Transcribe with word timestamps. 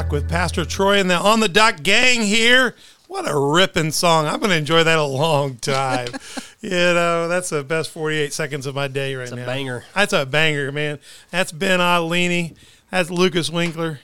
You're 0.00 0.06
on 0.06 0.12
the 0.12 0.12
dock 0.12 0.12
with 0.12 0.30
Pastor 0.30 0.64
Troy 0.64 0.98
and 0.98 1.10
the 1.10 1.16
On 1.18 1.40
the 1.40 1.48
Dock 1.48 1.82
gang 1.82 2.22
here. 2.22 2.74
What 3.06 3.30
a 3.30 3.38
ripping 3.38 3.90
song. 3.90 4.26
I'm 4.26 4.38
going 4.38 4.48
to 4.48 4.56
enjoy 4.56 4.82
that 4.82 4.98
a 4.98 5.04
long 5.04 5.56
time. 5.56 6.08
you 6.62 6.70
know, 6.70 7.28
that's 7.28 7.50
the 7.50 7.62
best 7.62 7.90
48 7.90 8.32
seconds 8.32 8.64
of 8.64 8.74
my 8.74 8.88
day 8.88 9.14
right 9.14 9.24
It's 9.24 9.32
a 9.32 9.36
now. 9.36 9.44
banger. 9.44 9.84
That's 9.94 10.14
a 10.14 10.24
banger, 10.24 10.72
man. 10.72 11.00
That's 11.30 11.52
Ben 11.52 11.80
Adelini. 11.80 12.56
That's 12.90 13.10
Lucas 13.10 13.50
Winkler. 13.50 14.00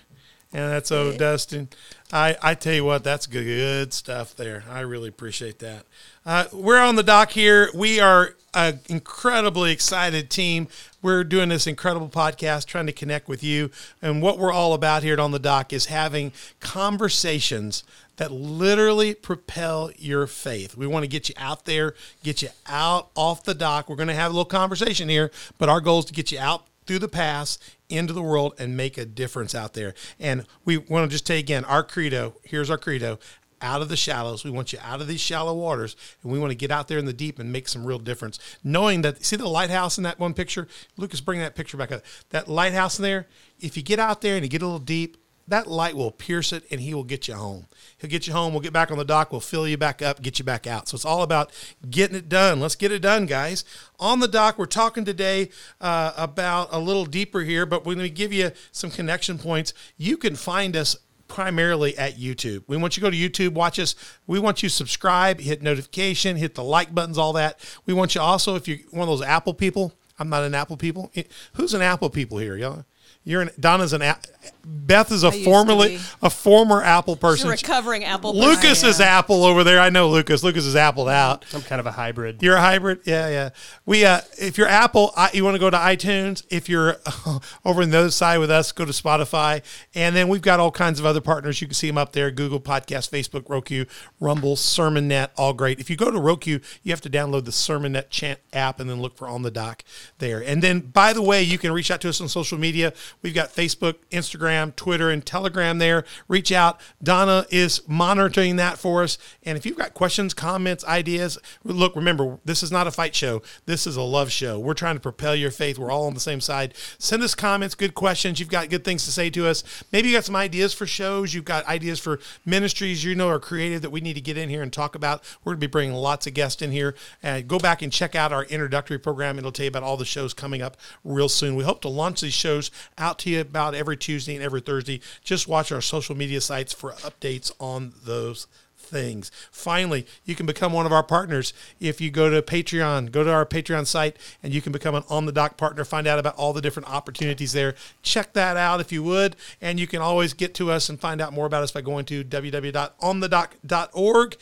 And 0.52 0.70
that's 0.70 0.92
O 0.92 1.16
Dustin. 1.16 1.68
I, 2.12 2.36
I 2.42 2.54
tell 2.54 2.74
you 2.74 2.84
what, 2.84 3.02
that's 3.02 3.26
good 3.26 3.94
stuff 3.94 4.36
there. 4.36 4.64
I 4.70 4.80
really 4.80 5.08
appreciate 5.08 5.60
that. 5.60 5.86
Uh, 6.26 6.46
we're 6.52 6.80
on 6.80 6.96
the 6.96 7.04
dock 7.04 7.30
here. 7.30 7.70
We 7.72 8.00
are 8.00 8.34
an 8.52 8.80
incredibly 8.88 9.70
excited 9.70 10.28
team. 10.28 10.66
We're 11.00 11.22
doing 11.22 11.50
this 11.50 11.68
incredible 11.68 12.08
podcast, 12.08 12.66
trying 12.66 12.86
to 12.86 12.92
connect 12.92 13.28
with 13.28 13.44
you. 13.44 13.70
And 14.02 14.20
what 14.20 14.36
we're 14.36 14.50
all 14.50 14.74
about 14.74 15.04
here 15.04 15.12
at 15.12 15.20
On 15.20 15.30
the 15.30 15.38
Dock 15.38 15.72
is 15.72 15.86
having 15.86 16.32
conversations 16.58 17.84
that 18.16 18.32
literally 18.32 19.14
propel 19.14 19.92
your 19.96 20.26
faith. 20.26 20.76
We 20.76 20.88
want 20.88 21.04
to 21.04 21.08
get 21.08 21.28
you 21.28 21.36
out 21.38 21.64
there, 21.64 21.94
get 22.24 22.42
you 22.42 22.48
out 22.66 23.10
off 23.14 23.44
the 23.44 23.54
dock. 23.54 23.88
We're 23.88 23.94
going 23.94 24.08
to 24.08 24.14
have 24.14 24.32
a 24.32 24.34
little 24.34 24.46
conversation 24.46 25.08
here, 25.08 25.30
but 25.58 25.68
our 25.68 25.80
goal 25.80 26.00
is 26.00 26.06
to 26.06 26.12
get 26.12 26.32
you 26.32 26.40
out 26.40 26.66
through 26.86 26.98
the 27.00 27.08
pass 27.08 27.58
into 27.88 28.12
the 28.12 28.22
world 28.22 28.54
and 28.58 28.76
make 28.76 28.98
a 28.98 29.04
difference 29.04 29.54
out 29.54 29.74
there. 29.74 29.94
And 30.18 30.44
we 30.64 30.76
want 30.76 31.08
to 31.08 31.14
just 31.14 31.28
you 31.28 31.36
again, 31.36 31.64
our 31.66 31.84
credo, 31.84 32.34
here's 32.42 32.70
our 32.70 32.78
credo. 32.78 33.20
Out 33.62 33.82
of 33.82 33.88
the 33.88 33.96
shallows. 33.96 34.44
We 34.44 34.50
want 34.50 34.72
you 34.72 34.78
out 34.82 35.00
of 35.00 35.08
these 35.08 35.20
shallow 35.20 35.54
waters, 35.54 35.96
and 36.22 36.30
we 36.30 36.38
want 36.38 36.50
to 36.50 36.56
get 36.56 36.70
out 36.70 36.88
there 36.88 36.98
in 36.98 37.06
the 37.06 37.12
deep 37.12 37.38
and 37.38 37.50
make 37.50 37.68
some 37.68 37.84
real 37.84 37.98
difference. 37.98 38.38
Knowing 38.62 39.02
that, 39.02 39.24
see 39.24 39.36
the 39.36 39.48
lighthouse 39.48 39.96
in 39.96 40.04
that 40.04 40.18
one 40.18 40.34
picture? 40.34 40.68
Lucas, 40.96 41.20
bring 41.20 41.40
that 41.40 41.54
picture 41.54 41.76
back 41.76 41.90
up. 41.90 42.02
That 42.30 42.48
lighthouse 42.48 42.98
in 42.98 43.04
there, 43.04 43.28
if 43.58 43.76
you 43.76 43.82
get 43.82 43.98
out 43.98 44.20
there 44.20 44.34
and 44.36 44.44
you 44.44 44.50
get 44.50 44.62
a 44.62 44.66
little 44.66 44.78
deep, 44.78 45.16
that 45.48 45.68
light 45.68 45.94
will 45.94 46.10
pierce 46.10 46.52
it 46.52 46.64
and 46.70 46.80
he 46.80 46.92
will 46.92 47.04
get 47.04 47.28
you 47.28 47.34
home. 47.34 47.66
He'll 47.98 48.10
get 48.10 48.26
you 48.26 48.32
home. 48.32 48.52
We'll 48.52 48.62
get 48.62 48.72
back 48.72 48.90
on 48.90 48.98
the 48.98 49.04
dock. 49.04 49.30
We'll 49.30 49.40
fill 49.40 49.68
you 49.68 49.76
back 49.76 50.02
up, 50.02 50.20
get 50.20 50.38
you 50.38 50.44
back 50.44 50.66
out. 50.66 50.88
So 50.88 50.96
it's 50.96 51.04
all 51.04 51.22
about 51.22 51.52
getting 51.88 52.16
it 52.16 52.28
done. 52.28 52.60
Let's 52.60 52.74
get 52.74 52.90
it 52.90 53.00
done, 53.00 53.26
guys. 53.26 53.64
On 54.00 54.18
the 54.18 54.28
dock, 54.28 54.58
we're 54.58 54.66
talking 54.66 55.04
today 55.04 55.50
uh, 55.80 56.12
about 56.16 56.68
a 56.72 56.80
little 56.80 57.06
deeper 57.06 57.42
here, 57.42 57.64
but 57.64 57.84
when 57.84 57.96
we're 57.96 58.02
going 58.02 58.10
to 58.10 58.14
give 58.14 58.32
you 58.32 58.50
some 58.72 58.90
connection 58.90 59.38
points. 59.38 59.72
You 59.96 60.16
can 60.16 60.34
find 60.34 60.76
us 60.76 60.96
primarily 61.28 61.96
at 61.98 62.16
YouTube. 62.16 62.64
We 62.66 62.76
want 62.76 62.96
you 62.96 63.00
to 63.02 63.06
go 63.06 63.10
to 63.10 63.16
YouTube, 63.16 63.54
watch 63.54 63.78
us. 63.78 63.94
We 64.26 64.38
want 64.38 64.62
you 64.62 64.68
to 64.68 64.74
subscribe, 64.74 65.40
hit 65.40 65.62
notification, 65.62 66.36
hit 66.36 66.54
the 66.54 66.64
like 66.64 66.94
buttons, 66.94 67.18
all 67.18 67.32
that. 67.34 67.58
We 67.86 67.94
want 67.94 68.14
you 68.14 68.20
also, 68.20 68.54
if 68.56 68.68
you're 68.68 68.78
one 68.90 69.02
of 69.02 69.08
those 69.08 69.22
Apple 69.26 69.54
people, 69.54 69.92
I'm 70.18 70.28
not 70.28 70.44
an 70.44 70.54
Apple 70.54 70.76
people. 70.76 71.12
Who's 71.54 71.74
an 71.74 71.82
Apple 71.82 72.10
people 72.10 72.38
here, 72.38 72.56
y'all? 72.56 72.84
You're 73.26 73.42
an 73.42 73.50
Donna's 73.58 73.92
an 73.92 74.02
a- 74.02 74.16
Beth 74.64 75.10
is 75.10 75.24
a 75.24 75.32
formerly 75.32 75.98
a 76.22 76.30
former 76.30 76.80
Apple 76.82 77.14
She's 77.14 77.20
person. 77.20 77.48
a 77.48 77.50
recovering 77.50 78.04
Apple. 78.04 78.32
Lucas 78.34 78.68
person. 78.68 78.88
is 78.88 79.00
Apple 79.00 79.44
over 79.44 79.64
there. 79.64 79.80
I 79.80 79.90
know 79.90 80.08
Lucas. 80.08 80.44
Lucas 80.44 80.64
is 80.64 80.76
Appled 80.76 81.10
out. 81.12 81.44
I'm 81.52 81.62
kind 81.62 81.80
of 81.80 81.86
a 81.86 81.90
hybrid. 81.92 82.40
You're 82.42 82.54
a 82.56 82.60
hybrid, 82.60 83.00
yeah, 83.04 83.28
yeah. 83.28 83.50
We, 83.84 84.04
uh, 84.04 84.20
if 84.38 84.56
you're 84.56 84.68
Apple, 84.68 85.12
I, 85.16 85.30
you 85.34 85.44
want 85.44 85.56
to 85.56 85.58
go 85.58 85.70
to 85.70 85.76
iTunes. 85.76 86.44
If 86.50 86.68
you're 86.68 86.96
over 87.64 87.82
on 87.82 87.90
the 87.90 87.98
other 87.98 88.10
side 88.12 88.38
with 88.38 88.50
us, 88.50 88.70
go 88.70 88.84
to 88.84 88.92
Spotify, 88.92 89.62
and 89.94 90.14
then 90.14 90.28
we've 90.28 90.42
got 90.42 90.60
all 90.60 90.70
kinds 90.70 91.00
of 91.00 91.06
other 91.06 91.20
partners. 91.20 91.60
You 91.60 91.66
can 91.66 91.74
see 91.74 91.88
them 91.88 91.98
up 91.98 92.12
there: 92.12 92.30
Google 92.30 92.60
Podcast, 92.60 93.10
Facebook, 93.10 93.48
Roku, 93.48 93.84
Rumble, 94.20 94.54
SermonNet, 94.54 95.30
all 95.36 95.52
great. 95.52 95.80
If 95.80 95.90
you 95.90 95.96
go 95.96 96.10
to 96.12 96.18
Roku, 96.20 96.60
you 96.84 96.92
have 96.92 97.00
to 97.02 97.10
download 97.10 97.44
the 97.44 97.50
SermonNet 97.50 98.10
Chant 98.10 98.38
app 98.52 98.78
and 98.78 98.88
then 98.88 99.00
look 99.00 99.16
for 99.16 99.26
On 99.26 99.42
the 99.42 99.50
Dock 99.50 99.82
there. 100.18 100.42
And 100.42 100.62
then, 100.62 100.80
by 100.80 101.12
the 101.12 101.22
way, 101.22 101.42
you 101.42 101.58
can 101.58 101.72
reach 101.72 101.90
out 101.90 102.00
to 102.02 102.08
us 102.08 102.20
on 102.20 102.28
social 102.28 102.58
media. 102.58 102.92
We've 103.22 103.34
got 103.34 103.52
Facebook, 103.52 103.96
Instagram, 104.10 104.74
Twitter, 104.76 105.10
and 105.10 105.24
Telegram 105.24 105.78
there. 105.78 106.04
Reach 106.28 106.52
out. 106.52 106.80
Donna 107.02 107.46
is 107.50 107.82
monitoring 107.88 108.56
that 108.56 108.78
for 108.78 109.02
us. 109.02 109.18
And 109.42 109.56
if 109.56 109.66
you've 109.66 109.76
got 109.76 109.94
questions, 109.94 110.34
comments, 110.34 110.84
ideas, 110.84 111.38
look, 111.64 111.96
remember, 111.96 112.38
this 112.44 112.62
is 112.62 112.70
not 112.70 112.86
a 112.86 112.90
fight 112.90 113.14
show. 113.14 113.42
This 113.64 113.86
is 113.86 113.96
a 113.96 114.02
love 114.02 114.30
show. 114.30 114.58
We're 114.58 114.74
trying 114.74 114.96
to 114.96 115.00
propel 115.00 115.34
your 115.34 115.50
faith. 115.50 115.78
We're 115.78 115.90
all 115.90 116.06
on 116.06 116.14
the 116.14 116.20
same 116.20 116.40
side. 116.40 116.74
Send 116.98 117.22
us 117.22 117.34
comments, 117.34 117.74
good 117.74 117.94
questions. 117.94 118.38
You've 118.38 118.48
got 118.48 118.70
good 118.70 118.84
things 118.84 119.04
to 119.04 119.12
say 119.12 119.30
to 119.30 119.46
us. 119.46 119.64
Maybe 119.92 120.08
you 120.08 120.16
got 120.16 120.24
some 120.24 120.36
ideas 120.36 120.74
for 120.74 120.86
shows. 120.86 121.34
You've 121.34 121.44
got 121.44 121.66
ideas 121.66 121.98
for 121.98 122.18
ministries 122.44 123.04
you 123.04 123.14
know 123.14 123.28
are 123.28 123.40
creative 123.40 123.82
that 123.82 123.90
we 123.90 124.00
need 124.00 124.14
to 124.14 124.20
get 124.20 124.36
in 124.36 124.48
here 124.48 124.62
and 124.62 124.72
talk 124.72 124.94
about. 124.94 125.22
We're 125.44 125.52
going 125.52 125.60
to 125.60 125.66
be 125.68 125.70
bringing 125.70 125.94
lots 125.94 126.26
of 126.26 126.34
guests 126.34 126.62
in 126.62 126.72
here. 126.72 126.94
Uh, 127.22 127.40
go 127.40 127.58
back 127.58 127.82
and 127.82 127.92
check 127.92 128.14
out 128.14 128.32
our 128.32 128.44
introductory 128.44 128.98
program. 128.98 129.38
It'll 129.38 129.52
tell 129.52 129.64
you 129.64 129.68
about 129.68 129.82
all 129.82 129.96
the 129.96 130.04
shows 130.04 130.34
coming 130.34 130.62
up 130.62 130.76
real 131.04 131.28
soon. 131.28 131.56
We 131.56 131.64
hope 131.64 131.80
to 131.82 131.88
launch 131.88 132.20
these 132.20 132.34
shows 132.34 132.70
out 132.98 133.05
to 133.14 133.30
you 133.30 133.40
about 133.40 133.74
every 133.74 133.96
Tuesday 133.96 134.34
and 134.34 134.44
every 134.44 134.60
Thursday. 134.60 135.00
Just 135.22 135.48
watch 135.48 135.72
our 135.72 135.80
social 135.80 136.16
media 136.16 136.40
sites 136.40 136.72
for 136.72 136.92
updates 136.92 137.52
on 137.60 137.92
those 138.04 138.46
things. 138.76 139.30
Finally, 139.50 140.06
you 140.24 140.34
can 140.34 140.46
become 140.46 140.72
one 140.72 140.86
of 140.86 140.92
our 140.92 141.02
partners 141.02 141.52
if 141.80 142.00
you 142.00 142.10
go 142.10 142.30
to 142.30 142.42
Patreon. 142.42 143.10
Go 143.10 143.24
to 143.24 143.32
our 143.32 143.44
Patreon 143.44 143.86
site 143.86 144.16
and 144.42 144.54
you 144.54 144.62
can 144.62 144.72
become 144.72 144.94
an 144.94 145.02
on 145.08 145.26
the 145.26 145.32
dock 145.32 145.56
partner. 145.56 145.84
Find 145.84 146.06
out 146.06 146.18
about 146.18 146.36
all 146.36 146.52
the 146.52 146.60
different 146.60 146.88
opportunities 146.88 147.52
there. 147.52 147.74
Check 148.02 148.32
that 148.34 148.56
out 148.56 148.80
if 148.80 148.92
you 148.92 149.02
would. 149.02 149.36
And 149.60 149.80
you 149.80 149.86
can 149.86 150.00
always 150.00 150.32
get 150.32 150.54
to 150.54 150.70
us 150.70 150.88
and 150.88 151.00
find 151.00 151.20
out 151.20 151.32
more 151.32 151.46
about 151.46 151.62
us 151.62 151.72
by 151.72 151.80
going 151.80 152.04
to 152.06 152.24
www.onthedock.org 152.24 154.36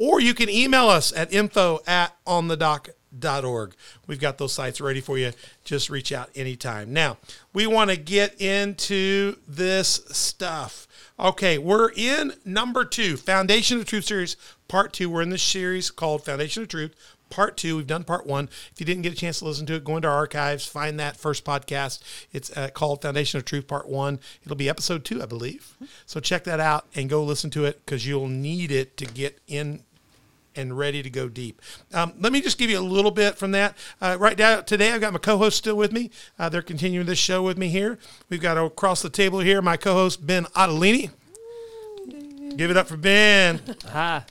or 0.00 0.20
you 0.20 0.32
can 0.32 0.48
email 0.48 0.88
us 0.88 1.12
at 1.12 1.32
info 1.32 1.80
at 1.86 2.14
onthedock.org. 3.14 3.74
We've 4.06 4.20
got 4.20 4.38
those 4.38 4.52
sites 4.52 4.80
ready 4.80 5.00
for 5.00 5.18
you. 5.18 5.32
Just 5.64 5.90
reach 5.90 6.12
out 6.12 6.30
anytime. 6.34 6.92
Now, 6.92 7.18
we 7.52 7.66
want 7.66 7.90
to 7.90 7.96
get 7.96 8.40
into 8.40 9.36
this 9.46 10.00
stuff. 10.10 10.86
Okay, 11.18 11.58
we're 11.58 11.90
in 11.96 12.34
number 12.44 12.84
two, 12.84 13.16
Foundation 13.16 13.78
of 13.78 13.86
Truth 13.86 14.04
series, 14.04 14.36
part 14.68 14.92
two. 14.92 15.10
We're 15.10 15.22
in 15.22 15.30
this 15.30 15.42
series 15.42 15.90
called 15.90 16.24
Foundation 16.24 16.62
of 16.62 16.68
Truth, 16.68 16.94
part 17.28 17.56
two. 17.56 17.76
We've 17.76 17.86
done 17.86 18.04
part 18.04 18.24
one. 18.24 18.48
If 18.72 18.78
you 18.78 18.86
didn't 18.86 19.02
get 19.02 19.12
a 19.12 19.16
chance 19.16 19.40
to 19.40 19.44
listen 19.44 19.66
to 19.66 19.74
it, 19.74 19.84
go 19.84 19.96
into 19.96 20.06
our 20.06 20.14
archives, 20.14 20.64
find 20.64 21.00
that 21.00 21.16
first 21.16 21.44
podcast. 21.44 22.00
It's 22.32 22.56
uh, 22.56 22.68
called 22.68 23.02
Foundation 23.02 23.38
of 23.38 23.44
Truth, 23.44 23.66
part 23.66 23.88
one. 23.88 24.20
It'll 24.44 24.56
be 24.56 24.68
episode 24.68 25.04
two, 25.04 25.20
I 25.20 25.26
believe. 25.26 25.74
So 26.06 26.20
check 26.20 26.44
that 26.44 26.60
out 26.60 26.86
and 26.94 27.10
go 27.10 27.24
listen 27.24 27.50
to 27.50 27.64
it 27.64 27.84
because 27.84 28.06
you'll 28.06 28.28
need 28.28 28.70
it 28.70 28.96
to 28.98 29.04
get 29.04 29.40
in 29.48 29.82
and 30.56 30.76
ready 30.76 31.02
to 31.02 31.10
go 31.10 31.28
deep. 31.28 31.60
Um, 31.92 32.14
let 32.18 32.32
me 32.32 32.40
just 32.40 32.58
give 32.58 32.70
you 32.70 32.78
a 32.78 32.80
little 32.80 33.10
bit 33.10 33.36
from 33.36 33.52
that. 33.52 33.76
Uh, 34.00 34.16
right 34.18 34.36
now, 34.36 34.60
today, 34.60 34.92
I've 34.92 35.00
got 35.00 35.12
my 35.12 35.18
co 35.18 35.38
host 35.38 35.58
still 35.58 35.76
with 35.76 35.92
me. 35.92 36.10
Uh, 36.38 36.48
they're 36.48 36.62
continuing 36.62 37.06
this 37.06 37.18
show 37.18 37.42
with 37.42 37.58
me 37.58 37.68
here. 37.68 37.98
We've 38.28 38.40
got 38.40 38.58
across 38.58 39.02
the 39.02 39.10
table 39.10 39.40
here 39.40 39.62
my 39.62 39.76
co 39.76 39.94
host, 39.94 40.26
Ben 40.26 40.44
Adelini. 40.46 41.10
Give 42.56 42.70
it 42.70 42.76
up 42.76 42.88
for 42.88 42.96
Ben. 42.96 43.60
Hi. 43.90 44.24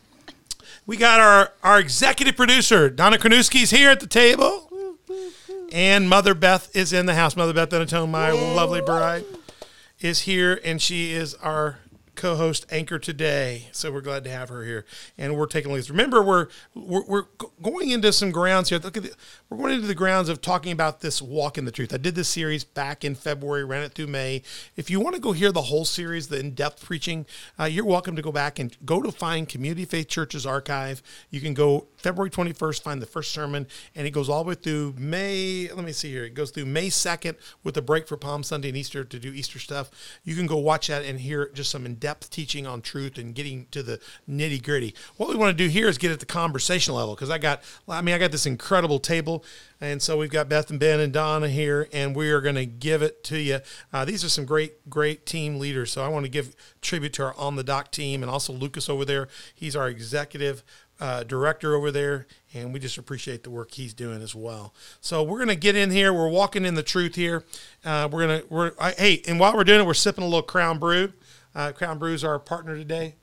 We 0.86 0.96
got 0.96 1.20
our, 1.20 1.52
our 1.64 1.80
executive 1.80 2.38
producer, 2.38 2.90
Donna 2.90 3.18
Kranuski's 3.18 3.72
here 3.72 3.90
at 3.90 4.00
the 4.00 4.08
table. 4.08 4.70
And 5.72 6.08
Mother 6.08 6.34
Beth 6.34 6.74
is 6.74 6.94
in 6.94 7.08
the 7.08 7.16
house. 7.16 7.36
Mother 7.36 7.54
Beth 7.54 7.70
Benetone, 7.70 8.10
my 8.10 8.32
lovely 8.32 8.80
bride, 8.82 9.26
is 10.00 10.22
here, 10.22 10.62
and 10.64 10.82
she 10.82 11.12
is 11.12 11.34
our 11.36 11.80
co-host 12.18 12.66
anchor 12.70 13.00
today. 13.00 13.68
So 13.72 13.92
we're 13.92 14.02
glad 14.02 14.26
to 14.26 14.30
have 14.30 14.50
her 14.50 14.66
here, 14.66 14.86
and 15.18 15.38
we're 15.38 15.46
taking 15.46 15.72
look. 15.72 15.90
Remember, 15.90 16.22
we're 16.22 16.48
we're, 16.76 17.06
we're 17.06 17.26
going 17.62 17.92
into 17.92 18.12
some 18.12 18.32
grounds 18.32 18.70
here. 18.70 18.80
Look 18.80 18.98
at 18.98 19.04
the, 19.04 19.14
we're 19.50 19.58
going 19.58 19.76
into 19.76 19.88
the 19.88 19.96
grounds 19.96 20.28
of 20.28 20.42
talking 20.42 20.72
about 20.72 21.00
this 21.00 21.22
walk 21.22 21.58
in 21.58 21.64
the 21.66 21.72
truth. 21.72 21.94
I 21.94 21.98
did 21.98 22.16
this 22.16 22.28
series 22.28 22.64
back 22.64 23.06
in 23.06 23.16
February, 23.16 23.64
ran 23.64 23.84
it 23.84 23.94
through 23.94 24.08
May. 24.08 24.42
If 24.76 24.90
you 24.90 25.00
want 25.00 25.16
to 25.16 25.22
go 25.22 25.32
hear 25.32 25.52
the 25.52 25.62
whole 25.62 25.86
series, 25.86 26.28
the 26.28 26.40
in-depth 26.40 26.84
preaching, 26.84 27.26
uh, 27.60 27.66
you're 27.66 27.86
welcome 27.86 28.16
to 28.16 28.22
go 28.22 28.32
back 28.32 28.60
and 28.60 28.76
go 28.86 29.02
to 29.02 29.12
find 29.12 29.48
Community 29.48 29.86
Faith 29.86 30.10
Church's 30.10 30.46
archive. 30.46 31.02
You 31.30 31.40
can 31.40 31.54
go 31.54 31.86
February 31.98 32.30
21st, 32.30 32.82
find 32.82 33.02
the 33.02 33.06
first 33.06 33.32
sermon, 33.32 33.68
and 33.96 34.08
it 34.08 34.12
goes 34.12 34.30
all 34.30 34.44
the 34.44 34.50
way 34.50 34.56
through 34.56 34.94
May. 34.98 35.70
Let 35.74 35.84
me 35.84 35.92
see 35.92 36.12
here. 36.12 36.26
It 36.26 36.34
goes 36.34 36.52
through 36.52 36.66
May 36.66 36.88
2nd 36.88 37.36
with 37.64 37.76
a 37.78 37.82
break 37.82 38.08
for 38.08 38.18
Palm 38.18 38.44
Sunday 38.44 38.70
and 38.70 38.78
Easter 38.78 39.04
to 39.04 39.20
do 39.20 39.34
Easter 39.34 39.60
stuff. 39.60 39.90
You 40.24 40.36
can 40.36 40.46
go 40.46 40.58
watch 40.58 40.88
that 40.88 41.04
and 41.04 41.20
hear 41.20 41.50
just 41.54 41.72
some 41.72 41.86
in-depth 41.86 42.30
teaching 42.30 42.68
on 42.68 42.82
truth 42.82 43.18
and 43.18 43.34
getting 43.34 43.66
to 43.72 43.82
the 43.82 44.00
nitty 44.30 44.64
gritty. 44.64 44.94
What 45.18 45.30
we 45.30 45.36
want 45.36 45.58
to 45.58 45.64
do 45.64 45.70
here 45.70 45.88
is 45.88 45.98
get 45.98 46.12
at 46.12 46.20
the 46.20 46.26
conversation 46.26 46.94
level 46.94 47.16
because 47.16 47.30
I 47.30 47.40
got, 47.40 47.62
I 47.88 48.02
mean, 48.02 48.14
I 48.14 48.18
got 48.20 48.32
this 48.32 48.46
incredible 48.46 49.00
table, 49.00 49.44
and 49.82 50.02
so 50.02 50.18
we've 50.18 50.30
got 50.30 50.50
Beth 50.50 50.70
and 50.70 50.80
Ben 50.80 51.00
and 51.00 51.12
Donna 51.12 51.50
here, 51.50 51.88
and 51.92 52.16
we 52.16 52.32
are 52.32 52.42
going 52.42 52.56
to 52.56 52.66
give 52.66 53.02
it 53.02 53.24
to 53.26 53.40
you. 53.40 53.60
Uh, 53.92 54.06
these 54.06 54.24
are 54.24 54.30
some 54.30 54.46
great, 54.46 54.90
great 54.90 55.26
team 55.26 55.60
leaders. 55.60 55.92
So 55.92 56.04
I 56.04 56.08
want 56.08 56.26
to 56.26 56.32
give 56.32 56.56
tribute 56.82 57.14
to 57.14 57.24
our 57.24 57.36
on 57.38 57.56
the 57.56 57.64
dock 57.64 57.92
team 57.92 58.24
and 58.24 58.30
also 58.30 58.54
Lucas 58.54 58.90
over 58.90 59.06
there. 59.06 59.28
He's 59.54 59.76
our 59.76 59.88
executive 59.88 60.64
uh, 61.00 61.24
director 61.24 61.76
over 61.76 61.92
there, 61.92 62.28
and 62.54 62.74
we 62.74 62.80
just 62.80 62.98
appreciate 62.98 63.44
the 63.44 63.50
work 63.50 63.74
he's 63.74 63.94
doing 63.94 64.22
as 64.22 64.34
well. 64.34 64.74
So 65.02 65.24
we're 65.24 65.40
gonna 65.40 65.56
get 65.56 65.76
in 65.76 65.92
here. 65.92 66.14
We're 66.14 66.30
walking 66.30 66.66
in 66.66 66.76
the 66.76 66.84
truth 66.84 67.16
here. 67.16 67.44
Uh, 67.86 68.10
we're 68.12 68.22
gonna 68.22 68.44
we're 68.50 68.72
I, 68.80 68.92
hey, 68.92 69.22
and 69.28 69.40
while 69.40 69.56
we're 69.56 69.64
doing 69.64 69.82
it, 69.82 69.86
we're 69.86 69.94
sipping 69.94 70.24
a 70.24 70.28
little 70.28 70.42
Crown 70.42 70.80
Brew. 70.80 71.14
Uh, 71.56 71.72
Crown 71.72 71.98
Brew 71.98 72.14
is 72.14 72.24
our 72.24 72.40
partner 72.40 72.76
today. 72.76 73.16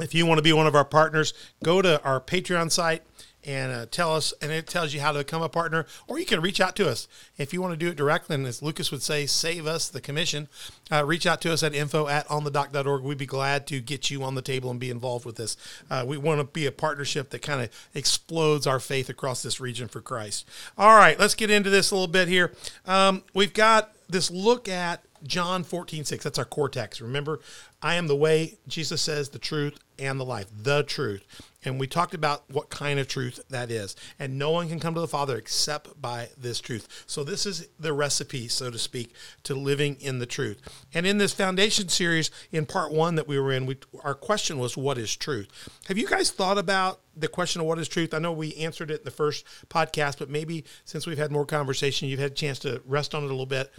If 0.00 0.14
you 0.14 0.26
want 0.26 0.38
to 0.38 0.42
be 0.42 0.52
one 0.52 0.66
of 0.66 0.74
our 0.74 0.84
partners, 0.84 1.34
go 1.62 1.82
to 1.82 2.02
our 2.02 2.20
Patreon 2.20 2.70
site 2.70 3.02
and 3.44 3.72
uh, 3.72 3.86
tell 3.90 4.14
us, 4.14 4.32
and 4.40 4.52
it 4.52 4.66
tells 4.66 4.94
you 4.94 5.00
how 5.00 5.12
to 5.12 5.18
become 5.18 5.42
a 5.42 5.48
partner, 5.48 5.86
or 6.06 6.18
you 6.18 6.26
can 6.26 6.40
reach 6.40 6.60
out 6.60 6.76
to 6.76 6.88
us 6.88 7.08
if 7.38 7.52
you 7.52 7.60
want 7.60 7.72
to 7.72 7.76
do 7.76 7.88
it 7.88 7.96
directly. 7.96 8.34
And 8.34 8.46
as 8.46 8.62
Lucas 8.62 8.90
would 8.90 9.02
say, 9.02 9.26
save 9.26 9.66
us 9.66 9.88
the 9.88 10.00
commission. 10.00 10.48
Uh, 10.90 11.04
reach 11.04 11.26
out 11.26 11.40
to 11.42 11.52
us 11.52 11.62
at 11.62 11.74
info 11.74 12.06
at 12.06 12.26
onthedock.org. 12.28 13.02
We'd 13.02 13.18
be 13.18 13.26
glad 13.26 13.66
to 13.68 13.80
get 13.80 14.10
you 14.10 14.22
on 14.22 14.34
the 14.34 14.42
table 14.42 14.70
and 14.70 14.78
be 14.78 14.90
involved 14.90 15.24
with 15.24 15.36
this. 15.36 15.56
Uh, 15.90 16.04
we 16.06 16.16
want 16.16 16.40
to 16.40 16.44
be 16.44 16.66
a 16.66 16.72
partnership 16.72 17.30
that 17.30 17.42
kind 17.42 17.62
of 17.62 17.70
explodes 17.94 18.66
our 18.66 18.80
faith 18.80 19.08
across 19.08 19.42
this 19.42 19.60
region 19.60 19.88
for 19.88 20.00
Christ. 20.00 20.48
All 20.78 20.96
right, 20.96 21.18
let's 21.18 21.34
get 21.34 21.50
into 21.50 21.70
this 21.70 21.90
a 21.90 21.94
little 21.94 22.08
bit 22.08 22.28
here. 22.28 22.52
Um, 22.86 23.24
we've 23.34 23.54
got 23.54 23.92
this 24.08 24.30
look 24.30 24.68
at 24.68 25.02
John 25.24 25.64
14, 25.64 26.04
6. 26.04 26.24
That's 26.24 26.38
our 26.38 26.44
core 26.44 26.68
text. 26.68 27.00
Remember, 27.00 27.40
I 27.82 27.94
am 27.94 28.06
the 28.06 28.16
way, 28.16 28.58
Jesus 28.68 29.02
says, 29.02 29.30
the 29.30 29.38
truth 29.38 29.78
and 29.98 30.18
the 30.18 30.24
life, 30.24 30.46
the 30.56 30.82
truth. 30.82 31.24
And 31.64 31.78
we 31.78 31.86
talked 31.86 32.14
about 32.14 32.50
what 32.50 32.70
kind 32.70 32.98
of 32.98 33.08
truth 33.08 33.40
that 33.50 33.70
is. 33.70 33.96
And 34.18 34.38
no 34.38 34.50
one 34.50 34.68
can 34.68 34.80
come 34.80 34.94
to 34.94 35.00
the 35.00 35.08
Father 35.08 35.36
except 35.36 36.00
by 36.00 36.30
this 36.36 36.60
truth. 36.60 37.04
So, 37.06 37.24
this 37.24 37.46
is 37.46 37.68
the 37.78 37.92
recipe, 37.92 38.48
so 38.48 38.70
to 38.70 38.78
speak, 38.78 39.14
to 39.44 39.54
living 39.54 39.96
in 40.00 40.18
the 40.18 40.26
truth. 40.26 40.60
And 40.92 41.06
in 41.06 41.18
this 41.18 41.32
foundation 41.32 41.88
series, 41.88 42.30
in 42.50 42.66
part 42.66 42.92
one 42.92 43.14
that 43.14 43.28
we 43.28 43.38
were 43.38 43.52
in, 43.52 43.66
we, 43.66 43.76
our 44.02 44.14
question 44.14 44.58
was, 44.58 44.76
What 44.76 44.98
is 44.98 45.14
truth? 45.14 45.48
Have 45.88 45.98
you 45.98 46.06
guys 46.06 46.30
thought 46.30 46.58
about 46.58 47.00
the 47.16 47.28
question 47.28 47.60
of 47.60 47.66
what 47.66 47.78
is 47.78 47.88
truth? 47.88 48.14
I 48.14 48.18
know 48.18 48.32
we 48.32 48.54
answered 48.54 48.90
it 48.90 49.00
in 49.00 49.04
the 49.04 49.10
first 49.10 49.44
podcast, 49.68 50.18
but 50.18 50.30
maybe 50.30 50.64
since 50.84 51.06
we've 51.06 51.18
had 51.18 51.30
more 51.30 51.46
conversation, 51.46 52.08
you've 52.08 52.20
had 52.20 52.32
a 52.32 52.34
chance 52.34 52.58
to 52.60 52.82
rest 52.86 53.14
on 53.14 53.22
it 53.22 53.26
a 53.26 53.28
little 53.28 53.46
bit. 53.46 53.70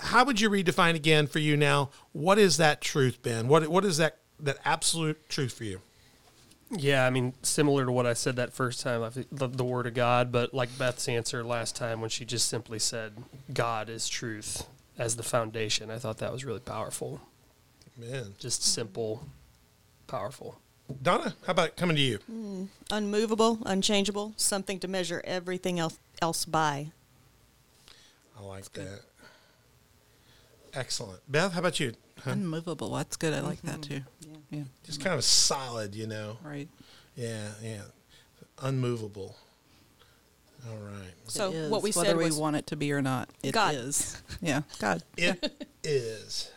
How 0.00 0.24
would 0.24 0.40
you 0.40 0.50
redefine 0.50 0.94
again 0.94 1.26
for 1.26 1.38
you 1.38 1.56
now? 1.56 1.90
What 2.12 2.38
is 2.38 2.56
that 2.56 2.80
truth, 2.80 3.22
Ben? 3.22 3.48
What 3.48 3.68
what 3.68 3.84
is 3.84 3.98
that 3.98 4.18
that 4.40 4.58
absolute 4.64 5.28
truth 5.28 5.52
for 5.54 5.64
you? 5.64 5.80
Yeah, 6.70 7.06
I 7.06 7.10
mean, 7.10 7.34
similar 7.42 7.84
to 7.84 7.92
what 7.92 8.06
I 8.06 8.14
said 8.14 8.36
that 8.36 8.52
first 8.52 8.80
time, 8.80 9.08
the, 9.30 9.46
the 9.46 9.64
Word 9.64 9.86
of 9.86 9.94
God, 9.94 10.32
but 10.32 10.52
like 10.52 10.76
Beth's 10.76 11.08
answer 11.08 11.44
last 11.44 11.76
time 11.76 12.00
when 12.00 12.10
she 12.10 12.24
just 12.24 12.48
simply 12.48 12.80
said, 12.80 13.12
God 13.52 13.88
is 13.88 14.08
truth 14.08 14.66
as 14.98 15.16
the 15.16 15.22
foundation, 15.22 15.90
I 15.90 15.98
thought 15.98 16.18
that 16.18 16.32
was 16.32 16.44
really 16.44 16.60
powerful. 16.60 17.20
Man. 17.96 18.34
Just 18.38 18.62
simple, 18.62 19.26
powerful. 20.06 20.58
Donna, 21.02 21.34
how 21.46 21.52
about 21.52 21.76
coming 21.76 21.96
to 21.96 22.02
you? 22.02 22.18
Mm, 22.30 22.68
unmovable, 22.90 23.58
unchangeable, 23.66 24.32
something 24.36 24.78
to 24.80 24.88
measure 24.88 25.20
everything 25.24 25.78
else, 25.78 25.98
else 26.22 26.44
by. 26.44 26.88
I 28.38 28.42
like 28.42 28.72
that. 28.72 29.00
Excellent. 30.74 31.20
Beth, 31.28 31.52
how 31.52 31.60
about 31.60 31.80
you? 31.80 31.94
Huh? 32.26 32.32
Unmovable. 32.32 32.92
That's 32.94 33.16
good. 33.16 33.32
I 33.32 33.40
like 33.40 33.58
mm-hmm. 33.58 33.68
that 33.68 33.82
too. 33.82 34.00
Yeah. 34.20 34.36
yeah. 34.50 34.62
Just 34.84 35.02
kind 35.02 35.14
of 35.14 35.24
solid, 35.24 35.94
you 35.94 36.08
know. 36.08 36.38
Right. 36.42 36.68
Yeah, 37.14 37.48
yeah. 37.62 37.82
Unmovable. 38.62 39.36
All 40.68 40.76
right. 40.78 41.12
So 41.28 41.52
what 41.68 41.82
we 41.82 41.92
whether 41.92 42.08
said 42.10 42.16
we 42.16 42.30
want 42.32 42.56
it 42.56 42.66
to 42.68 42.76
be 42.76 42.92
or 42.92 43.00
not, 43.00 43.28
it 43.44 43.52
God. 43.52 43.74
is. 43.76 44.20
Yeah, 44.42 44.62
God. 44.80 45.04
It 45.16 45.68
is. 45.84 46.50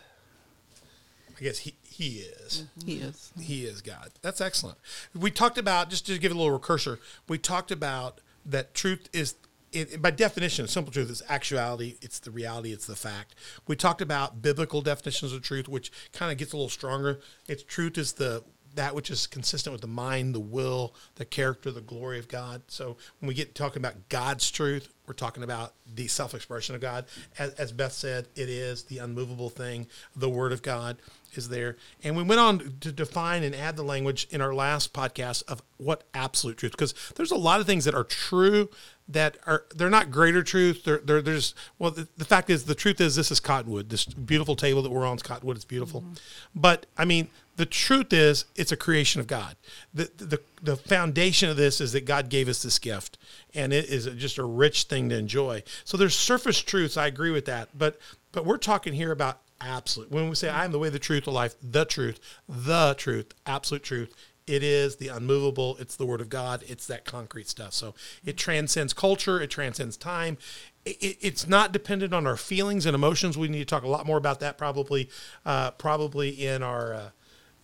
I 1.37 1.43
guess 1.43 1.59
he 1.59 1.75
he 1.83 2.21
is. 2.21 2.65
Mm-hmm. 2.79 2.87
He 2.87 2.95
is. 2.97 3.31
He 3.39 3.65
is 3.65 3.81
God. 3.81 4.09
That's 4.23 4.41
excellent. 4.41 4.79
We 5.13 5.29
talked 5.29 5.59
about 5.59 5.91
just 5.91 6.07
to 6.07 6.17
give 6.17 6.31
a 6.31 6.35
little 6.35 6.51
recursor. 6.51 6.99
We 7.27 7.37
talked 7.37 7.71
about 7.71 8.21
that 8.45 8.73
truth 8.73 9.07
is 9.13 9.35
it, 9.71 10.01
by 10.01 10.11
definition, 10.11 10.67
simple 10.67 10.91
truth 10.91 11.09
is 11.09 11.21
actuality. 11.29 11.97
It's 12.01 12.19
the 12.19 12.31
reality. 12.31 12.71
It's 12.71 12.87
the 12.87 12.95
fact. 12.95 13.35
We 13.67 13.75
talked 13.75 14.01
about 14.01 14.41
biblical 14.41 14.81
definitions 14.81 15.33
of 15.33 15.41
truth, 15.41 15.67
which 15.67 15.91
kind 16.13 16.31
of 16.31 16.37
gets 16.37 16.53
a 16.53 16.55
little 16.55 16.69
stronger. 16.69 17.19
It's 17.47 17.63
truth 17.63 17.97
is 17.97 18.13
the 18.13 18.43
that 18.75 18.95
which 18.95 19.09
is 19.09 19.27
consistent 19.27 19.71
with 19.71 19.81
the 19.81 19.87
mind, 19.87 20.33
the 20.35 20.39
will, 20.39 20.93
the 21.15 21.25
character, 21.25 21.71
the 21.71 21.81
glory 21.81 22.19
of 22.19 22.27
God. 22.27 22.61
So 22.67 22.97
when 23.19 23.27
we 23.27 23.33
get 23.33 23.55
talking 23.55 23.81
about 23.81 24.09
God's 24.09 24.49
truth, 24.49 24.93
we're 25.07 25.13
talking 25.13 25.43
about 25.43 25.73
the 25.95 26.07
self-expression 26.07 26.75
of 26.75 26.81
God. 26.81 27.05
As, 27.37 27.53
as 27.53 27.71
Beth 27.71 27.93
said, 27.93 28.27
it 28.35 28.47
is 28.47 28.83
the 28.83 28.99
unmovable 28.99 29.49
thing. 29.49 29.87
The 30.15 30.29
Word 30.29 30.51
of 30.51 30.61
God 30.61 30.97
is 31.33 31.49
there. 31.49 31.77
And 32.03 32.15
we 32.15 32.23
went 32.23 32.39
on 32.39 32.77
to 32.81 32.91
define 32.91 33.43
and 33.43 33.55
add 33.55 33.75
the 33.75 33.83
language 33.83 34.27
in 34.29 34.41
our 34.41 34.53
last 34.53 34.93
podcast 34.93 35.43
of 35.47 35.61
what 35.77 36.03
absolute 36.13 36.57
truth, 36.57 36.73
because 36.73 36.93
there's 37.15 37.31
a 37.31 37.37
lot 37.37 37.59
of 37.59 37.65
things 37.65 37.85
that 37.85 37.95
are 37.95 38.03
true 38.03 38.69
that 39.07 39.37
are 39.47 39.65
they're 39.75 39.89
not 39.89 40.11
greater 40.11 40.43
truth. 40.43 40.83
They're, 40.83 40.99
they're 40.99 41.21
there's 41.21 41.55
well 41.79 41.91
the, 41.91 42.07
the, 42.17 42.25
fact 42.25 42.49
is 42.49 42.65
the 42.65 42.75
truth 42.75 43.01
is 43.01 43.15
this 43.15 43.31
is 43.31 43.39
cottonwood. 43.39 43.89
This 43.89 44.05
beautiful 44.05 44.55
table 44.55 44.81
that 44.83 44.91
we're 44.91 45.05
on 45.05 45.17
is 45.17 45.23
cottonwood. 45.23 45.55
It's 45.55 45.65
beautiful, 45.65 46.01
mm-hmm. 46.01 46.13
but 46.55 46.85
I 46.97 47.05
mean 47.05 47.29
the 47.59 47.65
truth 47.65 48.13
is 48.13 48.45
it's 48.55 48.71
a 48.71 48.77
creation 48.77 49.19
of 49.19 49.27
God. 49.27 49.57
The, 49.93 50.09
the 50.15 50.39
the 50.63 50.77
foundation 50.77 51.49
of 51.49 51.57
this 51.57 51.81
is 51.81 51.91
that 51.91 52.05
God 52.05 52.29
gave 52.29 52.47
us 52.47 52.63
this 52.63 52.79
gift, 52.79 53.17
and 53.53 53.73
it 53.73 53.89
is 53.89 54.05
just 54.15 54.37
a 54.37 54.45
rich 54.45 54.83
thing 54.83 55.09
to 55.09 55.17
enjoy. 55.17 55.63
So 55.83 55.97
there's 55.97 56.15
surface 56.15 56.59
truths. 56.61 56.95
I 56.95 57.07
agree 57.07 57.31
with 57.31 57.43
that, 57.47 57.77
but 57.77 57.99
but 58.31 58.45
we're 58.45 58.59
talking 58.59 58.93
here 58.93 59.11
about 59.11 59.41
absolute. 59.59 60.09
When 60.09 60.29
we 60.29 60.35
say 60.35 60.47
I 60.47 60.63
am 60.63 60.71
the 60.71 60.79
way, 60.79 60.87
the 60.87 60.99
truth, 60.99 61.25
the 61.25 61.31
life, 61.31 61.55
the 61.61 61.83
truth, 61.83 62.21
the 62.47 62.95
truth, 62.97 63.33
absolute 63.45 63.83
truth, 63.83 64.15
it 64.47 64.63
is 64.63 64.95
the 64.95 65.09
unmovable. 65.09 65.75
It's 65.81 65.97
the 65.97 66.05
word 66.05 66.21
of 66.21 66.29
God. 66.29 66.63
It's 66.65 66.87
that 66.87 67.03
concrete 67.03 67.49
stuff. 67.49 67.73
So 67.73 67.93
it 68.23 68.37
transcends 68.37 68.93
culture. 68.93 69.41
It 69.41 69.49
transcends 69.49 69.97
time. 69.97 70.37
It, 70.85 71.17
it's 71.19 71.45
not 71.45 71.73
dependent 71.73 72.13
on 72.13 72.25
our 72.25 72.37
feelings 72.37 72.85
and 72.85 72.95
emotions. 72.95 73.37
We 73.37 73.49
need 73.49 73.59
to 73.59 73.65
talk 73.65 73.83
a 73.83 73.89
lot 73.89 74.05
more 74.05 74.17
about 74.17 74.39
that 74.39 74.57
probably, 74.57 75.09
uh, 75.45 75.71
probably 75.71 76.29
in 76.29 76.63
our 76.63 76.93
uh, 76.93 77.09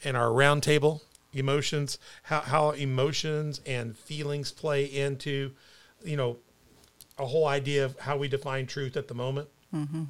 in 0.01 0.15
our 0.15 0.29
roundtable 0.29 1.01
emotions. 1.33 1.99
How 2.23 2.41
how 2.41 2.71
emotions 2.71 3.61
and 3.65 3.97
feelings 3.97 4.51
play 4.51 4.85
into, 4.85 5.51
you 6.03 6.17
know, 6.17 6.37
a 7.17 7.25
whole 7.25 7.47
idea 7.47 7.85
of 7.85 7.99
how 7.99 8.17
we 8.17 8.27
define 8.27 8.67
truth 8.67 8.97
at 8.97 9.07
the 9.07 9.13
moment. 9.13 9.49
Mm-hmm. 9.73 10.03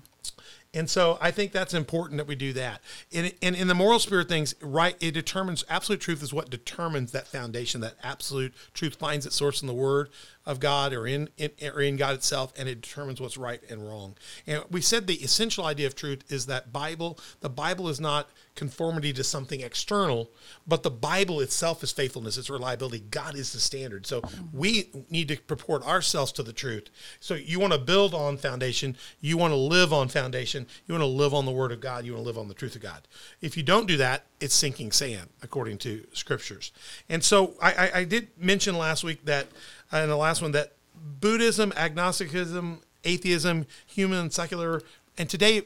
And 0.74 0.90
so 0.90 1.18
I 1.22 1.32
think 1.32 1.54
that's 1.54 1.74
important 1.74 2.18
that 2.18 2.28
we 2.28 2.36
do 2.36 2.52
that. 2.54 2.82
And 3.14 3.34
in, 3.40 3.56
in 3.56 3.68
the 3.68 3.74
moral 3.74 3.98
spirit 3.98 4.28
things, 4.28 4.56
right, 4.62 4.98
it 5.00 5.12
determines 5.12 5.64
absolute 5.70 6.02
truth 6.02 6.22
is 6.22 6.34
what 6.34 6.50
determines 6.50 7.14
that 7.14 7.28
foundation, 7.28 7.80
that 7.82 7.96
absolute 8.04 8.54
truth 8.74 8.96
finds 8.96 9.26
its 9.26 9.38
source 9.38 9.62
in 9.62 9.68
the 9.68 9.74
word 9.74 10.10
of 10.46 10.60
God 10.60 10.94
or 10.94 11.08
in, 11.08 11.30
in, 11.38 11.52
or 11.74 11.82
in 11.82 11.98
God 11.98 12.16
itself, 12.16 12.54
and 12.58 12.70
it 12.70 12.82
determines 12.82 13.20
what's 13.20 13.38
right 13.38 13.62
and 13.70 13.88
wrong. 13.88 14.16
And 14.46 14.64
we 14.70 14.82
said 14.82 15.08
the 15.08 15.24
essential 15.24 15.66
idea 15.66 15.88
of 15.88 15.96
truth 15.96 16.24
is 16.32 16.46
that 16.46 16.72
Bible, 16.72 17.18
the 17.42 17.50
Bible 17.50 17.90
is 17.90 18.00
not 18.00 18.30
conformity 18.56 19.12
to 19.12 19.24
something 19.24 19.62
external, 19.62 20.30
but 20.66 20.84
the 20.84 20.92
Bible 20.92 21.42
itself 21.42 21.84
is 21.84 21.92
faithfulness, 21.92 22.38
it's 22.38 22.50
reliability. 22.50 23.04
God 23.12 23.36
is 23.36 23.52
the 23.52 23.60
standard. 23.60 24.06
So 24.06 24.22
we 24.54 24.90
need 25.10 25.28
to 25.28 25.38
purport 25.38 25.86
ourselves 25.86 26.32
to 26.34 26.44
the 26.44 26.54
truth. 26.54 26.90
So 27.20 27.34
you 27.34 27.60
want 27.60 27.74
to 27.74 27.80
build 27.80 28.14
on 28.14 28.38
foundation, 28.38 28.96
you 29.20 29.38
want 29.38 29.52
to 29.52 29.58
live 29.58 29.92
on 29.92 30.08
foundation, 30.08 30.68
you 30.88 30.94
want 30.94 31.02
to 31.02 31.08
live 31.08 31.34
on 31.34 31.46
the 31.46 31.52
word 31.52 31.72
of 31.72 31.82
God, 31.82 32.06
you 32.06 32.14
want 32.14 32.24
to 32.24 32.28
live 32.28 32.38
on 32.38 32.48
the 32.48 32.54
truth 32.54 32.76
of 32.76 32.82
God. 32.82 33.08
If 33.42 33.58
you 33.58 33.64
don't 33.64 33.88
do 33.88 33.98
that, 33.98 34.26
it's 34.40 34.54
sinking 34.54 34.92
sand, 34.92 35.30
according 35.42 35.78
to 35.80 36.06
scriptures. 36.14 36.72
And 37.10 37.24
so 37.24 37.56
I, 37.62 37.72
I, 37.72 37.92
I 38.00 38.04
did 38.04 38.30
mention 38.38 38.78
last 38.78 39.04
week 39.04 39.26
that 39.26 39.48
Uh, 39.92 39.98
and 39.98 40.12
the 40.12 40.16
last 40.16 40.42
one 40.42 40.52
that 40.52 40.74
Buddhism, 40.96 41.72
agnosticism, 41.76 42.82
atheism, 43.04 43.66
human, 43.86 44.32
secular, 44.32 44.82
and 45.18 45.30
today 45.30 45.64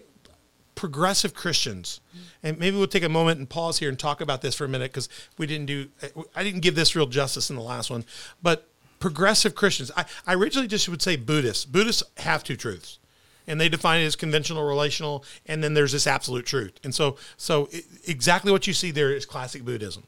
progressive 0.76 1.34
Christians. 1.34 2.00
And 2.42 2.58
maybe 2.58 2.78
we'll 2.78 2.88
take 2.88 3.04
a 3.04 3.10
moment 3.10 3.38
and 3.40 3.50
pause 3.50 3.80
here 3.80 3.90
and 3.90 4.00
talk 4.00 4.22
about 4.22 4.42
this 4.42 4.56
for 4.56 4.64
a 4.64 4.70
minute 4.70 4.92
because 4.94 5.10
we 5.38 5.46
didn't 5.46 5.66
do, 5.66 5.90
I 6.34 6.42
didn't 6.42 6.62
give 6.62 6.76
this 6.76 6.96
real 6.96 7.06
justice 7.06 7.50
in 7.50 7.58
the 7.58 7.62
last 7.62 7.90
one. 7.90 8.06
But 8.42 8.70
progressive 9.00 9.56
Christians, 9.56 9.92
I, 9.98 10.06
I 10.26 10.36
originally 10.36 10.70
just 10.70 10.88
would 10.88 11.02
say 11.02 11.18
Buddhists. 11.18 11.66
Buddhists 11.66 12.04
have 12.18 12.46
two 12.46 12.56
truths. 12.56 13.00
And 13.46 13.60
they 13.60 13.68
define 13.68 14.02
it 14.02 14.06
as 14.06 14.16
conventional, 14.16 14.64
relational, 14.64 15.26
and 15.48 15.62
then 15.64 15.74
there's 15.74 15.92
this 15.92 16.08
absolute 16.08 16.46
truth. 16.46 16.74
And 16.84 16.96
so, 16.96 17.18
so 17.36 17.68
exactly 18.06 18.52
what 18.52 18.68
you 18.68 18.74
see 18.74 18.92
there 18.92 19.12
is 19.12 19.26
classic 19.26 19.66
Buddhism. 19.66 20.04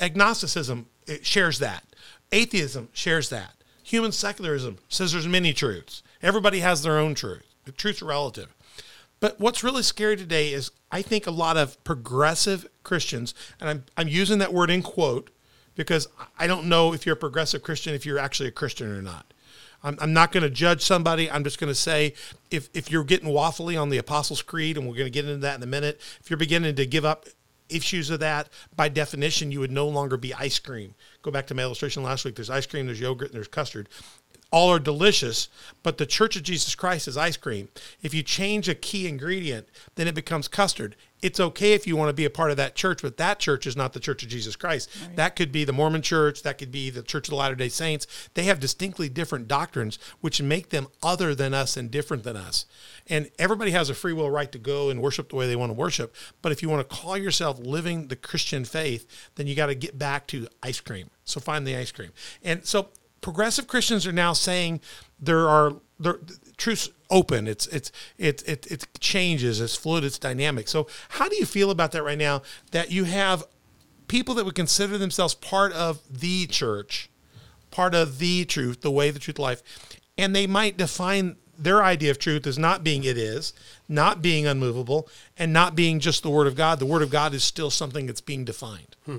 Agnosticism 0.00 0.86
it 1.06 1.26
shares 1.26 1.58
that. 1.58 1.84
Atheism 2.32 2.88
shares 2.92 3.28
that. 3.30 3.54
Human 3.82 4.12
secularism 4.12 4.78
says 4.88 5.12
there's 5.12 5.28
many 5.28 5.52
truths. 5.52 6.02
Everybody 6.22 6.60
has 6.60 6.82
their 6.82 6.98
own 6.98 7.14
truth. 7.14 7.44
The 7.64 7.72
truths 7.72 8.02
are 8.02 8.06
relative. 8.06 8.54
But 9.20 9.40
what's 9.40 9.64
really 9.64 9.82
scary 9.82 10.16
today 10.16 10.52
is 10.52 10.70
I 10.90 11.02
think 11.02 11.26
a 11.26 11.30
lot 11.30 11.56
of 11.56 11.82
progressive 11.84 12.66
Christians, 12.82 13.34
and 13.60 13.68
I'm, 13.68 13.84
I'm 13.96 14.08
using 14.08 14.38
that 14.38 14.52
word 14.52 14.70
in 14.70 14.82
quote 14.82 15.30
because 15.74 16.08
I 16.38 16.46
don't 16.46 16.66
know 16.66 16.92
if 16.92 17.04
you're 17.04 17.14
a 17.14 17.18
progressive 17.18 17.62
Christian, 17.62 17.94
if 17.94 18.06
you're 18.06 18.18
actually 18.18 18.48
a 18.48 18.52
Christian 18.52 18.90
or 18.90 19.02
not. 19.02 19.32
I'm, 19.82 19.98
I'm 20.00 20.12
not 20.12 20.32
going 20.32 20.42
to 20.42 20.50
judge 20.50 20.82
somebody. 20.82 21.30
I'm 21.30 21.44
just 21.44 21.60
going 21.60 21.68
to 21.68 21.74
say 21.74 22.14
if, 22.50 22.68
if 22.74 22.90
you're 22.90 23.04
getting 23.04 23.28
waffly 23.28 23.80
on 23.80 23.90
the 23.90 23.98
Apostles' 23.98 24.42
Creed, 24.42 24.78
and 24.78 24.86
we're 24.86 24.94
going 24.94 25.06
to 25.06 25.10
get 25.10 25.26
into 25.26 25.38
that 25.38 25.56
in 25.56 25.62
a 25.62 25.66
minute, 25.66 26.00
if 26.20 26.30
you're 26.30 26.36
beginning 26.36 26.74
to 26.76 26.86
give 26.86 27.04
up 27.04 27.26
issues 27.68 28.10
of 28.10 28.20
that, 28.20 28.48
by 28.74 28.88
definition, 28.88 29.52
you 29.52 29.60
would 29.60 29.72
no 29.72 29.88
longer 29.88 30.16
be 30.16 30.34
ice 30.34 30.58
cream. 30.58 30.94
Go 31.22 31.30
back 31.30 31.46
to 31.48 31.54
my 31.54 31.62
illustration 31.62 32.02
last 32.02 32.24
week. 32.24 32.36
There's 32.36 32.50
ice 32.50 32.66
cream, 32.66 32.86
there's 32.86 33.00
yogurt, 33.00 33.28
and 33.28 33.36
there's 33.36 33.48
custard. 33.48 33.88
All 34.54 34.70
are 34.70 34.78
delicious, 34.78 35.48
but 35.82 35.98
the 35.98 36.06
Church 36.06 36.36
of 36.36 36.44
Jesus 36.44 36.76
Christ 36.76 37.08
is 37.08 37.16
ice 37.16 37.36
cream. 37.36 37.68
If 38.02 38.14
you 38.14 38.22
change 38.22 38.68
a 38.68 38.74
key 38.76 39.08
ingredient, 39.08 39.66
then 39.96 40.06
it 40.06 40.14
becomes 40.14 40.46
custard. 40.46 40.94
It's 41.22 41.40
okay 41.40 41.72
if 41.72 41.88
you 41.88 41.96
want 41.96 42.10
to 42.10 42.14
be 42.14 42.24
a 42.24 42.30
part 42.30 42.52
of 42.52 42.56
that 42.58 42.76
church, 42.76 43.02
but 43.02 43.16
that 43.16 43.40
church 43.40 43.66
is 43.66 43.76
not 43.76 43.94
the 43.94 43.98
Church 43.98 44.22
of 44.22 44.28
Jesus 44.28 44.54
Christ. 44.54 44.88
That 45.16 45.34
could 45.34 45.50
be 45.50 45.64
the 45.64 45.72
Mormon 45.72 46.02
Church, 46.02 46.44
that 46.44 46.58
could 46.58 46.70
be 46.70 46.88
the 46.88 47.02
Church 47.02 47.26
of 47.26 47.30
the 47.30 47.36
Latter 47.36 47.56
day 47.56 47.68
Saints. 47.68 48.06
They 48.34 48.44
have 48.44 48.60
distinctly 48.60 49.08
different 49.08 49.48
doctrines, 49.48 49.98
which 50.20 50.40
make 50.40 50.68
them 50.68 50.86
other 51.02 51.34
than 51.34 51.52
us 51.52 51.76
and 51.76 51.90
different 51.90 52.22
than 52.22 52.36
us. 52.36 52.64
And 53.08 53.30
everybody 53.40 53.72
has 53.72 53.90
a 53.90 53.94
free 53.94 54.12
will 54.12 54.30
right 54.30 54.52
to 54.52 54.58
go 54.58 54.88
and 54.88 55.02
worship 55.02 55.30
the 55.30 55.36
way 55.36 55.48
they 55.48 55.56
want 55.56 55.70
to 55.70 55.74
worship. 55.74 56.14
But 56.42 56.52
if 56.52 56.62
you 56.62 56.68
want 56.68 56.88
to 56.88 56.96
call 56.96 57.18
yourself 57.18 57.58
living 57.58 58.06
the 58.06 58.16
Christian 58.16 58.64
faith, 58.64 59.32
then 59.34 59.48
you 59.48 59.56
got 59.56 59.66
to 59.66 59.74
get 59.74 59.98
back 59.98 60.28
to 60.28 60.46
ice 60.62 60.80
cream. 60.80 61.10
So 61.24 61.40
find 61.40 61.66
the 61.66 61.74
ice 61.74 61.90
cream. 61.90 62.10
And 62.44 62.64
so 62.64 62.90
progressive 63.24 63.66
Christians 63.66 64.06
are 64.06 64.12
now 64.12 64.34
saying 64.34 64.82
there 65.18 65.48
are 65.48 65.72
there 65.98 66.18
truth's 66.58 66.90
open. 67.08 67.48
It's 67.48 67.66
it's 67.68 67.90
it 68.18 68.46
it 68.46 68.70
it 68.70 68.86
changes. 69.00 69.62
It's 69.62 69.74
fluid. 69.74 70.04
It's 70.04 70.18
dynamic. 70.18 70.68
So 70.68 70.86
how 71.08 71.30
do 71.30 71.36
you 71.36 71.46
feel 71.46 71.70
about 71.70 71.92
that 71.92 72.04
right 72.04 72.18
now? 72.18 72.42
That 72.72 72.92
you 72.92 73.04
have 73.04 73.44
people 74.08 74.34
that 74.34 74.44
would 74.44 74.54
consider 74.54 74.98
themselves 74.98 75.34
part 75.34 75.72
of 75.72 76.02
the 76.10 76.46
church, 76.46 77.08
part 77.70 77.94
of 77.94 78.18
the 78.18 78.44
truth, 78.44 78.82
the 78.82 78.90
way, 78.90 79.10
the 79.10 79.18
truth, 79.18 79.38
life, 79.38 79.62
and 80.18 80.36
they 80.36 80.46
might 80.46 80.76
define 80.76 81.36
their 81.56 81.82
idea 81.82 82.10
of 82.10 82.18
truth 82.18 82.46
as 82.46 82.58
not 82.58 82.84
being 82.84 83.04
it 83.04 83.16
is, 83.16 83.54
not 83.88 84.20
being 84.20 84.46
unmovable, 84.46 85.08
and 85.38 85.50
not 85.50 85.74
being 85.74 85.98
just 85.98 86.22
the 86.22 86.30
word 86.30 86.46
of 86.46 86.56
God. 86.56 86.78
The 86.78 86.84
word 86.84 87.00
of 87.00 87.08
God 87.08 87.32
is 87.32 87.42
still 87.42 87.70
something 87.70 88.04
that's 88.04 88.20
being 88.20 88.44
defined. 88.44 88.96
Hmm. 89.06 89.18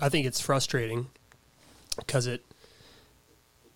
I 0.00 0.08
think 0.08 0.26
it's 0.26 0.40
frustrating 0.40 1.08
because 1.96 2.26
it 2.26 2.44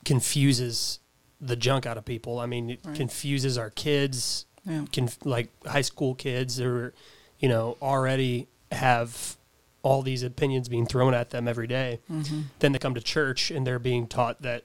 confuses 0.06 1.00
the 1.40 1.56
junk 1.56 1.84
out 1.84 1.98
of 1.98 2.04
people. 2.06 2.38
I 2.38 2.46
mean, 2.46 2.70
it 2.70 2.80
Right. 2.84 2.96
confuses 2.96 3.58
our 3.58 3.68
kids, 3.70 4.46
Yeah. 4.64 4.86
conf- 4.90 5.18
like 5.26 5.50
high 5.66 5.82
school 5.82 6.14
kids 6.14 6.56
that 6.56 6.66
are, 6.66 6.94
you 7.38 7.48
know, 7.50 7.76
already 7.82 8.48
have 8.72 9.36
all 9.82 10.02
these 10.02 10.22
opinions 10.22 10.68
being 10.68 10.86
thrown 10.86 11.12
at 11.12 11.30
them 11.30 11.46
every 11.46 11.66
day. 11.66 12.00
Mm-hmm. 12.10 12.40
Then 12.60 12.72
they 12.72 12.78
come 12.78 12.94
to 12.94 13.00
church 13.00 13.50
and 13.50 13.66
they're 13.66 13.78
being 13.78 14.06
taught 14.06 14.40
that, 14.42 14.64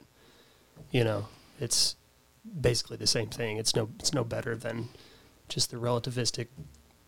you 0.92 1.04
know, 1.04 1.28
it's 1.60 1.96
basically 2.60 2.98
the 2.98 3.06
same 3.08 3.30
thing. 3.30 3.58
It's 3.58 3.76
no, 3.76 3.90
it's 4.00 4.14
no 4.14 4.24
better 4.24 4.56
than 4.56 4.90
just 5.50 5.70
the 5.72 5.78
relativistic 5.78 6.48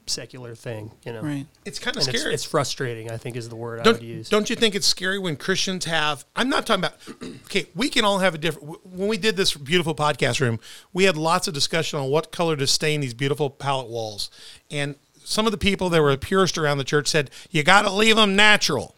secular 0.06 0.56
thing, 0.56 0.92
you 1.06 1.14
know. 1.14 1.22
Right. 1.22 1.46
It's 1.66 1.80
kind 1.80 1.96
of 1.96 2.02
And 2.04 2.10
it's, 2.10 2.20
scary. 2.20 2.34
it's 2.34 2.44
frustrating. 2.44 3.10
I 3.12 3.18
think 3.18 3.36
is 3.36 3.50
the 3.50 3.56
word 3.56 3.80
I 3.80 3.84
don't, 3.84 3.94
would 3.96 4.04
use. 4.04 4.30
don't 4.30 4.50
you 4.50 4.56
think 4.56 4.76
it's 4.76 4.88
scary 4.88 5.18
when 5.20 5.36
Christians 5.36 5.86
have? 5.86 6.26
I'm 6.36 6.50
not 6.50 6.66
talking 6.66 6.86
about. 6.86 6.98
Okay, 7.46 7.68
we 7.76 7.90
can 7.90 8.04
all 8.04 8.20
have 8.20 8.34
a 8.34 8.38
different. 8.38 8.86
When 8.86 9.08
we 9.08 9.18
did 9.18 9.36
this 9.38 9.54
beautiful 9.54 9.94
podcast 9.94 10.40
room, 10.40 10.60
we 10.92 11.04
had 11.04 11.16
lots 11.18 11.48
of 11.48 11.54
discussion 11.54 12.00
on 12.00 12.10
what 12.10 12.32
color 12.32 12.56
to 12.56 12.66
stain 12.66 13.02
these 13.02 13.14
beautiful 13.14 13.50
palette 13.50 13.90
walls, 13.90 14.32
and 14.72 14.96
some 15.24 15.46
of 15.46 15.52
the 15.52 15.58
people 15.58 15.90
that 15.90 16.02
were 16.02 16.16
purist 16.18 16.58
around 16.58 16.80
the 16.80 16.84
church 16.84 17.08
said 17.08 17.30
you 17.52 17.64
got 17.64 17.84
to 17.84 17.92
leave 17.92 18.16
them 18.16 18.36
natural. 18.36 18.96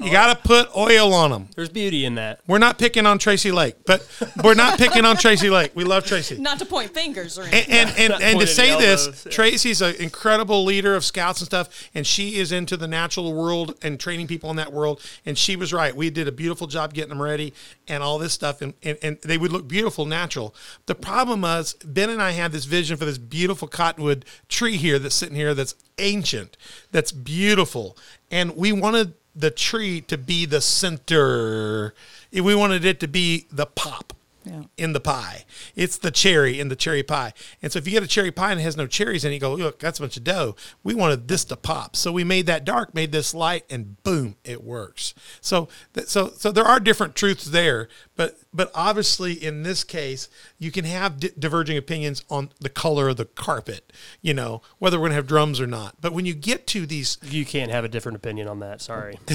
You 0.00 0.10
got 0.10 0.36
to 0.36 0.48
put 0.48 0.76
oil 0.76 1.12
on 1.14 1.30
them. 1.30 1.48
There's 1.54 1.68
beauty 1.68 2.04
in 2.04 2.16
that. 2.16 2.40
We're 2.46 2.58
not 2.58 2.78
picking 2.78 3.06
on 3.06 3.18
Tracy 3.18 3.50
Lake, 3.50 3.76
but 3.86 4.06
we're 4.42 4.54
not 4.54 4.78
picking 4.78 5.04
on 5.04 5.16
Tracy 5.16 5.50
Lake. 5.50 5.72
We 5.74 5.84
love 5.84 6.04
Tracy. 6.04 6.38
Not 6.38 6.58
to 6.58 6.66
point 6.66 6.92
fingers 6.92 7.38
or 7.38 7.42
anything. 7.42 7.72
And 7.74 7.90
and, 7.90 8.12
and, 8.12 8.22
and 8.22 8.40
to 8.40 8.46
say 8.46 8.72
the 8.72 8.78
this, 8.78 9.24
yeah. 9.24 9.32
Tracy's 9.32 9.82
an 9.82 9.94
incredible 9.96 10.64
leader 10.64 10.94
of 10.94 11.04
scouts 11.04 11.40
and 11.40 11.46
stuff, 11.46 11.90
and 11.94 12.06
she 12.06 12.36
is 12.36 12.52
into 12.52 12.76
the 12.76 12.86
natural 12.86 13.32
world 13.32 13.76
and 13.82 13.98
training 13.98 14.26
people 14.26 14.50
in 14.50 14.56
that 14.56 14.72
world. 14.72 15.00
And 15.24 15.36
she 15.36 15.56
was 15.56 15.72
right. 15.72 15.94
We 15.94 16.10
did 16.10 16.28
a 16.28 16.32
beautiful 16.32 16.66
job 16.66 16.94
getting 16.94 17.10
them 17.10 17.22
ready 17.22 17.54
and 17.88 18.02
all 18.02 18.18
this 18.18 18.32
stuff, 18.32 18.62
and, 18.62 18.74
and, 18.82 18.98
and 19.02 19.18
they 19.22 19.38
would 19.38 19.52
look 19.52 19.66
beautiful 19.66 20.04
natural. 20.04 20.54
The 20.86 20.94
problem 20.94 21.42
was 21.42 21.74
Ben 21.84 22.10
and 22.10 22.22
I 22.22 22.32
had 22.32 22.52
this 22.52 22.64
vision 22.64 22.96
for 22.96 23.04
this 23.04 23.18
beautiful 23.18 23.68
cottonwood 23.68 24.24
tree 24.48 24.76
here 24.76 24.98
that's 24.98 25.14
sitting 25.14 25.36
here 25.36 25.54
that's 25.54 25.74
ancient, 25.98 26.56
that's 26.92 27.12
beautiful, 27.12 27.96
and 28.30 28.56
we 28.56 28.72
wanted 28.72 29.14
the 29.36 29.50
tree 29.50 30.00
to 30.00 30.16
be 30.16 30.46
the 30.46 30.60
center. 30.60 31.94
We 32.32 32.54
wanted 32.54 32.84
it 32.84 32.98
to 33.00 33.08
be 33.08 33.46
the 33.52 33.66
pop 33.66 34.14
Yeah. 34.46 34.62
in 34.76 34.92
the 34.92 35.00
pie. 35.00 35.44
It's 35.74 35.98
the 35.98 36.12
cherry 36.12 36.60
in 36.60 36.68
the 36.68 36.76
cherry 36.76 37.02
pie. 37.02 37.32
And 37.60 37.72
so 37.72 37.78
if 37.78 37.86
you 37.86 37.92
get 37.92 38.04
a 38.04 38.06
cherry 38.06 38.30
pie 38.30 38.52
and 38.52 38.60
it 38.60 38.62
has 38.62 38.76
no 38.76 38.86
cherries 38.86 39.24
in 39.24 39.32
it, 39.32 39.34
you 39.34 39.40
go, 39.40 39.54
look, 39.54 39.80
that's 39.80 39.98
a 39.98 40.02
bunch 40.02 40.16
of 40.16 40.22
dough. 40.22 40.54
We 40.84 40.94
wanted 40.94 41.26
this 41.26 41.44
to 41.46 41.56
pop. 41.56 41.96
So 41.96 42.12
we 42.12 42.22
made 42.22 42.46
that 42.46 42.64
dark, 42.64 42.94
made 42.94 43.10
this 43.10 43.34
light, 43.34 43.64
and 43.68 44.00
boom, 44.04 44.36
it 44.44 44.62
works. 44.62 45.14
So 45.40 45.68
th- 45.94 46.06
so 46.06 46.28
so 46.36 46.52
there 46.52 46.64
are 46.64 46.78
different 46.78 47.16
truths 47.16 47.46
there, 47.46 47.88
but 48.14 48.38
but 48.54 48.70
obviously 48.74 49.32
in 49.32 49.64
this 49.64 49.82
case, 49.82 50.28
you 50.58 50.70
can 50.70 50.84
have 50.84 51.18
di- 51.18 51.32
diverging 51.38 51.76
opinions 51.76 52.24
on 52.30 52.50
the 52.60 52.68
color 52.68 53.08
of 53.08 53.16
the 53.16 53.24
carpet, 53.24 53.92
you 54.22 54.32
know, 54.32 54.62
whether 54.78 54.96
we're 54.98 55.02
going 55.08 55.10
to 55.10 55.16
have 55.16 55.26
drums 55.26 55.60
or 55.60 55.66
not. 55.66 55.96
But 56.00 56.12
when 56.12 56.24
you 56.24 56.34
get 56.34 56.66
to 56.68 56.86
these 56.86 57.18
You 57.22 57.44
can't 57.44 57.70
have 57.72 57.84
a 57.84 57.88
different 57.88 58.14
opinion 58.16 58.46
on 58.46 58.60
that. 58.60 58.80
Sorry. 58.80 59.18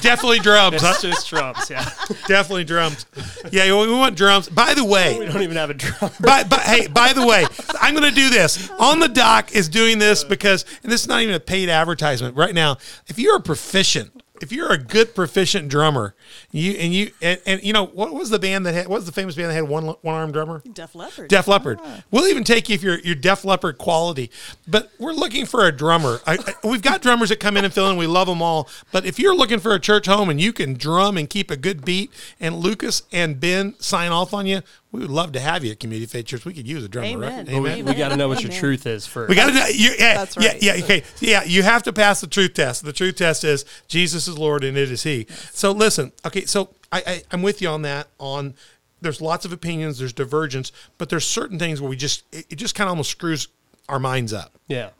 definitely 0.00 0.38
drums, 0.38 0.80
huh? 0.80 0.88
That's 0.88 1.02
just 1.02 1.28
Trump's. 1.28 1.70
Yeah. 1.70 1.84
definitely 2.26 2.64
drums. 2.64 3.06
Yeah, 3.60 3.64
we 3.80 3.90
want 3.90 4.16
drums. 4.16 4.48
By 4.48 4.74
the 4.74 4.84
way, 4.84 5.18
We 5.18 5.26
don't 5.26 5.42
even 5.42 5.56
have 5.56 5.70
a 5.70 5.74
drum. 5.74 6.10
by, 6.20 6.44
by, 6.44 6.58
hey, 6.58 6.86
by 6.86 7.12
the 7.12 7.26
way, 7.26 7.44
I'm 7.80 7.94
going 7.94 8.08
to 8.08 8.14
do 8.14 8.30
this. 8.30 8.70
On 8.78 9.00
the 9.00 9.08
dock 9.08 9.52
is 9.52 9.68
doing 9.68 9.98
this 9.98 10.22
because, 10.24 10.64
and 10.82 10.90
this 10.92 11.02
is 11.02 11.08
not 11.08 11.22
even 11.22 11.34
a 11.34 11.40
paid 11.40 11.68
advertisement 11.68 12.36
right 12.36 12.54
now. 12.54 12.78
If 13.08 13.18
you're 13.18 13.36
a 13.36 13.40
proficient, 13.40 14.22
if 14.40 14.52
you're 14.52 14.72
a 14.72 14.78
good 14.78 15.14
proficient 15.14 15.68
drummer, 15.68 16.14
you 16.50 16.72
and 16.72 16.92
you 16.92 17.10
and, 17.20 17.40
and 17.46 17.62
you 17.62 17.72
know 17.72 17.86
what 17.86 18.12
was 18.12 18.30
the 18.30 18.38
band 18.38 18.66
that 18.66 18.74
had 18.74 18.88
what 18.88 18.96
was 18.96 19.06
the 19.06 19.12
famous 19.12 19.34
band 19.34 19.50
that 19.50 19.54
had 19.54 19.68
one 19.68 19.86
one 19.86 20.14
armed 20.14 20.32
drummer? 20.32 20.62
Def 20.72 20.94
Leppard. 20.94 21.28
Def 21.28 21.46
Leppard. 21.48 21.80
We'll 22.10 22.26
even 22.26 22.44
take 22.44 22.68
you 22.68 22.74
if 22.74 22.82
you're 22.82 22.98
you're 23.00 23.14
Def 23.14 23.44
Leppard 23.44 23.78
quality. 23.78 24.30
But 24.66 24.90
we're 24.98 25.12
looking 25.12 25.46
for 25.46 25.66
a 25.66 25.72
drummer. 25.72 26.20
I, 26.26 26.34
I, 26.34 26.68
we've 26.68 26.82
got 26.82 27.02
drummers 27.02 27.28
that 27.28 27.40
come 27.40 27.56
in 27.56 27.64
and 27.64 27.72
fill 27.72 27.90
in. 27.90 27.96
We 27.96 28.06
love 28.06 28.26
them 28.26 28.42
all. 28.42 28.68
But 28.92 29.04
if 29.04 29.18
you're 29.18 29.34
looking 29.34 29.58
for 29.58 29.74
a 29.74 29.80
church 29.80 30.06
home 30.06 30.30
and 30.30 30.40
you 30.40 30.52
can 30.52 30.74
drum 30.74 31.16
and 31.16 31.28
keep 31.28 31.50
a 31.50 31.56
good 31.56 31.84
beat, 31.84 32.10
and 32.40 32.56
Lucas 32.56 33.02
and 33.12 33.38
Ben 33.38 33.74
sign 33.78 34.10
off 34.10 34.32
on 34.32 34.46
you, 34.46 34.62
we 34.92 35.00
would 35.00 35.10
love 35.10 35.32
to 35.32 35.40
have 35.40 35.64
you 35.64 35.70
at 35.70 35.80
Community 35.80 36.06
Faith 36.06 36.26
Church. 36.26 36.44
We 36.44 36.52
could 36.52 36.66
use 36.66 36.84
a 36.84 36.88
drummer. 36.88 37.08
Amen. 37.08 37.46
Right? 37.46 37.54
Amen. 37.54 37.84
We 37.84 37.94
got 37.94 38.08
to 38.08 38.16
know 38.16 38.28
what 38.28 38.42
your 38.42 38.50
Amen. 38.50 38.60
truth 38.60 38.86
is 38.86 39.06
first. 39.06 39.28
We 39.28 39.36
got 39.36 39.46
to. 39.46 39.54
know. 39.54 39.66
You, 39.66 39.94
yeah, 39.98 40.14
That's 40.14 40.36
yeah, 40.36 40.48
right. 40.48 40.62
yeah. 40.62 40.72
Okay. 40.84 41.04
Yeah, 41.20 41.44
you 41.44 41.62
have 41.62 41.82
to 41.84 41.92
pass 41.92 42.20
the 42.20 42.26
truth 42.26 42.54
test. 42.54 42.84
The 42.84 42.92
truth 42.92 43.16
test 43.16 43.44
is 43.44 43.64
Jesus 43.86 44.26
is 44.26 44.36
Lord 44.36 44.64
and 44.64 44.76
it 44.76 44.90
is 44.90 45.02
He. 45.04 45.26
So 45.52 45.70
listen. 45.72 46.12
Okay. 46.26 46.44
So 46.44 46.70
I, 46.90 47.02
I 47.06 47.22
I'm 47.30 47.42
with 47.42 47.62
you 47.62 47.68
on 47.68 47.82
that. 47.82 48.08
On 48.18 48.54
there's 49.00 49.20
lots 49.20 49.44
of 49.44 49.52
opinions. 49.52 49.98
There's 49.98 50.12
divergence, 50.12 50.72
but 50.98 51.08
there's 51.08 51.26
certain 51.26 51.58
things 51.58 51.80
where 51.80 51.88
we 51.88 51.96
just 51.96 52.24
it, 52.32 52.46
it 52.50 52.56
just 52.56 52.74
kind 52.74 52.88
of 52.88 52.92
almost 52.92 53.10
screws 53.10 53.48
our 53.88 53.98
minds 53.98 54.32
up. 54.32 54.52
Yeah. 54.68 54.90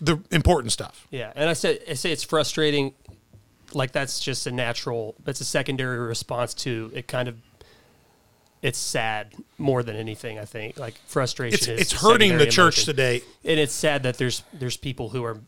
The 0.00 0.18
important 0.30 0.72
stuff. 0.72 1.06
Yeah. 1.10 1.32
And 1.34 1.50
I 1.50 1.52
say, 1.54 1.80
I 1.88 1.94
say 1.94 2.12
it's 2.12 2.22
frustrating. 2.22 2.94
Like 3.74 3.92
that's 3.92 4.20
just 4.20 4.46
a 4.46 4.50
natural, 4.50 5.14
that's 5.24 5.40
a 5.40 5.44
secondary 5.44 5.98
response 5.98 6.54
to 6.54 6.90
it 6.94 7.06
kind 7.06 7.28
of, 7.28 7.36
it's 8.62 8.78
sad 8.78 9.34
more 9.56 9.82
than 9.82 9.96
anything, 9.96 10.38
I 10.38 10.44
think. 10.44 10.78
Like 10.78 10.94
frustration 11.06 11.54
It's 11.54 11.68
is 11.68 11.80
it's 11.80 12.02
hurting 12.02 12.38
the 12.38 12.46
church 12.46 12.78
emotion. 12.78 12.84
today. 12.86 13.22
And 13.44 13.60
it's 13.60 13.72
sad 13.72 14.02
that 14.02 14.18
there's, 14.18 14.42
there's 14.52 14.76
people 14.76 15.10
who 15.10 15.24
are, 15.24 15.38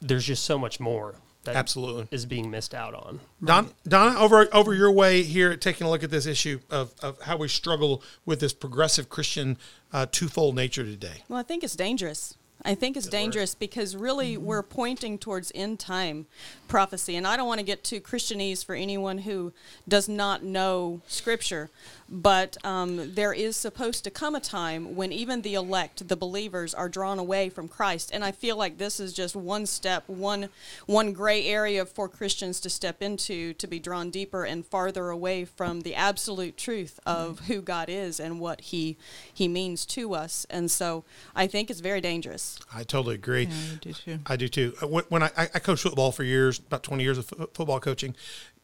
there's 0.00 0.24
just 0.24 0.44
so 0.44 0.58
much 0.58 0.80
more 0.80 1.14
that 1.44 1.56
Absolutely. 1.56 2.08
is 2.10 2.26
being 2.26 2.50
missed 2.50 2.74
out 2.74 2.94
on. 2.94 3.20
Don, 3.42 3.70
Donna, 3.86 4.18
over 4.18 4.48
over 4.52 4.74
your 4.74 4.90
way 4.90 5.22
here, 5.22 5.56
taking 5.56 5.86
a 5.86 5.90
look 5.90 6.02
at 6.02 6.10
this 6.10 6.26
issue 6.26 6.58
of, 6.70 6.92
of 7.02 7.20
how 7.22 7.36
we 7.36 7.46
struggle 7.46 8.02
with 8.24 8.40
this 8.40 8.52
progressive 8.52 9.08
Christian 9.08 9.56
uh, 9.92 10.06
twofold 10.10 10.56
nature 10.56 10.82
today. 10.82 11.22
Well, 11.28 11.38
I 11.38 11.44
think 11.44 11.62
it's 11.62 11.76
dangerous. 11.76 12.34
I 12.64 12.74
think 12.74 12.96
it's 12.96 13.06
dangerous 13.06 13.54
because 13.54 13.94
really 13.94 14.36
we're 14.36 14.62
pointing 14.62 15.18
towards 15.18 15.52
end 15.54 15.78
time 15.78 16.26
prophecy. 16.66 17.14
And 17.14 17.26
I 17.26 17.36
don't 17.36 17.46
want 17.46 17.60
to 17.60 17.66
get 17.66 17.84
too 17.84 18.00
Christianese 18.00 18.64
for 18.64 18.74
anyone 18.74 19.18
who 19.18 19.52
does 19.86 20.08
not 20.08 20.42
know 20.42 21.00
Scripture, 21.06 21.70
but 22.08 22.56
um, 22.64 23.14
there 23.14 23.32
is 23.32 23.56
supposed 23.56 24.04
to 24.04 24.10
come 24.10 24.34
a 24.34 24.40
time 24.40 24.94
when 24.94 25.10
even 25.12 25.42
the 25.42 25.54
elect, 25.54 26.06
the 26.08 26.16
believers, 26.16 26.72
are 26.74 26.88
drawn 26.88 27.18
away 27.18 27.48
from 27.50 27.68
Christ. 27.68 28.10
And 28.12 28.24
I 28.24 28.32
feel 28.32 28.56
like 28.56 28.78
this 28.78 29.00
is 29.00 29.12
just 29.12 29.34
one 29.34 29.66
step, 29.66 30.08
one 30.08 30.48
one 30.86 31.12
gray 31.12 31.44
area 31.46 31.84
for 31.84 32.08
Christians 32.08 32.60
to 32.60 32.70
step 32.70 33.02
into 33.02 33.52
to 33.54 33.66
be 33.66 33.78
drawn 33.78 34.10
deeper 34.10 34.44
and 34.44 34.64
farther 34.64 35.10
away 35.10 35.44
from 35.44 35.80
the 35.80 35.94
absolute 35.94 36.56
truth 36.56 37.00
of 37.04 37.40
who 37.40 37.60
God 37.60 37.88
is 37.88 38.20
and 38.20 38.38
what 38.40 38.60
He 38.60 38.96
He 39.32 39.48
means 39.48 39.84
to 39.86 40.14
us. 40.14 40.46
And 40.48 40.70
so 40.70 41.04
I 41.34 41.46
think 41.46 41.70
it's 41.70 41.80
very 41.80 42.00
dangerous. 42.00 42.58
I 42.72 42.84
totally 42.84 43.16
agree. 43.16 43.44
Yeah, 43.44 43.72
you 43.72 43.76
do 43.78 43.92
too. 43.92 44.18
I 44.26 44.36
do 44.36 44.48
too. 44.48 44.74
Uh, 44.82 44.86
When 44.86 45.04
when 45.08 45.22
I, 45.22 45.30
I 45.36 45.58
coached 45.58 45.82
football 45.82 46.12
for 46.12 46.22
years, 46.22 46.58
about 46.58 46.82
20 46.82 47.02
years 47.02 47.18
of 47.18 47.26
football 47.26 47.80
coaching, 47.80 48.14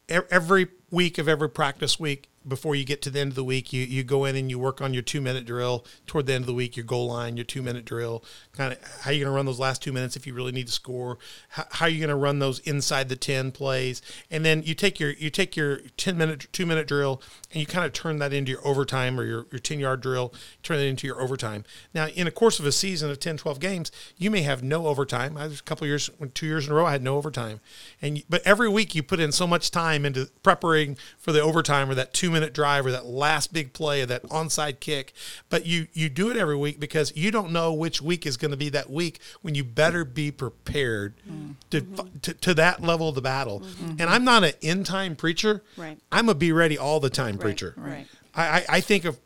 e- 0.09 0.19
every 0.31 0.67
week 0.91 1.17
of 1.17 1.27
every 1.27 1.49
practice 1.49 1.99
week, 1.99 2.29
before 2.47 2.75
you 2.75 2.85
get 2.85 3.01
to 3.03 3.09
the 3.09 3.19
end 3.19 3.31
of 3.31 3.35
the 3.35 3.43
week, 3.43 3.71
you, 3.73 3.83
you 3.83 4.03
go 4.03 4.25
in 4.25 4.35
and 4.35 4.49
you 4.49 4.59
work 4.59 4.81
on 4.81 4.93
your 4.93 5.03
two 5.03 5.21
minute 5.21 5.45
drill. 5.45 5.85
Toward 6.07 6.25
the 6.25 6.33
end 6.33 6.43
of 6.43 6.47
the 6.47 6.53
week, 6.53 6.75
your 6.75 6.85
goal 6.85 7.07
line, 7.07 7.37
your 7.37 7.45
two 7.45 7.61
minute 7.61 7.85
drill, 7.85 8.23
kind 8.53 8.73
of 8.73 8.79
how 9.01 9.11
you're 9.11 9.25
going 9.25 9.33
to 9.33 9.35
run 9.35 9.45
those 9.45 9.59
last 9.59 9.81
two 9.81 9.93
minutes 9.93 10.15
if 10.15 10.27
you 10.27 10.33
really 10.33 10.51
need 10.51 10.67
to 10.67 10.73
score. 10.73 11.17
How, 11.49 11.65
how 11.71 11.85
you're 11.85 12.05
going 12.05 12.09
to 12.09 12.15
run 12.15 12.39
those 12.39 12.59
inside 12.59 13.09
the 13.09 13.15
ten 13.15 13.51
plays, 13.51 14.01
and 14.29 14.45
then 14.45 14.63
you 14.63 14.75
take 14.75 14.99
your 14.99 15.11
you 15.11 15.29
take 15.29 15.55
your 15.55 15.79
ten 15.97 16.17
minute 16.17 16.47
two 16.51 16.65
minute 16.65 16.87
drill 16.87 17.21
and 17.53 17.59
you 17.59 17.67
kind 17.67 17.85
of 17.85 17.93
turn 17.93 18.17
that 18.19 18.33
into 18.33 18.51
your 18.51 18.65
overtime 18.67 19.19
or 19.19 19.23
your, 19.23 19.45
your 19.51 19.59
10 19.59 19.79
yard 19.79 20.01
drill, 20.01 20.33
turn 20.63 20.79
it 20.79 20.83
into 20.85 21.05
your 21.05 21.21
overtime. 21.21 21.63
Now, 21.93 22.07
in 22.07 22.27
a 22.27 22.31
course 22.31 22.59
of 22.59 22.65
a 22.65 22.71
season 22.71 23.11
of 23.11 23.19
10, 23.19 23.37
12 23.37 23.59
games, 23.59 23.91
you 24.17 24.31
may 24.31 24.41
have 24.41 24.63
no 24.63 24.87
overtime. 24.87 25.37
I 25.37 25.47
was 25.47 25.59
a 25.59 25.63
couple 25.63 25.85
years, 25.85 26.09
two 26.33 26.47
years 26.47 26.65
in 26.65 26.71
a 26.71 26.75
row, 26.75 26.85
I 26.85 26.91
had 26.91 27.03
no 27.03 27.15
overtime. 27.15 27.59
And 28.01 28.23
But 28.27 28.41
every 28.45 28.69
week 28.69 28.95
you 28.95 29.03
put 29.03 29.19
in 29.19 29.31
so 29.31 29.45
much 29.45 29.69
time 29.69 30.05
into 30.05 30.29
preparing 30.41 30.97
for 31.17 31.31
the 31.31 31.41
overtime 31.41 31.89
or 31.89 31.95
that 31.95 32.13
two 32.13 32.31
minute 32.33 32.53
drive 32.53 32.85
or 32.85 32.91
that 32.91 33.05
last 33.05 33.53
big 33.53 33.73
play 33.73 34.01
or 34.01 34.05
that 34.07 34.23
onside 34.23 34.79
kick. 34.79 35.13
But 35.49 35.65
you, 35.65 35.87
you 35.93 36.09
do 36.09 36.29
it 36.29 36.37
every 36.37 36.57
week 36.57 36.79
because 36.79 37.15
you 37.15 37.31
don't 37.31 37.51
know 37.51 37.73
which 37.73 38.01
week 38.01 38.25
is 38.25 38.37
going 38.37 38.51
to 38.51 38.57
be 38.57 38.69
that 38.69 38.89
week 38.89 39.19
when 39.41 39.55
you 39.55 39.63
better 39.63 40.03
be 40.03 40.31
prepared 40.31 41.15
mm-hmm. 41.29 41.51
to, 41.69 41.81
to, 42.21 42.33
to, 42.33 42.53
that 42.53 42.81
level 42.81 43.09
of 43.09 43.15
the 43.15 43.21
battle. 43.21 43.61
Mm-hmm. 43.61 44.01
And 44.01 44.03
I'm 44.03 44.23
not 44.23 44.43
an 44.43 44.53
in 44.61 44.83
time 44.83 45.15
preacher. 45.15 45.63
Right. 45.77 45.97
I'm 46.11 46.29
a 46.29 46.35
be 46.35 46.51
ready 46.51 46.77
all 46.77 46.99
the 46.99 47.09
time 47.09 47.37
preacher. 47.37 47.73
Right. 47.77 48.07
I, 48.35 48.65
I 48.67 48.81
think 48.81 49.05
of 49.05 49.19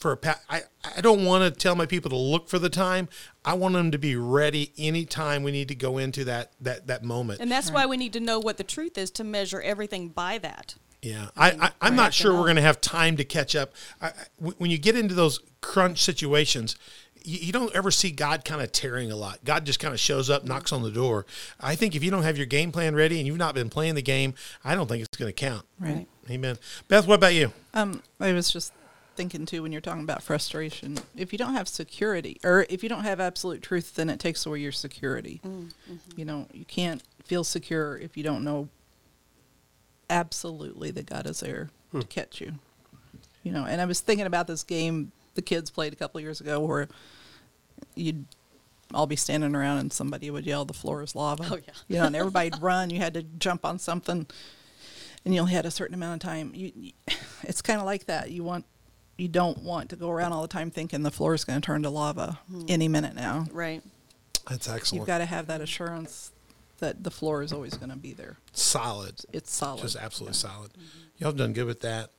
for 0.00 0.12
a 0.12 0.36
I, 0.48 0.62
I 0.96 1.02
don't 1.02 1.24
want 1.24 1.44
to 1.44 1.58
tell 1.58 1.76
my 1.76 1.86
people 1.86 2.10
to 2.10 2.16
look 2.16 2.48
for 2.48 2.58
the 2.58 2.70
time. 2.70 3.08
I 3.44 3.54
want 3.54 3.74
them 3.74 3.90
to 3.90 3.98
be 3.98 4.16
ready 4.16 4.72
anytime 4.78 5.42
we 5.42 5.52
need 5.52 5.68
to 5.68 5.74
go 5.74 5.98
into 5.98 6.24
that 6.24 6.52
that 6.60 6.86
that 6.86 7.04
moment. 7.04 7.40
And 7.40 7.50
that's 7.50 7.68
right. 7.68 7.74
why 7.74 7.86
we 7.86 7.96
need 7.98 8.14
to 8.14 8.20
know 8.20 8.40
what 8.40 8.56
the 8.56 8.64
truth 8.64 8.98
is 8.98 9.10
to 9.12 9.24
measure 9.24 9.60
everything 9.60 10.08
by 10.08 10.38
that. 10.38 10.74
Yeah, 11.02 11.28
I, 11.36 11.70
I 11.80 11.88
am 11.88 11.96
not 11.96 12.12
sure 12.12 12.32
we're 12.34 12.44
going 12.44 12.56
to 12.56 12.62
have 12.62 12.80
time 12.80 13.16
to 13.16 13.24
catch 13.24 13.56
up. 13.56 13.72
I, 14.02 14.12
when 14.38 14.70
you 14.70 14.76
get 14.76 14.96
into 14.96 15.14
those 15.14 15.40
crunch 15.62 16.02
situations, 16.02 16.76
you, 17.24 17.38
you 17.38 17.52
don't 17.52 17.74
ever 17.74 17.90
see 17.90 18.10
God 18.10 18.44
kind 18.44 18.60
of 18.60 18.70
tearing 18.70 19.10
a 19.10 19.16
lot. 19.16 19.38
God 19.44 19.64
just 19.64 19.80
kind 19.80 19.94
of 19.94 20.00
shows 20.00 20.28
up, 20.28 20.44
knocks 20.44 20.72
on 20.72 20.82
the 20.82 20.90
door. 20.90 21.24
I 21.58 21.74
think 21.74 21.94
if 21.94 22.04
you 22.04 22.10
don't 22.10 22.22
have 22.22 22.36
your 22.36 22.46
game 22.46 22.70
plan 22.70 22.94
ready 22.94 23.18
and 23.18 23.26
you've 23.26 23.38
not 23.38 23.54
been 23.54 23.70
playing 23.70 23.94
the 23.94 24.02
game, 24.02 24.34
I 24.62 24.74
don't 24.74 24.88
think 24.88 25.02
it's 25.02 25.16
going 25.16 25.30
to 25.30 25.32
count. 25.32 25.64
Right. 25.78 26.06
Amen. 26.30 26.58
Beth, 26.88 27.06
what 27.06 27.14
about 27.14 27.34
you? 27.34 27.52
Um, 27.72 28.02
I 28.20 28.32
was 28.32 28.52
just 28.52 28.72
thinking 29.16 29.46
too 29.46 29.62
when 29.62 29.72
you're 29.72 29.80
talking 29.80 30.04
about 30.04 30.22
frustration. 30.22 30.98
If 31.16 31.32
you 31.32 31.38
don't 31.38 31.54
have 31.54 31.68
security, 31.68 32.38
or 32.44 32.66
if 32.68 32.82
you 32.82 32.88
don't 32.88 33.04
have 33.04 33.20
absolute 33.20 33.62
truth, 33.62 33.94
then 33.94 34.10
it 34.10 34.20
takes 34.20 34.46
away 34.46 34.60
your 34.60 34.72
security. 34.72 35.40
Mm, 35.44 35.70
mm-hmm. 35.90 35.96
You 36.16 36.24
know, 36.24 36.46
you 36.52 36.64
can't 36.64 37.02
feel 37.24 37.44
secure 37.44 37.96
if 37.98 38.16
you 38.16 38.22
don't 38.22 38.44
know 38.44 38.68
absolutely 40.10 40.90
that 40.90 41.06
God 41.06 41.26
is 41.26 41.40
there 41.40 41.70
hmm. 41.92 42.00
to 42.00 42.06
catch 42.06 42.40
you. 42.40 42.54
You 43.42 43.52
know, 43.52 43.64
and 43.64 43.80
I 43.80 43.86
was 43.86 44.00
thinking 44.00 44.26
about 44.26 44.46
this 44.46 44.62
game 44.62 45.12
the 45.34 45.42
kids 45.42 45.70
played 45.70 45.92
a 45.92 45.96
couple 45.96 46.20
years 46.20 46.40
ago 46.40 46.60
where 46.60 46.88
you'd 47.94 48.26
all 48.92 49.06
be 49.06 49.16
standing 49.16 49.54
around 49.54 49.78
and 49.78 49.92
somebody 49.92 50.30
would 50.30 50.44
yell, 50.44 50.64
"The 50.64 50.74
floor 50.74 51.02
is 51.02 51.14
lava." 51.14 51.46
Oh 51.50 51.56
yeah. 51.56 51.72
You 51.88 51.96
know, 51.98 52.06
and 52.06 52.16
everybody'd 52.16 52.58
run. 52.60 52.90
You 52.90 52.98
had 52.98 53.14
to 53.14 53.22
jump 53.22 53.64
on 53.64 53.78
something 53.78 54.26
and 55.24 55.34
you 55.34 55.40
only 55.40 55.52
had 55.52 55.66
a 55.66 55.70
certain 55.70 55.94
amount 55.94 56.22
of 56.22 56.28
time. 56.28 56.52
You, 56.54 56.72
you 56.74 56.92
it's 57.42 57.62
kind 57.62 57.80
of 57.80 57.86
like 57.86 58.06
that. 58.06 58.30
You 58.30 58.42
want, 58.42 58.64
you 59.16 59.28
don't 59.28 59.58
want 59.58 59.90
to 59.90 59.96
go 59.96 60.10
around 60.10 60.32
all 60.32 60.42
the 60.42 60.48
time 60.48 60.70
thinking 60.70 61.02
the 61.02 61.10
floor 61.10 61.34
is 61.34 61.44
going 61.44 61.60
to 61.60 61.64
turn 61.64 61.82
to 61.82 61.90
lava 61.90 62.38
hmm. 62.50 62.62
any 62.68 62.88
minute 62.88 63.14
now. 63.14 63.46
Right. 63.52 63.82
That's 64.48 64.68
excellent. 64.68 65.00
You've 65.00 65.06
got 65.06 65.18
to 65.18 65.26
have 65.26 65.46
that 65.48 65.60
assurance 65.60 66.32
that 66.80 67.04
the 67.04 67.10
floor 67.10 67.42
is 67.42 67.52
always 67.52 67.74
going 67.76 67.90
to 67.90 67.96
be 67.96 68.12
there. 68.12 68.38
Solid. 68.52 69.20
It's 69.32 69.54
solid. 69.54 69.82
Just 69.82 69.96
absolutely 69.96 70.36
yeah. 70.36 70.50
solid. 70.50 70.72
Mm-hmm. 70.72 71.24
Y'all 71.24 71.32
done 71.32 71.52
good 71.52 71.66
with 71.66 71.80
that. 71.80 72.10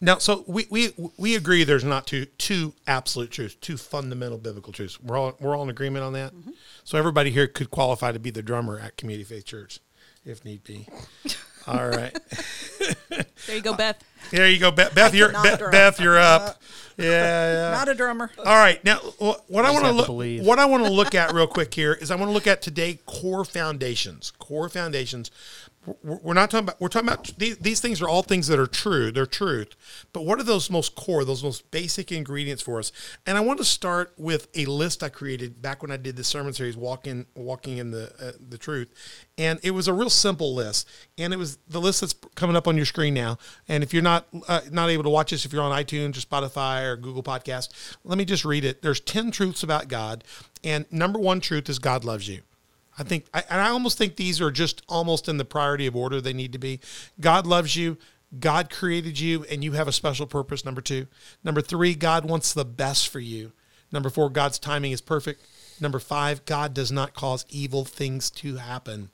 Now, 0.00 0.18
so 0.18 0.44
we, 0.46 0.66
we 0.70 0.92
we 1.16 1.36
agree 1.36 1.64
there's 1.64 1.84
not 1.84 2.06
two 2.06 2.26
two 2.26 2.74
absolute 2.86 3.30
truths, 3.30 3.54
two 3.54 3.78
fundamental 3.78 4.36
biblical 4.36 4.72
truths. 4.72 5.00
We're 5.00 5.16
all 5.16 5.36
we're 5.40 5.56
all 5.56 5.62
in 5.62 5.70
agreement 5.70 6.04
on 6.04 6.12
that. 6.12 6.34
Mm-hmm. 6.34 6.50
So 6.84 6.98
everybody 6.98 7.30
here 7.30 7.46
could 7.46 7.70
qualify 7.70 8.12
to 8.12 8.18
be 8.18 8.30
the 8.30 8.42
drummer 8.42 8.78
at 8.78 8.96
Community 8.98 9.24
Faith 9.24 9.46
Church, 9.46 9.80
if 10.26 10.44
need 10.44 10.62
be. 10.64 10.86
All 11.66 11.88
right. 11.88 12.16
there 13.08 13.56
you 13.56 13.62
go, 13.62 13.74
Beth. 13.74 13.98
There 14.30 14.48
you 14.48 14.58
go, 14.58 14.70
Beth. 14.70 14.94
Beth, 14.94 15.14
you're 15.14 15.32
Beth, 15.32 15.70
Beth, 15.70 16.00
you're 16.00 16.18
up. 16.18 16.42
Uh, 16.42 16.52
yeah, 16.98 17.52
yeah. 17.52 17.70
Not 17.70 17.88
a 17.88 17.94
drummer. 17.94 18.30
All 18.38 18.44
right. 18.44 18.82
Now, 18.84 18.98
what 18.98 19.64
I, 19.64 19.68
I 19.68 19.70
want 19.72 19.84
to 19.84 19.92
look 19.92 20.08
what 20.46 20.58
I 20.58 20.64
want 20.64 20.84
to 20.84 20.90
look 20.90 21.14
at 21.14 21.32
real 21.32 21.46
quick 21.46 21.74
here 21.74 21.92
is 21.92 22.10
I 22.10 22.16
want 22.16 22.28
to 22.28 22.32
look 22.32 22.46
at 22.46 22.62
today 22.62 22.98
core 23.06 23.44
foundations. 23.44 24.30
Core 24.38 24.68
foundations 24.68 25.30
we're 26.02 26.34
not 26.34 26.50
talking 26.50 26.64
about 26.64 26.80
we're 26.80 26.88
talking 26.88 27.08
about 27.08 27.32
these, 27.38 27.58
these 27.58 27.80
things 27.80 28.02
are 28.02 28.08
all 28.08 28.22
things 28.22 28.46
that 28.48 28.58
are 28.58 28.66
true 28.66 29.10
they're 29.10 29.26
truth. 29.26 29.74
But 30.12 30.24
what 30.24 30.40
are 30.40 30.44
those 30.44 30.70
most 30.70 30.94
core 30.94 31.24
those 31.24 31.42
most 31.42 31.70
basic 31.70 32.10
ingredients 32.12 32.62
for 32.62 32.78
us? 32.78 32.92
And 33.26 33.36
i 33.36 33.40
want 33.40 33.58
to 33.58 33.64
start 33.64 34.12
with 34.16 34.48
a 34.54 34.66
list 34.66 35.02
i 35.02 35.08
created 35.08 35.62
back 35.62 35.82
when 35.82 35.90
i 35.90 35.96
did 35.96 36.16
the 36.16 36.24
sermon 36.24 36.52
series 36.52 36.76
walking 36.76 37.26
walking 37.34 37.78
in 37.78 37.90
the 37.90 38.12
uh, 38.20 38.32
the 38.48 38.58
truth. 38.58 38.92
And 39.38 39.60
it 39.62 39.72
was 39.72 39.88
a 39.88 39.92
real 39.92 40.10
simple 40.10 40.54
list. 40.54 40.88
And 41.18 41.32
it 41.32 41.36
was 41.36 41.58
the 41.68 41.80
list 41.80 42.00
that's 42.00 42.14
coming 42.34 42.56
up 42.56 42.66
on 42.66 42.76
your 42.76 42.86
screen 42.86 43.14
now. 43.14 43.38
And 43.68 43.82
if 43.82 43.92
you're 43.92 44.02
not 44.02 44.26
uh, 44.48 44.60
not 44.70 44.90
able 44.90 45.04
to 45.04 45.10
watch 45.10 45.30
this 45.30 45.44
if 45.44 45.52
you're 45.52 45.62
on 45.62 45.72
itunes 45.72 46.16
or 46.16 46.20
spotify 46.20 46.84
or 46.84 46.96
google 46.96 47.22
podcast 47.22 47.96
let 48.04 48.18
me 48.18 48.24
just 48.24 48.44
read 48.44 48.64
it. 48.64 48.82
There's 48.82 49.00
10 49.00 49.30
truths 49.30 49.62
about 49.62 49.88
god. 49.88 50.24
And 50.64 50.86
number 50.90 51.18
one 51.18 51.40
truth 51.40 51.68
is 51.68 51.78
god 51.78 52.04
loves 52.04 52.28
you 52.28 52.42
I 52.98 53.02
think, 53.02 53.26
I, 53.34 53.44
and 53.50 53.60
I 53.60 53.68
almost 53.68 53.98
think 53.98 54.16
these 54.16 54.40
are 54.40 54.50
just 54.50 54.82
almost 54.88 55.28
in 55.28 55.36
the 55.36 55.44
priority 55.44 55.86
of 55.86 55.94
order 55.94 56.20
they 56.20 56.32
need 56.32 56.52
to 56.52 56.58
be. 56.58 56.80
God 57.20 57.46
loves 57.46 57.76
you. 57.76 57.98
God 58.40 58.70
created 58.70 59.20
you, 59.20 59.44
and 59.50 59.62
you 59.62 59.72
have 59.72 59.88
a 59.88 59.92
special 59.92 60.26
purpose. 60.26 60.64
Number 60.64 60.80
two. 60.80 61.06
Number 61.44 61.60
three, 61.60 61.94
God 61.94 62.24
wants 62.24 62.52
the 62.52 62.64
best 62.64 63.08
for 63.08 63.20
you. 63.20 63.52
Number 63.92 64.10
four, 64.10 64.30
God's 64.30 64.58
timing 64.58 64.92
is 64.92 65.00
perfect. 65.00 65.42
Number 65.80 65.98
five, 65.98 66.44
God 66.44 66.74
does 66.74 66.90
not 66.90 67.14
cause 67.14 67.46
evil 67.48 67.84
things 67.84 68.30
to 68.30 68.56
happen. 68.56 69.10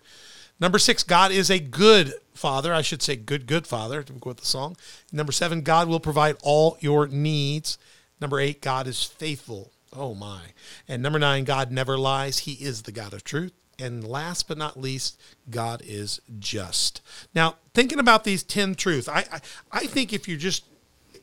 Number 0.60 0.78
six, 0.78 1.02
God 1.02 1.32
is 1.32 1.50
a 1.50 1.58
good 1.58 2.14
father. 2.34 2.72
I 2.72 2.82
should 2.82 3.02
say 3.02 3.16
good, 3.16 3.46
good 3.46 3.66
father 3.66 4.02
to 4.02 4.12
with 4.24 4.38
the 4.38 4.46
song. 4.46 4.76
Number 5.10 5.32
seven, 5.32 5.62
God 5.62 5.88
will 5.88 6.00
provide 6.00 6.36
all 6.42 6.78
your 6.80 7.08
needs. 7.08 7.78
Number 8.20 8.38
eight, 8.38 8.62
God 8.62 8.86
is 8.86 9.02
faithful. 9.02 9.72
Oh 9.92 10.14
my. 10.14 10.40
And 10.88 11.02
number 11.02 11.18
nine, 11.18 11.44
God 11.44 11.70
never 11.70 11.98
lies. 11.98 12.40
He 12.40 12.52
is 12.52 12.82
the 12.82 12.92
God 12.92 13.12
of 13.12 13.24
truth. 13.24 13.52
And 13.82 14.06
last 14.06 14.46
but 14.46 14.56
not 14.56 14.80
least, 14.80 15.20
God 15.50 15.82
is 15.84 16.20
just. 16.38 17.00
Now, 17.34 17.56
thinking 17.74 17.98
about 17.98 18.22
these 18.24 18.42
10 18.42 18.76
truths, 18.76 19.08
I, 19.08 19.24
I, 19.32 19.40
I 19.72 19.86
think 19.86 20.12
if 20.12 20.28
you're 20.28 20.38
just 20.38 20.64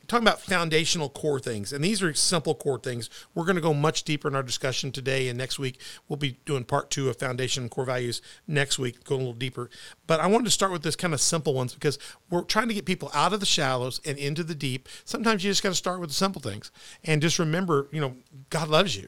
talking 0.10 0.28
about 0.28 0.42
foundational 0.42 1.08
core 1.08 1.40
things, 1.40 1.72
and 1.72 1.84
these 1.84 2.02
are 2.02 2.14
simple 2.14 2.56
core 2.56 2.80
things. 2.80 3.10
We're 3.34 3.46
going 3.46 3.56
to 3.56 3.62
go 3.62 3.74
much 3.74 4.04
deeper 4.04 4.28
in 4.28 4.36
our 4.36 4.44
discussion 4.44 4.92
today 4.92 5.30
and 5.30 5.38
next 5.38 5.60
week. 5.60 5.80
We'll 6.08 6.18
be 6.18 6.38
doing 6.46 6.66
part 6.66 6.90
two 6.90 7.10
of 7.10 7.18
foundation 7.18 7.64
and 7.64 7.72
core 7.72 7.86
values 7.86 8.22
next 8.48 8.80
week, 8.80 9.04
going 9.04 9.22
a 9.22 9.24
little 9.24 9.40
deeper. 9.40 9.70
But 10.08 10.20
I 10.20 10.28
wanted 10.28 10.46
to 10.46 10.52
start 10.52 10.72
with 10.72 10.82
this 10.82 10.96
kind 10.96 11.14
of 11.14 11.22
simple 11.22 11.54
ones 11.54 11.74
because 11.74 12.00
we're 12.30 12.42
trying 12.42 12.68
to 12.68 12.74
get 12.74 12.86
people 12.86 13.12
out 13.14 13.34
of 13.34 13.40
the 13.40 13.46
shallows 13.46 14.02
and 14.04 14.18
into 14.18 14.44
the 14.44 14.56
deep. 14.56 14.90
Sometimes 15.06 15.44
you 15.44 15.52
just 15.52 15.64
got 15.64 15.70
to 15.70 15.76
start 15.76 16.00
with 16.00 16.10
the 16.10 16.16
simple 16.16 16.42
things 16.42 16.72
and 17.06 17.22
just 17.22 17.40
remember, 17.40 17.88
you 17.92 18.02
know, 18.02 18.16
God 18.50 18.68
loves 18.68 18.98
you. 18.98 19.08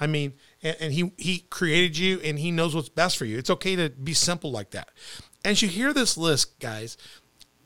I 0.00 0.06
mean, 0.06 0.32
and, 0.62 0.76
and, 0.80 0.92
he 0.92 1.12
he 1.16 1.40
created 1.50 1.96
you 1.96 2.20
and 2.20 2.38
he 2.38 2.50
knows 2.50 2.74
what's 2.74 2.88
best 2.88 3.16
for 3.16 3.24
you. 3.24 3.38
It's 3.38 3.50
okay 3.50 3.76
to 3.76 3.90
be 3.90 4.14
simple 4.14 4.50
like 4.50 4.70
that. 4.70 4.90
As 5.44 5.62
you 5.62 5.68
hear 5.68 5.92
this 5.92 6.16
list, 6.16 6.58
guys, 6.58 6.96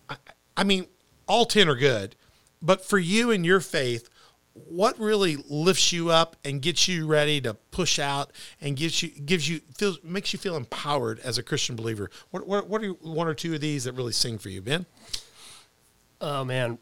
I, 0.08 0.16
I 0.56 0.64
mean, 0.64 0.86
all 1.26 1.46
10 1.46 1.68
are 1.68 1.74
good, 1.74 2.16
but 2.60 2.84
for 2.84 2.98
you 2.98 3.30
and 3.30 3.46
your 3.46 3.60
faith, 3.60 4.08
what 4.54 4.98
really 4.98 5.36
lifts 5.48 5.92
you 5.92 6.10
up 6.10 6.36
and 6.44 6.60
gets 6.60 6.86
you 6.86 7.06
ready 7.06 7.40
to 7.40 7.54
push 7.54 7.98
out 7.98 8.32
and 8.60 8.76
gives 8.76 9.02
you 9.02 9.08
gives 9.08 9.48
you 9.48 9.60
feels 9.76 10.02
makes 10.04 10.32
you 10.32 10.38
feel 10.38 10.56
empowered 10.56 11.18
as 11.20 11.38
a 11.38 11.42
Christian 11.42 11.76
believer? 11.76 12.10
What 12.30 12.46
what, 12.46 12.68
what 12.68 12.84
are 12.84 12.90
one 12.90 13.26
or 13.26 13.34
two 13.34 13.54
of 13.54 13.60
these 13.60 13.84
that 13.84 13.94
really 13.94 14.12
sing 14.12 14.38
for 14.38 14.50
you, 14.50 14.60
Ben? 14.60 14.84
Oh 16.20 16.44
man. 16.44 16.78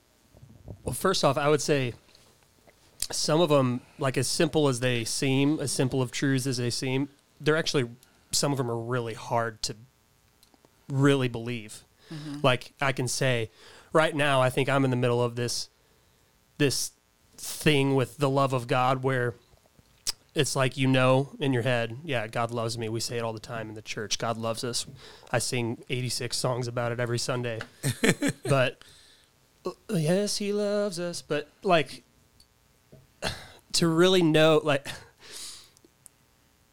Well, 0.85 0.95
first 0.95 1.25
off, 1.25 1.39
I 1.39 1.49
would 1.49 1.61
say 1.61 1.95
some 3.13 3.41
of 3.41 3.49
them, 3.49 3.81
like 3.99 4.17
as 4.17 4.29
simple 4.29 4.69
as 4.69 4.81
they 4.81 5.05
seem, 5.05 5.61
as 5.61 5.73
simple 5.73 6.01
of 6.03 6.11
truths 6.11 6.47
as 6.47 6.57
they 6.59 6.71
seem, 6.71 7.09
they're 7.41 7.57
actually 7.57 7.89
some 8.33 8.53
of 8.53 8.59
them 8.59 8.71
are 8.71 8.79
really 8.79 9.15
hard 9.15 9.63
to 9.63 9.77
really 10.89 11.29
believe. 11.29 11.85
Mm-hmm. 12.13 12.41
Like 12.43 12.73
I 12.81 12.93
can 12.93 13.09
say, 13.09 13.51
right 13.93 14.15
now, 14.15 14.41
I 14.41 14.51
think 14.51 14.69
I'm 14.69 14.85
in 14.85 14.91
the 14.91 14.97
middle 14.97 15.23
of 15.23 15.37
this 15.37 15.69
this 16.59 16.93
thing 17.37 17.95
with 17.95 18.19
the 18.19 18.29
love 18.29 18.53
of 18.53 18.67
God, 18.67 19.03
where 19.03 19.35
it's 20.35 20.55
like 20.55 20.77
you 20.77 20.87
know 20.87 21.31
in 21.41 21.53
your 21.53 21.63
head, 21.63 21.97
yeah, 22.05 22.27
God 22.27 22.51
loves 22.51 22.79
me. 22.79 22.89
We 22.89 23.01
say 23.01 23.17
it 23.17 23.23
all 23.23 23.33
the 23.33 23.41
time 23.41 23.69
in 23.69 23.75
the 23.75 23.83
church. 23.83 24.19
God 24.19 24.37
loves 24.37 24.63
us. 24.63 24.87
I 25.33 25.39
sing 25.39 25.83
86 25.89 26.37
songs 26.37 26.69
about 26.69 26.93
it 26.93 27.01
every 27.01 27.19
Sunday. 27.19 27.61
but 28.45 28.83
yes, 29.89 30.37
He 30.37 30.53
loves 30.53 31.01
us. 31.01 31.23
But 31.23 31.49
like 31.63 32.05
to 33.73 33.89
really 33.89 34.23
know, 34.23 34.61
like, 34.63 34.89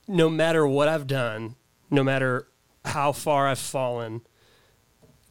no 0.07 0.29
matter 0.29 0.65
what 0.65 0.87
I've 0.87 1.07
done, 1.07 1.55
no 1.91 2.03
matter 2.03 2.47
how 2.85 3.11
far 3.11 3.47
I've 3.47 3.59
fallen, 3.59 4.21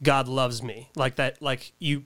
God 0.03 0.27
loves 0.27 0.61
me. 0.61 0.89
Like 0.95 1.15
that, 1.15 1.41
like 1.41 1.73
you, 1.79 2.03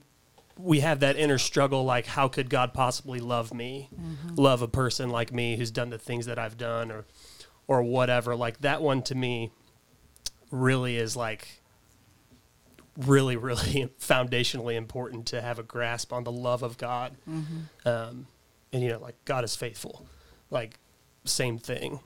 we 0.58 0.80
have 0.80 1.00
that 1.00 1.16
inner 1.16 1.38
struggle 1.38 1.84
like 1.84 2.06
how 2.06 2.28
could 2.28 2.48
god 2.50 2.72
possibly 2.74 3.20
love 3.20 3.52
me? 3.52 3.88
Love 4.36 4.62
a 4.62 4.68
person 4.68 5.10
like 5.10 5.32
me 5.32 5.56
who's 5.56 5.70
done 5.70 5.90
the 5.90 5.98
things 5.98 6.26
that 6.26 6.38
i've 6.38 6.56
done 6.56 6.90
or 6.90 7.04
or 7.66 7.82
whatever. 7.82 8.36
Like 8.36 8.60
that 8.60 8.82
one 8.82 9.02
to 9.02 9.14
me 9.14 9.50
really 10.50 10.96
is 10.96 11.16
like 11.16 11.60
really 12.98 13.36
really 13.36 13.90
foundationally 14.00 14.74
important 14.74 15.26
to 15.26 15.40
have 15.40 15.58
a 15.58 15.62
grasp 15.62 16.12
on 16.12 16.24
the 16.24 16.32
love 16.32 16.62
of 16.62 16.76
god. 16.78 17.16
Um, 17.84 18.26
and 18.72 18.82
you 18.82 18.88
know 18.88 18.98
like 18.98 19.16
god 19.24 19.44
is 19.44 19.54
faithful 19.56 20.06
like 20.50 20.78
same 21.24 21.58
thing 21.58 22.00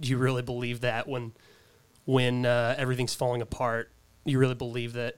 do 0.00 0.08
you 0.08 0.18
really 0.18 0.42
believe 0.42 0.80
that 0.80 1.08
when 1.08 1.32
when 2.04 2.46
uh, 2.46 2.74
everything's 2.78 3.14
falling 3.14 3.42
apart 3.42 3.90
you 4.24 4.38
really 4.38 4.54
believe 4.54 4.92
that 4.94 5.16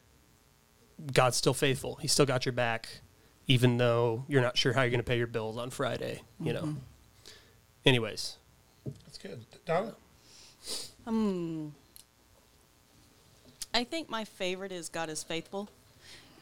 God's 1.13 1.37
still 1.37 1.55
faithful. 1.55 1.97
He's 1.97 2.13
still 2.13 2.27
got 2.27 2.45
your 2.45 2.53
back, 2.53 2.89
even 3.47 3.77
though 3.77 4.25
you're 4.29 4.43
not 4.43 4.57
sure 4.57 4.73
how 4.73 4.83
you're 4.83 4.91
going 4.91 5.01
to 5.01 5.05
pay 5.05 5.19
your 5.19 5.27
bills 5.27 5.57
on 5.57 5.71
Friday. 5.71 6.23
You 6.41 6.53
know. 6.53 6.77
Anyways, 7.85 8.37
That's 9.05 9.19
good. 9.19 9.45
Donna? 9.65 9.95
um 11.07 11.75
I 13.73 13.85
think 13.85 14.11
my 14.11 14.25
favorite 14.25 14.73
is 14.73 14.89
God 14.89 15.09
is 15.09 15.23
faithful. 15.23 15.71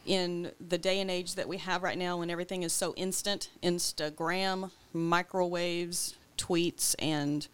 In 0.07 0.53
the 0.61 0.79
day 0.79 1.01
and 1.01 1.11
age 1.11 1.35
that 1.35 1.49
we 1.49 1.59
have 1.59 1.83
right 1.83 1.99
now, 1.99 2.19
when 2.19 2.31
everything 2.31 2.63
is 2.63 2.73
so 2.73 2.95
instant 2.95 3.51
Instagram, 3.61 4.71
microwaves, 4.93 6.15
tweets, 6.39 6.95
and 7.01 7.49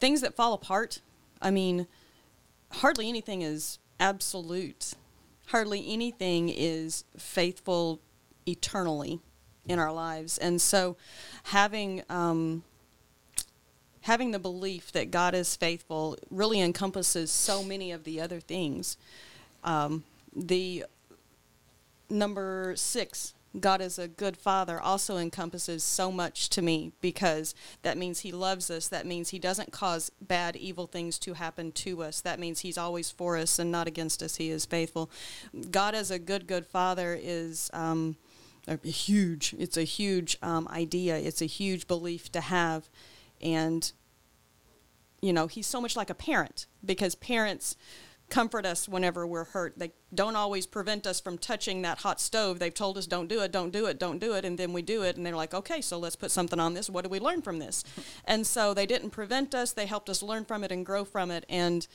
things 0.00 0.20
that 0.20 0.34
fall 0.34 0.52
apart. 0.52 1.00
I 1.40 1.52
mean, 1.52 1.86
hardly 2.72 3.08
anything 3.08 3.42
is 3.42 3.78
absolute, 4.00 4.94
hardly 5.46 5.84
anything 5.88 6.48
is 6.48 7.04
faithful 7.16 8.00
eternally 8.46 9.20
in 9.66 9.78
our 9.78 9.92
lives. 9.92 10.38
And 10.38 10.60
so, 10.60 10.96
having. 11.44 12.02
Um, 12.08 12.64
having 14.02 14.30
the 14.30 14.38
belief 14.38 14.92
that 14.92 15.10
God 15.10 15.34
is 15.34 15.56
faithful 15.56 16.16
really 16.30 16.60
encompasses 16.60 17.28
so 17.28 17.64
many 17.64 17.90
of 17.90 18.04
the 18.04 18.20
other 18.20 18.38
things. 18.38 18.96
Um, 19.64 20.04
the 20.32 20.84
number 22.08 22.74
six, 22.76 23.34
God 23.58 23.80
is 23.80 23.98
a 23.98 24.08
good 24.08 24.36
father, 24.36 24.80
also 24.80 25.16
encompasses 25.16 25.82
so 25.82 26.12
much 26.12 26.48
to 26.50 26.62
me 26.62 26.92
because 27.00 27.54
that 27.82 27.96
means 27.96 28.20
He 28.20 28.32
loves 28.32 28.70
us. 28.70 28.88
That 28.88 29.06
means 29.06 29.30
He 29.30 29.38
doesn't 29.38 29.72
cause 29.72 30.10
bad, 30.20 30.56
evil 30.56 30.86
things 30.86 31.18
to 31.20 31.34
happen 31.34 31.72
to 31.72 32.02
us. 32.02 32.20
That 32.20 32.38
means 32.38 32.60
He's 32.60 32.78
always 32.78 33.10
for 33.10 33.36
us 33.36 33.58
and 33.58 33.70
not 33.72 33.86
against 33.86 34.22
us. 34.22 34.36
He 34.36 34.50
is 34.50 34.66
faithful. 34.66 35.10
God 35.70 35.94
as 35.94 36.10
a 36.10 36.18
good, 36.18 36.46
good 36.46 36.66
father 36.66 37.18
is. 37.20 37.70
Um, 37.72 38.16
a 38.68 38.76
huge 38.88 39.54
it's 39.60 39.76
a 39.76 39.84
huge 39.84 40.36
um, 40.42 40.66
idea 40.66 41.16
it's 41.16 41.40
a 41.40 41.46
huge 41.46 41.86
belief 41.86 42.32
to 42.32 42.40
have 42.40 42.88
and 43.40 43.92
you 45.20 45.32
know 45.32 45.46
he's 45.46 45.68
so 45.68 45.80
much 45.80 45.94
like 45.94 46.10
a 46.10 46.14
parent 46.14 46.66
because 46.84 47.14
parents 47.14 47.76
comfort 48.28 48.66
us 48.66 48.88
whenever 48.88 49.26
we're 49.26 49.44
hurt. 49.44 49.78
They 49.78 49.92
don't 50.14 50.36
always 50.36 50.66
prevent 50.66 51.06
us 51.06 51.20
from 51.20 51.38
touching 51.38 51.82
that 51.82 51.98
hot 51.98 52.20
stove. 52.20 52.58
They've 52.58 52.74
told 52.74 52.98
us 52.98 53.06
don't 53.06 53.28
do 53.28 53.40
it 53.40 53.52
don't 53.52 53.70
do 53.70 53.86
it 53.86 53.98
don't 53.98 54.18
do 54.18 54.34
it 54.34 54.44
and 54.44 54.58
then 54.58 54.72
we 54.72 54.82
do 54.82 55.02
it 55.02 55.16
and 55.16 55.24
they're 55.24 55.36
like 55.36 55.54
okay 55.54 55.80
so 55.80 55.98
let's 55.98 56.16
put 56.16 56.30
something 56.30 56.58
on 56.58 56.74
this. 56.74 56.90
What 56.90 57.04
do 57.04 57.10
we 57.10 57.20
learn 57.20 57.42
from 57.42 57.58
this? 57.58 57.84
And 58.28 58.46
so 58.46 58.74
they 58.74 58.86
didn't 58.86 59.10
prevent 59.10 59.54
us. 59.54 59.72
They 59.72 59.86
helped 59.86 60.08
us 60.08 60.22
learn 60.22 60.44
from 60.44 60.64
it 60.64 60.72
and 60.72 60.84
grow 60.84 61.04
from 61.04 61.30
it 61.30 61.46
and 61.48 61.86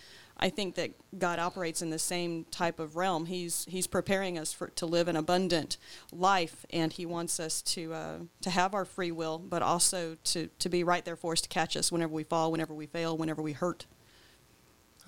I 0.42 0.50
think 0.50 0.76
that 0.76 0.92
God 1.20 1.38
operates 1.38 1.82
in 1.82 1.92
the 1.92 2.00
same 2.00 2.46
type 2.46 2.80
of 2.80 2.96
realm. 2.96 3.28
He's 3.28 3.66
He's 3.70 3.86
preparing 3.86 4.40
us 4.40 4.52
for 4.52 4.68
to 4.70 4.86
live 4.88 5.08
an 5.08 5.16
abundant 5.16 5.78
life, 6.12 6.66
and 6.72 6.92
He 6.92 7.06
wants 7.06 7.40
us 7.40 7.62
to 7.64 7.94
uh, 7.94 8.18
to 8.42 8.50
have 8.50 8.74
our 8.74 8.86
free 8.86 9.12
will, 9.12 9.38
but 9.38 9.62
also 9.62 10.18
to 10.26 10.50
to 10.60 10.70
be 10.70 10.84
right 10.84 11.06
there 11.06 11.16
for 11.16 11.34
us 11.34 11.42
to 11.42 11.50
catch 11.50 11.78
us 11.78 11.92
whenever 11.92 12.14
we 12.14 12.24
fall, 12.24 12.52
whenever 12.52 12.74
we 12.74 12.88
fail, 12.88 13.16
whenever 13.16 13.42
we 13.42 13.54
hurt. 13.54 13.86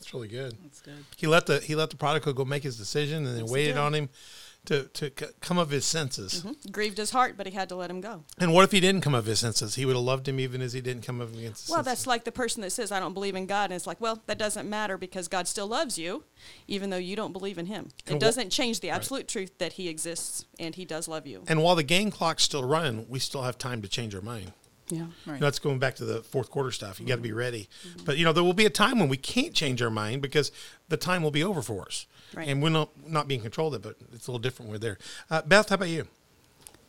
That's 0.04 0.14
really 0.14 0.28
good. 0.28 0.58
That's 0.64 0.82
good. 0.82 1.06
He 1.16 1.28
let 1.28 1.46
the 1.46 1.60
he 1.60 1.76
let 1.76 1.90
the 1.90 1.96
prodigal 1.96 2.34
go 2.34 2.44
make 2.46 2.64
his 2.64 2.78
decision, 2.78 3.26
and 3.26 3.38
then 3.38 3.46
waited 3.48 3.78
on 3.78 3.94
him 3.96 4.10
to 4.66 4.84
to 4.94 5.12
c- 5.18 5.26
come 5.42 5.58
of 5.58 5.70
his 5.70 5.86
senses. 5.86 6.42
Mm-hmm. 6.44 6.72
Grieved 6.72 6.98
his 6.98 7.12
heart, 7.12 7.36
but 7.38 7.46
he 7.48 7.54
had 7.54 7.70
to 7.70 7.76
let 7.76 7.90
him 7.90 8.02
go. 8.02 8.24
And 8.38 8.54
what 8.54 8.64
if 8.64 8.72
he 8.72 8.80
didn't 8.82 9.02
come 9.02 9.14
of 9.16 9.26
his 9.26 9.40
senses? 9.40 9.76
He 9.76 9.86
would 9.86 9.96
have 9.96 10.04
loved 10.04 10.28
him 10.28 10.40
even 10.40 10.62
as 10.62 10.74
he 10.74 10.82
didn't 10.82 11.04
come 11.06 11.22
of 11.22 11.32
his 11.34 11.42
senses. 11.44 11.70
Well, 11.70 11.84
that's 11.84 12.06
like 12.08 12.24
the 12.26 12.32
person 12.32 12.62
that 12.62 12.72
says, 12.72 12.92
I 12.92 13.00
don't 13.00 13.14
believe 13.14 13.36
in 13.36 13.46
God. 13.46 13.66
And 13.66 13.74
it's 13.74 13.88
like, 13.88 14.00
well, 14.02 14.22
that 14.28 14.38
doesn't 14.38 14.70
matter 14.70 14.98
because 14.98 15.28
God 15.30 15.48
still 15.48 15.68
loves 15.68 15.98
you, 15.98 16.24
even 16.68 16.90
though 16.90 16.98
you 16.98 17.16
don't 17.16 17.34
believe 17.34 17.58
in 17.58 17.66
Him. 17.68 17.90
And 18.08 18.16
It 18.16 18.20
wh- 18.20 18.26
doesn't 18.26 18.50
change 18.52 18.80
the 18.82 18.90
absolute 18.90 19.28
truth 19.28 19.58
that 19.58 19.74
He 19.74 19.88
exists 19.90 20.46
and 20.60 20.76
He 20.76 20.86
does 20.86 21.08
love 21.08 21.26
you. 21.28 21.44
and 21.48 21.62
while 21.64 21.76
the 21.76 21.84
game 21.84 22.12
clock's 22.12 22.44
still 22.44 22.64
running, 22.64 23.06
we 23.10 23.20
still 23.20 23.44
have 23.44 23.58
time 23.58 23.82
to 23.82 23.88
change 23.88 24.14
our 24.16 24.22
mind. 24.22 24.54
Yeah. 24.90 25.06
Right. 25.26 25.40
That's 25.40 25.60
going 25.60 25.80
back 25.80 25.96
to 25.96 26.06
the 26.06 26.22
fourth 26.22 26.50
quarter 26.52 26.72
stuff. 26.72 27.00
You 27.00 27.06
got 27.08 27.16
to 27.16 27.22
be 27.22 27.32
ready. 27.32 27.70
But 28.06 28.18
you 28.18 28.26
know, 28.26 28.34
there 28.34 28.44
will 28.44 28.54
be 28.54 28.66
a 28.66 28.70
time 28.70 29.00
when 29.00 29.10
we 29.10 29.18
can't 29.18 29.54
change 29.54 29.82
our 29.82 29.90
mind 29.90 30.22
because 30.22 30.52
the 30.90 30.98
time 30.98 31.24
will 31.24 31.32
be 31.32 31.44
over 31.44 31.62
for 31.62 31.84
us, 31.84 32.06
Right. 32.34 32.48
and 32.48 32.62
we're 32.62 32.70
not 32.70 32.90
not 33.08 33.28
being 33.28 33.42
controlled. 33.42 33.82
But 33.82 33.96
it's 34.14 34.28
a 34.28 34.32
little 34.32 34.40
different. 34.40 34.70
when 34.72 34.76
We're 34.76 34.80
there. 34.86 34.98
Uh, 35.32 35.42
Beth, 35.44 35.70
how 35.70 35.76
about 35.76 35.90
you? 35.90 36.08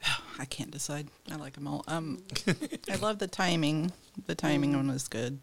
I 0.38 0.44
can't 0.44 0.70
decide. 0.70 1.08
I 1.30 1.36
like 1.36 1.52
them 1.54 1.66
all. 1.68 1.84
Um, 1.88 2.22
I 2.90 2.96
love 2.96 3.18
the 3.20 3.28
timing. 3.28 3.92
The 4.26 4.34
timing 4.34 4.74
one 4.76 4.88
was 4.90 5.08
good. 5.08 5.38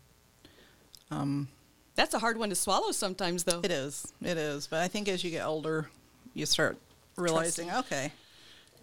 That's 1.95 2.13
a 2.13 2.19
hard 2.19 2.37
one 2.37 2.49
to 2.49 2.55
swallow 2.55 2.91
sometimes, 2.91 3.43
though. 3.43 3.59
It 3.63 3.71
is. 3.71 4.07
It 4.21 4.37
is. 4.37 4.67
But 4.67 4.79
I 4.81 4.87
think 4.87 5.07
as 5.09 5.23
you 5.23 5.29
get 5.31 5.45
older, 5.45 5.89
you 6.33 6.45
start 6.45 6.77
realizing, 7.17 7.69
okay, 7.69 8.11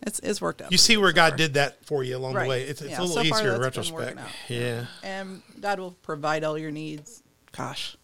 it's 0.03 0.19
it's 0.21 0.41
worked 0.41 0.63
out. 0.63 0.71
You 0.73 0.79
see 0.79 0.97
where 0.97 1.13
God 1.13 1.31
far. 1.31 1.37
did 1.39 1.55
that 1.55 1.85
for 1.85 2.03
you 2.05 2.17
along 2.17 2.35
Right. 2.35 2.45
the 2.45 2.49
way. 2.51 2.63
It's, 2.63 2.81
it's 2.81 2.91
Yeah, 2.91 3.01
a 3.01 3.03
little 3.03 3.17
so 3.17 3.23
easier 3.23 3.55
in 3.55 3.61
retrospect. 3.61 4.19
Yeah. 4.49 4.87
and 5.03 5.43
God 5.61 5.81
will 5.81 5.93
provide 6.03 6.45
all 6.45 6.57
your 6.59 6.71
needs. 6.71 7.23
Gosh, 7.53 7.97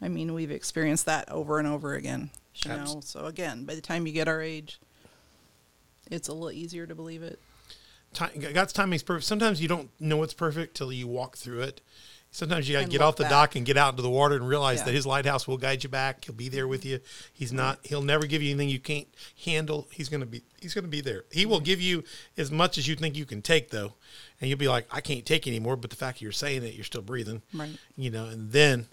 I 0.00 0.08
mean, 0.08 0.32
we've 0.34 0.50
experienced 0.50 1.06
that 1.06 1.30
over 1.30 1.58
and 1.58 1.68
over 1.68 1.94
again. 1.94 2.30
You 2.64 2.70
know, 2.70 3.00
so 3.04 3.26
again, 3.26 3.64
by 3.64 3.74
the 3.74 3.80
time 3.80 4.06
you 4.06 4.12
get 4.12 4.28
our 4.28 4.40
age, 4.40 4.78
it's 6.10 6.28
a 6.28 6.32
little 6.32 6.52
easier 6.52 6.86
to 6.86 6.94
believe 6.94 7.22
it. 7.22 7.38
Ti- 8.12 8.52
God's 8.52 8.72
timing 8.72 8.94
is 8.96 9.02
perfect. 9.02 9.26
Sometimes 9.26 9.60
you 9.60 9.66
don't 9.66 9.90
know 9.98 10.22
it's 10.22 10.34
perfect 10.34 10.76
till 10.76 10.92
you 10.92 11.08
walk 11.08 11.36
through 11.36 11.62
it. 11.62 11.80
Sometimes 12.34 12.68
you 12.68 12.74
got 12.76 12.82
to 12.82 12.88
get 12.88 13.00
off 13.00 13.14
the 13.14 13.22
back. 13.22 13.30
dock 13.30 13.54
and 13.54 13.64
get 13.64 13.76
out 13.76 13.90
into 13.92 14.02
the 14.02 14.10
water 14.10 14.34
and 14.34 14.48
realize 14.48 14.80
Yeah. 14.80 14.86
that 14.86 14.94
His 14.94 15.06
lighthouse 15.06 15.46
will 15.46 15.56
guide 15.56 15.84
you 15.84 15.88
back. 15.88 16.24
He'll 16.24 16.34
be 16.34 16.48
there 16.48 16.66
with 16.66 16.84
you. 16.84 16.98
He's 17.32 17.52
not. 17.52 17.78
He'll 17.84 18.02
never 18.02 18.26
give 18.26 18.42
you 18.42 18.50
anything 18.50 18.70
you 18.70 18.80
can't 18.80 19.06
handle. 19.44 19.86
He's 19.92 20.08
gonna 20.08 20.26
be. 20.26 20.42
He's 20.60 20.74
gonna 20.74 20.88
be 20.88 21.00
there. 21.00 21.26
He 21.30 21.46
will 21.46 21.60
give 21.60 21.80
you 21.80 22.02
as 22.36 22.50
much 22.50 22.76
as 22.76 22.88
you 22.88 22.96
think 22.96 23.16
you 23.16 23.24
can 23.24 23.40
take, 23.40 23.70
though, 23.70 23.92
and 24.40 24.50
you'll 24.50 24.58
be 24.58 24.66
like, 24.66 24.86
I 24.90 25.00
can't 25.00 25.24
take 25.24 25.46
anymore. 25.46 25.76
But 25.76 25.90
the 25.90 25.96
fact 25.96 26.20
you're 26.20 26.32
saying 26.32 26.64
it, 26.64 26.74
you're 26.74 26.82
still 26.84 27.02
breathing. 27.02 27.42
Right. 27.52 27.70
You 27.96 28.10
know, 28.10 28.24
and 28.24 28.50
then 28.50 28.88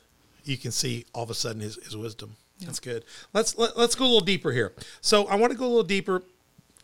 you 0.46 0.58
can 0.58 0.70
see 0.72 1.06
all 1.12 1.24
of 1.24 1.32
a 1.32 1.34
sudden 1.34 1.62
His 1.62 1.78
His 1.84 1.98
wisdom. 1.98 2.36
That's 2.60 2.80
good. 2.80 3.04
Let's 3.34 3.58
let, 3.58 3.76
let's 3.76 3.96
go 3.96 4.04
a 4.06 4.08
little 4.08 4.20
deeper 4.22 4.52
here. 4.52 4.74
So 5.02 5.26
I 5.26 5.36
want 5.36 5.52
to 5.52 5.58
go 5.58 5.66
a 5.66 5.68
little 5.68 5.82
deeper 5.84 6.22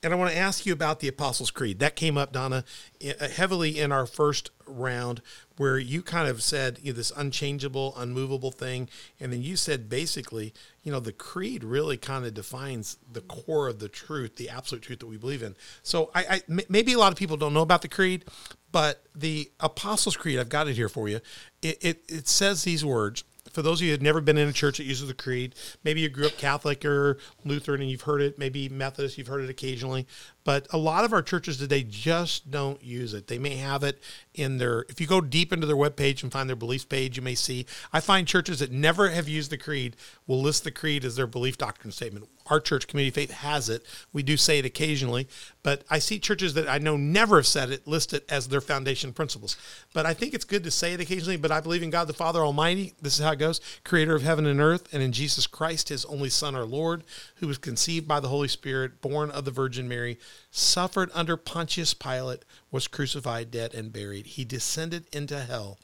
and 0.04 0.14
I 0.14 0.16
want 0.16 0.32
to 0.32 0.38
ask 0.38 0.66
you 0.66 0.74
about 0.74 1.00
the 1.00 1.08
Apostles' 1.08 1.52
Creed. 1.52 1.80
That 1.80 1.96
came 1.96 2.18
up, 2.18 2.32
Donna, 2.32 2.64
uh, 3.04 3.28
heavily 3.30 3.80
in 3.80 3.92
our 3.92 4.06
first 4.06 4.52
round, 4.66 5.22
where 5.58 5.78
you 5.78 6.02
kind 6.02 6.28
of 6.28 6.44
said 6.44 6.80
you 6.82 6.92
know, 6.92 6.98
this 6.98 7.12
unchangeable, 7.16 7.94
unmovable 7.98 8.52
thing. 8.52 8.90
And 9.20 9.32
then 9.32 9.42
you 9.42 9.56
said 9.56 9.90
basically, 9.90 10.54
you 10.84 10.92
know, 10.92 11.00
the 11.00 11.12
creed 11.12 11.64
really 11.64 11.98
kind 11.98 12.26
of 12.26 12.34
defines 12.34 12.98
the 13.12 13.22
core 13.22 13.68
of 13.68 13.80
the 13.80 13.90
truth, 13.90 14.36
the 14.36 14.50
absolute 14.50 14.84
truth 14.84 15.00
that 15.00 15.08
we 15.08 15.18
believe 15.18 15.44
in. 15.44 15.56
So 15.84 16.12
I, 16.14 16.42
maybe 16.70 16.94
a 16.94 17.00
lot 17.00 17.12
of 17.12 17.18
people 17.18 17.38
don't 17.38 17.54
know 17.54 17.62
about 17.62 17.82
the 17.82 17.88
creed, 17.88 18.26
but 18.72 19.04
the 19.16 19.52
Apostles' 19.60 20.18
Creed, 20.18 20.40
I've 20.40 20.50
got 20.50 20.68
it 20.68 20.76
here 20.76 20.90
for 20.90 21.08
you. 21.08 21.22
It, 21.62 21.78
it, 21.82 22.04
it 22.08 22.28
says 22.28 22.64
these 22.64 22.86
words 22.86 23.24
for 23.58 23.64
those 23.64 23.80
of 23.80 23.86
you 23.86 23.90
who 23.90 23.94
have 23.94 24.04
never 24.04 24.22
been 24.22 24.38
in 24.38 24.48
a 24.48 24.54
church 24.54 24.78
that 24.78 24.84
uses 24.84 25.08
the 25.08 25.16
creed, 25.16 25.56
maybe 25.84 26.00
you 26.00 26.10
grew 26.10 26.28
up 26.28 26.38
Catholic 26.38 26.86
or 26.86 27.18
Lutheran 27.44 27.82
and 27.82 27.90
you've 27.90 28.02
heard 28.02 28.22
it, 28.22 28.38
maybe 28.38 28.70
Methodist, 28.70 29.18
you've 29.18 29.26
heard 29.26 29.44
it 29.44 29.50
occasionally, 29.50 30.06
but 30.48 30.66
a 30.72 30.78
lot 30.78 31.04
of 31.04 31.12
our 31.12 31.22
churches 31.22 31.58
today 31.58 31.84
just 31.84 32.50
don't 32.50 32.82
use 32.82 33.14
it. 33.14 33.28
They 33.28 33.38
may 33.38 33.58
have 33.58 33.84
it 33.84 34.02
in 34.34 34.60
their, 34.60 34.86
if 34.88 35.02
you 35.02 35.06
go 35.06 35.20
deep 35.20 35.52
into 35.52 35.68
their 35.68 35.76
webpage 35.76 36.24
and 36.24 36.32
find 36.32 36.48
their 36.48 36.56
beliefs 36.56 36.86
page, 36.86 37.18
you 37.18 37.22
may 37.22 37.36
see, 37.36 37.66
I 37.92 38.00
find 38.00 38.26
churches 38.26 38.60
that 38.60 38.72
never 38.72 39.10
have 39.10 39.28
used 39.28 39.52
the 39.52 39.58
creed 39.58 39.98
will 40.26 40.42
list 40.42 40.64
the 40.64 40.72
creed 40.72 41.04
as 41.04 41.18
their 41.18 41.28
belief 41.28 41.58
doctrine 41.58 41.92
statement. 41.92 42.30
Our 42.50 42.62
church, 42.62 42.88
Community 42.88 43.14
Faith, 43.14 43.32
has 43.32 43.68
it. 43.68 43.86
We 44.14 44.24
do 44.24 44.38
say 44.38 44.60
it 44.60 44.66
occasionally, 44.66 45.28
but 45.64 45.84
I 45.90 46.00
see 46.00 46.18
churches 46.18 46.54
that 46.54 46.70
I 46.70 46.78
know 46.78 46.96
never 46.96 47.36
have 47.38 47.48
said 47.48 47.70
it 47.72 47.86
list 47.86 48.14
it 48.14 48.24
as 48.30 48.48
their 48.48 48.62
foundation 48.62 49.12
principles. 49.12 49.58
But 49.94 50.06
I 50.06 50.14
think 50.14 50.34
it's 50.34 50.46
good 50.46 50.64
to 50.64 50.72
say 50.72 50.94
it 50.94 51.02
occasionally. 51.02 51.36
But 51.36 51.52
I 51.52 51.60
believe 51.60 51.84
in 51.84 51.90
God 51.90 52.08
the 52.08 52.14
Father 52.14 52.40
Almighty. 52.40 52.94
This 53.02 53.20
is 53.20 53.26
how 53.26 53.34
it 53.34 53.40
goes 53.40 53.60
Creator 53.84 54.16
of 54.16 54.22
heaven 54.22 54.46
and 54.46 54.62
earth, 54.62 54.88
and 54.94 55.04
in 55.04 55.12
Jesus 55.12 55.46
Christ, 55.46 55.90
his 55.90 56.06
only 56.06 56.30
Son, 56.30 56.56
our 56.56 56.64
Lord, 56.64 57.04
who 57.36 57.48
was 57.48 57.58
conceived 57.58 58.08
by 58.08 58.22
the 58.22 58.30
Holy 58.30 58.48
Spirit, 58.48 59.02
born 59.02 59.30
of 59.30 59.44
the 59.44 59.52
Virgin 59.52 59.90
Mary, 59.90 60.18
suffered 60.52 61.10
under 61.14 61.38
Pontius 61.38 61.94
Pilate, 61.94 62.46
was 62.72 62.88
crucified, 62.88 63.52
dead, 63.52 63.74
and 63.74 63.94
buried. 63.94 64.28
He 64.28 64.46
descended 64.46 65.08
into 65.14 65.40
hell. 65.40 65.80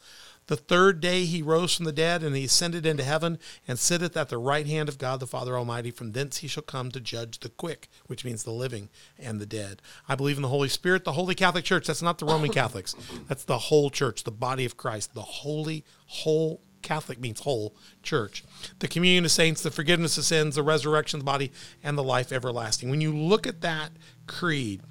The 0.48 0.58
third 0.58 1.00
day 1.00 1.24
he 1.24 1.42
rose 1.42 1.74
from 1.74 1.86
the 1.86 1.94
dead, 1.94 2.22
and 2.22 2.36
he 2.36 2.46
ascended 2.46 2.86
into 2.86 3.04
heaven, 3.04 3.40
and 3.66 3.80
sitteth 3.80 4.18
at 4.18 4.28
the 4.28 4.38
right 4.38 4.68
hand 4.68 4.90
of 4.90 4.98
God 4.98 5.22
the 5.22 5.28
Father 5.28 5.58
Almighty. 5.58 5.90
From 5.90 6.12
thence 6.12 6.38
he 6.38 6.48
shall 6.48 6.64
come 6.64 6.92
to 6.92 7.00
judge 7.00 7.40
the 7.40 7.50
quick, 7.50 7.88
which 8.08 8.26
means 8.26 8.44
the 8.44 8.52
living 8.52 8.90
and 9.18 9.40
the 9.40 9.46
dead. 9.46 9.82
I 10.08 10.16
believe 10.16 10.36
in 10.36 10.42
the 10.42 10.50
Holy 10.50 10.68
Spirit, 10.68 11.06
the 11.06 11.14
Holy 11.14 11.34
Catholic 11.34 11.64
Church. 11.64 11.88
That's 11.88 12.02
not 12.02 12.18
the 12.18 12.26
Roman 12.26 12.52
Catholics. 12.52 12.94
That's 13.30 13.46
the 13.46 13.58
whole 13.58 13.90
church, 13.90 14.24
the 14.24 14.32
body 14.32 14.66
of 14.66 14.76
Christ, 14.76 15.14
the 15.14 15.22
holy, 15.22 15.86
whole 16.08 16.62
Catholic 16.84 17.20
means 17.20 17.40
whole 17.40 17.76
church. 18.04 18.44
The 18.80 18.88
communion 18.88 19.26
of 19.26 19.32
saints, 19.32 19.62
the 19.62 19.72
forgiveness 19.72 20.18
of 20.18 20.26
sins, 20.26 20.56
the 20.56 20.64
resurrection 20.64 21.20
of 21.20 21.26
the 21.26 21.32
body, 21.32 21.52
and 21.82 21.98
the 21.98 22.04
life 22.04 22.32
everlasting. 22.32 22.90
When 22.90 23.02
you 23.02 23.16
look 23.16 23.48
at 23.48 23.62
that 23.62 23.92
creed, 24.28 24.82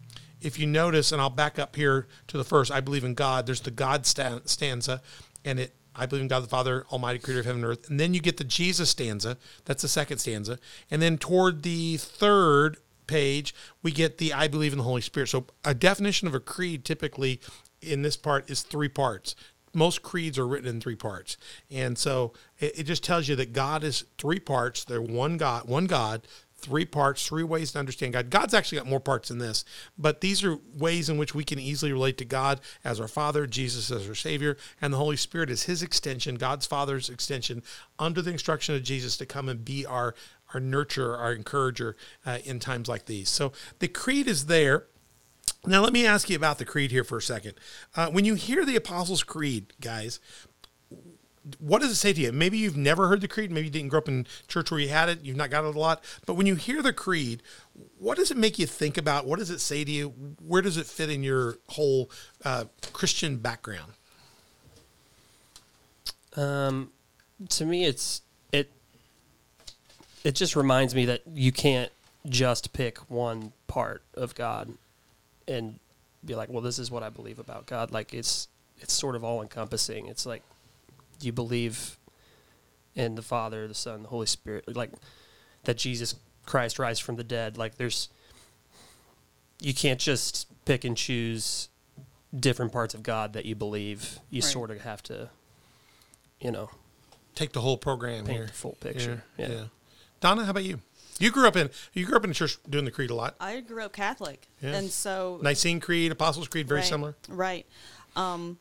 if 0.40 0.59
you 0.59 0.66
notice, 0.66 1.12
and 1.12 1.20
I'll 1.20 1.31
back 1.31 1.59
up 1.59 1.76
here 1.76 2.09
to 2.26 2.37
the 2.37 2.44
first, 2.44 2.72
I 2.72 2.81
believe 2.81 3.05
in 3.05 3.14
God. 3.14 3.46
There's 3.46 3.61
the 3.61 3.70
God 3.70 4.07
stanza, 4.07 5.02
and 5.44 5.61
it 5.61 5.74
I 5.94 6.07
believe 6.07 6.22
in 6.22 6.28
God 6.28 6.42
the 6.42 6.48
Father, 6.48 6.87
Almighty 6.90 7.18
Creator 7.18 7.40
of 7.40 7.46
heaven 7.46 7.62
and 7.62 7.70
earth. 7.70 7.90
And 7.90 8.00
then 8.00 8.14
you 8.14 8.20
get 8.20 8.38
the 8.38 8.44
Jesus 8.44 8.90
stanza. 8.90 9.37
That's 9.66 9.83
the 9.83 9.88
second 9.88 10.18
stanza. 10.18 10.59
And 10.90 11.02
then 11.02 11.18
toward 11.18 11.62
the 11.62 11.98
third 11.98 12.78
page, 13.07 13.55
we 13.83 13.92
get 13.92 14.18
the 14.18 14.33
I 14.33 14.48
believe 14.48 14.72
in 14.72 14.78
the 14.78 14.85
Holy 14.85 15.02
Spirit. 15.02 15.28
So 15.28 15.46
a 15.64 15.74
definition 15.74 16.28
of 16.28 16.35
a 16.35 16.40
creed 16.40 16.85
typically 16.85 17.40
in 17.83 18.02
this 18.02 18.16
part 18.16 18.48
is 18.48 18.62
three 18.62 18.88
parts. 18.88 19.35
Most 19.74 20.02
creeds 20.02 20.38
are 20.38 20.46
written 20.46 20.68
in 20.68 20.80
three 20.80 20.96
parts. 20.96 21.37
And 21.70 21.96
so 21.96 22.32
it, 22.58 22.80
it 22.80 22.82
just 22.85 23.02
tells 23.02 23.28
you 23.28 23.37
that 23.37 23.52
God 23.52 23.85
is 23.85 24.04
three 24.18 24.40
parts. 24.40 24.85
They're 24.85 25.00
one 25.00 25.37
God, 25.37 25.68
one 25.68 25.87
God, 25.87 26.26
three 26.62 26.85
parts, 26.85 27.26
three 27.26 27.42
ways 27.42 27.72
to 27.72 27.78
understand 27.78 28.12
God. 28.12 28.30
God's 28.30 28.54
actually 28.54 28.78
got 28.78 28.87
more 28.87 29.00
parts 29.00 29.28
than 29.28 29.38
this, 29.38 29.64
but 29.98 30.20
these 30.20 30.44
are 30.44 30.56
ways 30.78 31.08
in 31.08 31.18
which 31.18 31.35
we 31.35 31.44
can 31.44 31.58
easily 31.58 31.92
relate 31.92 32.16
to 32.18 32.24
God 32.24 32.61
as 32.85 33.00
our 33.00 33.08
Father, 33.08 33.46
Jesus 33.46 33.90
as 33.90 34.08
our 34.08 34.14
Savior, 34.14 34.56
and 34.80 34.92
the 34.92 34.98
Holy 34.98 35.16
Spirit 35.16 35.50
is 35.50 35.64
His 35.64 35.82
extension, 35.82 36.37
God's 36.37 36.64
Father's 36.64 37.11
extension, 37.11 37.62
under 37.98 38.22
the 38.22 38.30
instruction 38.30 38.76
of 38.76 38.85
Jesus 38.85 39.16
to 39.16 39.26
come 39.26 39.48
and 39.48 39.64
be 39.64 39.85
our 39.85 40.14
our 40.54 40.61
nurturer, 40.61 41.18
our 41.18 41.32
encourager 41.32 41.96
uh, 42.26 42.38
in 42.44 42.58
times 42.58 42.87
like 42.87 43.06
these. 43.06 43.30
So 43.30 43.52
the 43.78 43.88
creed 43.88 44.28
is 44.28 44.46
there. 44.46 44.85
Now, 45.64 45.81
let 45.81 45.92
me 45.92 46.05
ask 46.07 46.29
you 46.29 46.37
about 46.37 46.59
the 46.59 46.64
creed 46.64 46.90
here 46.90 47.05
for 47.05 47.18
a 47.18 47.22
second. 47.22 47.55
Uh, 47.94 48.11
when 48.11 48.25
you 48.25 48.35
hear 48.35 48.64
the 48.64 48.75
Apostles' 48.75 49.22
Creed, 49.22 49.72
guys, 49.81 50.18
what 51.59 51.83
does 51.83 51.92
it 51.92 51.96
say 51.96 52.12
to 52.12 52.20
you? 52.20 52.33
Maybe 52.33 52.59
you've 52.59 52.77
never 52.77 53.09
heard 53.09 53.20
the 53.20 53.29
creed. 53.29 53.53
Maybe 53.53 53.66
you 53.66 53.72
didn't 53.72 53.88
grow 53.88 53.98
up 53.98 54.09
in 54.09 54.27
church 54.48 54.70
where 54.70 54.81
you 54.81 54.88
had 54.88 55.09
it. 55.09 55.25
You've 55.25 55.37
not 55.37 55.51
got 55.51 55.64
it 55.64 55.75
a 55.75 55.79
lot. 55.79 56.03
But 56.27 56.35
when 56.35 56.46
you 56.46 56.57
hear 56.57 56.83
the 56.83 56.92
creed, 56.92 57.42
what 57.98 58.16
does 58.16 58.31
it 58.31 58.37
make 58.37 58.59
you 58.59 58.66
think 58.66 58.96
about? 58.96 59.25
What 59.25 59.38
does 59.38 59.51
it 59.51 59.61
say 59.61 59.85
to 59.85 59.90
you? 59.90 60.09
Where 60.44 60.62
does 60.62 60.77
it 60.77 60.87
fit 60.87 61.11
in 61.11 61.22
your 61.22 61.59
whole 61.68 62.11
uh, 62.44 62.64
Christian 62.92 63.37
background? 63.37 63.92
Um, 66.37 66.90
to 67.51 67.64
me, 67.64 67.85
it's 67.85 68.22
it. 68.53 68.70
It 70.25 70.35
just 70.35 70.57
reminds 70.57 70.94
me 70.94 71.05
that 71.07 71.22
you 71.35 71.53
can't 71.53 71.90
just 72.29 72.72
pick 72.72 72.98
one 73.11 73.53
part 73.66 74.03
of 74.14 74.35
God 74.35 74.72
and 75.48 75.78
be 76.24 76.35
like, 76.35 76.48
"Well, 76.48 76.62
this 76.62 76.78
is 76.78 76.90
what 76.90 77.02
I 77.02 77.09
believe 77.09 77.38
about 77.38 77.66
God." 77.66 77.90
Like 77.90 78.12
it's 78.14 78.48
it's 78.78 78.92
sort 78.92 79.14
of 79.16 79.22
all 79.24 79.42
encompassing. 79.42 80.07
It's 80.07 80.26
like 80.26 80.42
you 81.20 81.33
believe 81.33 81.98
in 82.94 83.14
the 83.14 83.22
Father, 83.22 83.66
the 83.68 83.74
Son, 83.74 84.02
the 84.02 84.09
Holy 84.09 84.26
Spirit, 84.26 84.74
like 84.76 84.90
that 85.64 85.76
Jesus 85.78 86.14
Christ 86.46 86.78
rise 86.78 86.98
from 86.98 87.16
the 87.16 87.24
dead. 87.24 87.57
Like 87.57 87.76
there's 87.76 88.09
you 89.61 89.72
can't 89.74 90.00
just 90.00 90.46
pick 90.64 90.85
and 90.85 90.96
choose 90.96 91.68
different 92.38 92.72
parts 92.72 92.94
of 92.94 93.02
God 93.02 93.33
that 93.35 93.44
you 93.46 93.55
believe. 93.55 94.18
You 94.31 94.42
Right. 94.42 94.50
sort 94.50 94.70
of 94.70 94.81
have 94.81 95.02
to, 95.05 95.31
you 96.40 96.50
know, 96.50 96.70
Take 97.35 97.52
the 97.52 97.61
whole 97.61 97.76
program 97.78 98.24
paint 98.26 98.37
here. 98.37 98.46
the 98.46 98.52
full 98.52 98.76
picture. 98.81 99.24
Yeah, 99.38 99.48
Yeah. 99.48 99.55
yeah. 99.55 99.64
Donna, 100.20 100.44
how 100.44 100.50
about 100.50 100.64
you? 100.64 100.81
You 101.18 101.31
grew 101.31 101.46
up 101.46 101.57
in 101.57 101.70
you 101.92 102.07
grew 102.07 102.16
up 102.16 102.25
in 102.25 102.31
a 102.31 102.35
church 102.35 102.59
doing 102.68 102.85
the 102.85 102.90
creed 102.90 103.11
a 103.11 103.14
lot. 103.14 103.37
I 103.40 103.61
grew 103.61 103.83
up 103.85 103.92
Catholic, 103.92 104.48
Yeah. 104.61 104.75
and 104.77 104.90
so 104.90 105.38
Nicene 105.42 105.81
Creed, 105.81 106.11
Apostles' 106.12 106.48
Creed, 106.48 106.66
very 106.68 106.81
right, 106.81 106.88
similar. 106.88 107.16
Right. 107.29 107.66
Um, 108.16 108.59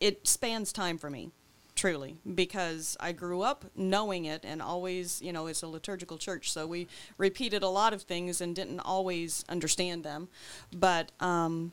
it 0.00 0.26
spans 0.28 0.72
time 0.72 0.98
for 0.98 1.10
me, 1.10 1.30
truly, 1.74 2.18
because 2.34 2.96
I 3.00 3.12
grew 3.12 3.42
up 3.42 3.64
knowing 3.74 4.26
it 4.26 4.44
and 4.44 4.62
always, 4.62 5.20
you 5.22 5.32
know, 5.32 5.46
it's 5.46 5.62
a 5.62 5.66
liturgical 5.68 6.18
church, 6.18 6.52
so 6.52 6.66
we 6.66 6.86
repeated 7.16 7.62
a 7.62 7.68
lot 7.68 7.92
of 7.92 8.02
things 8.02 8.40
and 8.40 8.54
didn't 8.54 8.80
always 8.80 9.44
understand 9.48 10.04
them. 10.04 10.28
But 10.72 11.10
um, 11.20 11.72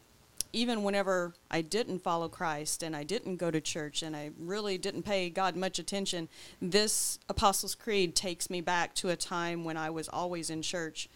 even 0.55 0.83
whenever 0.83 1.33
I 1.51 1.61
didn't 1.61 1.99
follow 1.99 2.29
Christ 2.29 2.81
and 2.81 2.95
I 2.95 3.03
didn't 3.03 3.35
go 3.35 3.51
to 3.51 3.59
church 3.59 4.01
and 4.01 4.15
I 4.15 4.31
really 4.39 4.77
didn't 4.77 5.03
pay 5.03 5.29
God 5.29 5.55
much 5.57 5.79
attention, 5.79 6.29
this 6.61 7.19
Apostles' 7.27 7.75
Creed 7.75 8.15
takes 8.15 8.49
me 8.49 8.61
back 8.61 8.95
to 8.95 9.09
a 9.09 9.17
time 9.17 9.65
when 9.65 9.75
I 9.75 9.89
was 9.89 10.07
always 10.07 10.49
in 10.49 10.61
church. 10.61 11.09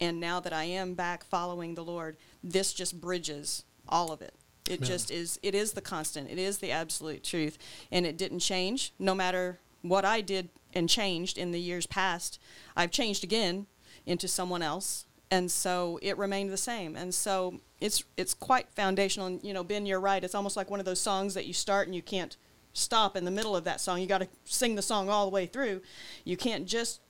And 0.00 0.20
now 0.20 0.38
that 0.40 0.52
I 0.52 0.64
am 0.64 0.92
back 0.94 1.24
following 1.24 1.74
the 1.74 1.84
Lord, 1.84 2.18
this 2.42 2.74
just 2.74 3.00
bridges 3.00 3.64
all 3.88 4.12
of 4.12 4.20
it. 4.20 4.34
It 4.68 4.82
just 4.82 5.10
is, 5.10 5.38
it 5.42 5.54
is 5.54 5.72
the 5.72 5.80
constant, 5.80 6.30
it 6.30 6.38
is 6.38 6.58
the 6.58 6.70
absolute 6.70 7.24
truth. 7.24 7.58
And 7.90 8.06
it 8.06 8.18
didn't 8.18 8.40
change 8.40 8.92
no 8.98 9.14
matter 9.14 9.60
what 9.82 10.04
I 10.04 10.20
did 10.20 10.50
and 10.74 10.88
changed 10.88 11.38
in 11.38 11.52
the 11.52 11.60
years 11.60 11.86
past. 11.86 12.38
I've 12.76 12.90
changed 12.90 13.24
again 13.24 13.66
into 14.04 14.28
someone 14.28 14.62
else. 14.62 15.06
And 15.30 15.50
so 15.50 15.98
it 16.02 16.16
remained 16.18 16.52
the 16.52 16.56
same. 16.56 16.96
And 16.96 17.14
so 17.14 17.60
it's 17.84 18.02
it's 18.16 18.32
quite 18.34 18.66
foundational. 18.74 19.26
And, 19.28 19.44
you 19.44 19.52
know, 19.52 19.62
Ben, 19.62 19.84
you're 19.86 20.00
right. 20.00 20.24
It's 20.24 20.34
almost 20.34 20.56
like 20.56 20.70
one 20.70 20.80
of 20.80 20.86
those 20.86 21.00
songs 21.00 21.34
that 21.34 21.46
you 21.46 21.52
start 21.52 21.86
and 21.86 21.94
you 21.94 22.02
can't 22.02 22.36
stop 22.72 23.16
in 23.16 23.24
the 23.24 23.30
middle 23.30 23.54
of 23.54 23.64
that 23.64 23.80
song. 23.80 24.00
You 24.00 24.06
got 24.06 24.18
to 24.22 24.28
sing 24.44 24.74
the 24.74 24.82
song 24.82 25.08
all 25.08 25.26
the 25.26 25.30
way 25.34 25.46
through. 25.46 25.82
You 26.24 26.36
can't 26.36 26.66
just 26.66 27.00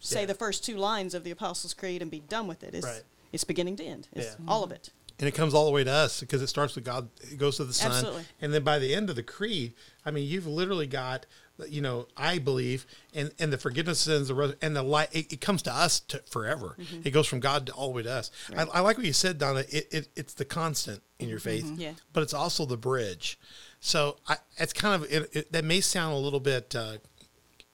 say 0.00 0.20
Yeah. 0.20 0.26
the 0.26 0.34
first 0.34 0.64
two 0.64 0.76
lines 0.76 1.14
of 1.14 1.22
the 1.22 1.30
Apostles' 1.30 1.74
Creed 1.74 2.02
and 2.02 2.10
be 2.10 2.20
done 2.20 2.46
with 2.48 2.64
it. 2.64 2.74
It's, 2.74 2.86
Right. 2.86 3.02
it's 3.32 3.44
beginning 3.44 3.76
to 3.76 3.84
end. 3.84 4.08
It's 4.12 4.36
Yeah. 4.38 4.46
all 4.48 4.64
of 4.64 4.72
it. 4.72 4.90
and 5.18 5.28
it 5.28 5.32
comes 5.36 5.54
all 5.54 5.66
the 5.66 5.70
way 5.70 5.84
to 5.84 5.90
us 5.92 6.18
because 6.20 6.42
it 6.42 6.48
starts 6.48 6.74
with 6.74 6.84
God. 6.84 7.08
It 7.30 7.36
goes 7.38 7.58
to 7.58 7.64
the 7.64 7.72
Son, 7.74 7.92
Absolutely. 7.92 8.24
and 8.40 8.52
then 8.52 8.64
by 8.64 8.80
the 8.80 8.92
end 8.92 9.08
of 9.08 9.14
the 9.14 9.22
creed, 9.22 9.72
I 10.04 10.10
mean, 10.10 10.26
you've 10.26 10.48
literally 10.48 10.88
got, 10.88 11.26
you 11.68 11.80
know, 11.80 12.06
I 12.16 12.38
believe, 12.38 12.86
and 13.14 13.32
and 13.38 13.52
the 13.52 13.58
forgiveness 13.58 14.06
of 14.06 14.12
sins, 14.12 14.28
the 14.28 14.56
and 14.62 14.74
the 14.74 14.82
light. 14.82 15.08
It, 15.12 15.32
it 15.32 15.40
comes 15.40 15.62
to 15.62 15.72
us 15.74 16.00
to 16.00 16.18
forever. 16.30 16.76
Mm-hmm. 16.78 17.02
It 17.04 17.10
goes 17.10 17.26
from 17.26 17.40
God 17.40 17.66
to 17.66 17.72
all 17.72 17.88
the 17.88 17.94
way 17.94 18.02
to 18.02 18.12
us. 18.12 18.30
I, 18.56 18.62
I 18.62 18.80
like 18.80 18.96
what 18.96 19.06
you 19.06 19.12
said, 19.12 19.38
Donna. 19.38 19.64
It, 19.70 19.88
it 19.92 20.08
it's 20.16 20.34
the 20.34 20.44
constant 20.44 21.02
in 21.18 21.28
your 21.28 21.38
faith, 21.38 21.64
Mm-hmm. 21.64 21.80
Yeah. 21.80 21.92
but 22.12 22.22
it's 22.22 22.34
also 22.34 22.66
the 22.66 22.76
bridge. 22.76 23.38
So 23.80 24.16
I, 24.28 24.36
it's 24.58 24.72
kind 24.72 24.94
of 25.02 25.12
it, 25.12 25.30
it, 25.36 25.52
that 25.52 25.64
may 25.64 25.80
sound 25.80 26.14
a 26.14 26.18
little 26.18 26.40
bit. 26.40 26.74
Uh, 26.74 26.98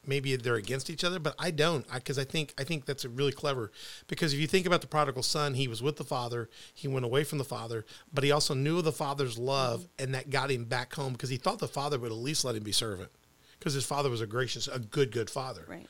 maybe 0.07 0.35
they're 0.37 0.55
against 0.55 0.89
each 0.91 1.05
other, 1.05 1.19
but 1.19 1.35
I 1.39 1.51
don't 1.51 1.87
because 1.93 2.19
I, 2.19 2.25
think 2.25 2.55
I 2.59 2.65
think 2.65 2.87
that's 2.87 3.05
really 3.05 3.33
clever. 3.33 3.71
Because 4.07 4.33
if 4.33 4.41
you 4.41 4.47
think 4.47 4.67
about 4.67 4.81
the 4.81 4.87
prodigal 4.87 5.23
son, 5.23 5.55
he 5.55 5.69
was 5.69 5.83
with 5.83 5.97
the 5.97 6.05
father, 6.05 6.49
he 6.75 6.89
went 6.89 7.05
away 7.05 7.25
from 7.25 7.37
the 7.39 7.45
father, 7.45 7.85
but 8.13 8.25
he 8.25 8.33
also 8.33 8.55
knew 8.55 8.79
of 8.79 8.85
the 8.85 8.93
father's 8.93 9.39
love, 9.39 9.87
and 9.99 10.15
that 10.15 10.31
got 10.31 10.51
him 10.51 10.65
back 10.65 10.95
home 10.95 11.13
because 11.13 11.29
he 11.31 11.37
thought 11.37 11.59
the 11.59 11.69
father 11.69 11.99
would 11.99 12.11
at 12.11 12.17
least 12.19 12.45
let 12.45 12.57
him 12.57 12.63
be 12.65 12.73
servant, 12.73 13.11
because 13.59 13.75
his 13.75 13.85
father 13.85 14.11
was 14.11 14.21
a 14.21 14.27
gracious, 14.27 14.69
a 14.69 14.79
good, 14.79 15.11
good 15.13 15.31
father. 15.31 15.65
Right. 15.67 15.87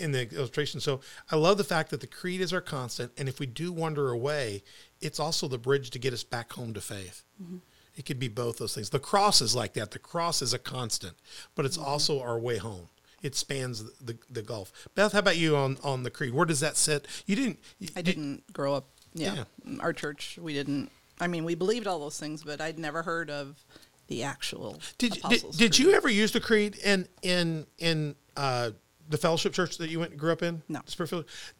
In 0.00 0.12
the 0.12 0.26
illustration, 0.34 0.80
so 0.80 1.02
I 1.30 1.36
love 1.36 1.58
the 1.58 1.64
fact 1.64 1.90
that 1.90 2.00
the 2.00 2.06
creed 2.06 2.40
is 2.40 2.50
our 2.54 2.62
constant, 2.62 3.12
and 3.18 3.28
if 3.28 3.38
we 3.38 3.44
do 3.44 3.70
wander 3.72 4.08
away, 4.08 4.62
it's 5.02 5.20
also 5.20 5.48
the 5.48 5.58
bridge 5.58 5.90
to 5.90 5.98
get 5.98 6.14
us 6.14 6.24
back 6.24 6.54
home 6.54 6.72
to 6.72 6.80
faith. 6.80 7.24
Mm-hmm. 7.42 7.58
It 7.96 8.06
could 8.06 8.18
be 8.18 8.28
both 8.28 8.56
those 8.56 8.74
things. 8.74 8.88
The 8.88 8.98
cross 8.98 9.42
is 9.42 9.54
like 9.54 9.74
that. 9.74 9.90
The 9.90 9.98
cross 9.98 10.40
is 10.40 10.54
a 10.54 10.58
constant, 10.58 11.16
but 11.54 11.66
it's 11.66 11.76
mm-hmm. 11.76 11.86
also 11.86 12.22
our 12.22 12.38
way 12.38 12.56
home. 12.56 12.88
It 13.22 13.34
spans 13.34 13.84
the, 14.00 14.16
the 14.30 14.40
gulf. 14.40 14.72
Beth, 14.94 15.12
how 15.12 15.18
about 15.18 15.36
you 15.36 15.56
on, 15.56 15.76
on 15.84 16.02
the 16.02 16.10
creed? 16.10 16.32
Where 16.32 16.46
does 16.46 16.60
that 16.60 16.78
sit? 16.78 17.06
You 17.26 17.36
didn't. 17.36 17.58
you- 17.78 17.88
I 17.94 18.00
didn't 18.02 18.50
grow 18.52 18.74
up. 18.74 18.88
Yeah. 19.14 19.44
Yeah. 19.64 19.78
Our 19.80 19.92
church, 19.92 20.38
we 20.40 20.54
didn't. 20.54 20.90
I 21.20 21.26
mean, 21.26 21.44
we 21.44 21.54
believed 21.54 21.86
all 21.86 22.00
those 22.00 22.18
things, 22.18 22.42
but 22.42 22.60
I'd 22.60 22.78
never 22.78 23.02
heard 23.02 23.30
of 23.30 23.62
the 24.12 24.22
actual. 24.22 24.78
Did 24.98 25.18
did, 25.28 25.44
did 25.56 25.78
you 25.78 25.92
ever 25.92 26.08
use 26.08 26.32
the 26.32 26.40
creed 26.40 26.76
in 26.84 27.08
in 27.22 27.66
in 27.78 28.14
uh, 28.36 28.70
the 29.08 29.16
fellowship 29.16 29.52
church 29.54 29.78
that 29.78 29.88
you 29.90 29.98
went 30.00 30.16
grew 30.16 30.32
up 30.32 30.42
in? 30.42 30.62
No. 30.68 30.80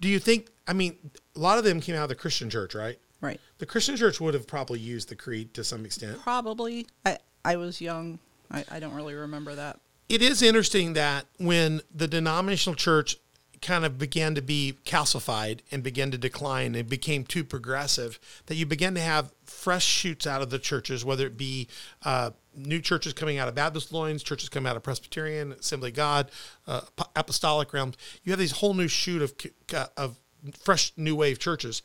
Do 0.01 0.09
you 0.09 0.19
think? 0.19 0.51
I 0.67 0.73
mean, 0.73 0.97
a 1.35 1.39
lot 1.39 1.59
of 1.59 1.65
them 1.65 1.81
came 1.81 1.97
out 1.97 2.05
of 2.05 2.09
the 2.09 2.15
Christian 2.15 2.51
church, 2.51 2.75
right? 2.75 2.99
Right. 3.21 3.41
The 3.59 3.67
Christian 3.67 3.97
church 3.97 4.21
would 4.21 4.35
have 4.35 4.47
probably 4.47 4.81
used 4.81 5.09
the 5.09 5.17
creed 5.17 5.55
to 5.55 5.65
some 5.65 5.85
extent. 5.85 6.21
Probably. 6.21 6.87
I 7.07 7.19
I 7.45 7.57
was 7.57 7.81
young. 7.81 8.19
I, 8.51 8.65
I 8.71 8.81
don't 8.81 8.95
really 8.95 9.15
remember 9.15 9.55
that. 9.55 9.81
it 10.09 10.21
is 10.21 10.43
interesting 10.43 10.93
that 10.93 11.25
when 11.39 11.81
the 11.95 12.07
denominational 12.07 12.77
church 12.77 13.17
kind 13.63 13.85
of 13.85 13.97
began 13.97 14.35
to 14.35 14.43
be 14.43 14.75
calcified 14.85 15.61
and 15.71 15.83
began 15.83 16.11
to 16.11 16.19
decline 16.19 16.75
and 16.75 16.89
became 16.89 17.25
too 17.25 17.45
progressive, 17.45 18.19
that 18.47 18.57
you 18.57 18.67
began 18.67 18.95
to 18.95 19.01
have 19.01 19.33
fresh 19.45 19.85
shoots 19.85 20.27
out 20.27 20.43
of 20.43 20.51
the 20.51 20.59
churches, 20.59 21.05
whether 21.05 21.27
it 21.27 21.37
be 21.37 21.69
uh, 22.05 22.31
new 22.55 22.81
churches 22.81 23.13
coming 23.13 23.39
out 23.39 23.49
of 23.49 23.55
Baptist 23.55 23.93
loins, 23.93 24.23
churches 24.23 24.49
coming 24.49 24.69
out 24.69 24.77
of 24.77 24.83
Presbyterian, 24.83 25.53
Assembly 25.53 25.91
of 25.91 25.95
God, 25.97 26.31
uh, 26.67 26.81
apostolic 27.17 27.73
realms. 27.73 27.97
You 28.25 28.33
have 28.33 28.39
these 28.41 28.53
whole 28.53 28.75
new 28.75 28.89
shoot 28.89 29.23
of 29.23 29.33
of 29.97 30.19
fresh 30.65 30.93
new 30.97 31.15
wave 31.15 31.39
churches. 31.39 31.83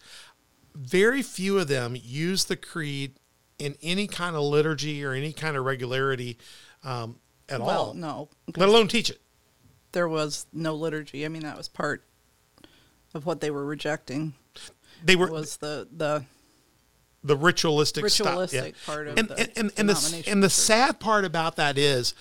Very 0.75 1.21
few 1.21 1.59
of 1.59 1.67
them 1.67 1.95
use 1.95 2.45
the 2.45 2.55
creed 2.57 3.19
in 3.59 3.75
any 3.81 4.07
kind 4.07 4.35
of 4.35 4.41
liturgy 4.43 5.03
or 5.03 5.13
any 5.13 5.31
kind 5.33 5.55
of 5.57 5.63
regularity 5.65 6.37
um, 6.83 7.19
at 7.49 7.59
Well, 7.59 7.69
all. 7.69 7.93
no, 7.93 8.29
Let 8.55 8.69
alone 8.69 8.87
teach 8.87 9.09
it. 9.09 9.21
There 9.91 10.07
was 10.07 10.45
no 10.53 10.75
liturgy. 10.75 11.25
I 11.25 11.29
mean, 11.29 11.43
that 11.43 11.57
was 11.57 11.67
part 11.67 12.03
of 13.13 13.25
what 13.25 13.41
they 13.41 13.51
were 13.51 13.65
rejecting. 13.65 14.33
They 15.03 15.15
were 15.15 15.29
Was 15.29 15.57
the 15.57 15.87
the 15.95 16.25
the 17.23 17.35
ritualistic, 17.35 18.07
stuff. 18.09 18.27
Ritualistic 18.27 18.75
part 18.85 19.07
of 19.07 19.17
and, 19.17 19.27
the 19.27 19.39
and, 19.39 19.51
and, 19.55 19.71
and 19.77 19.89
the 19.89 20.23
and 20.27 20.43
the 20.43 20.49
sad 20.49 20.99
part 20.99 21.25
about 21.25 21.55
that 21.57 21.77
is 21.77 22.13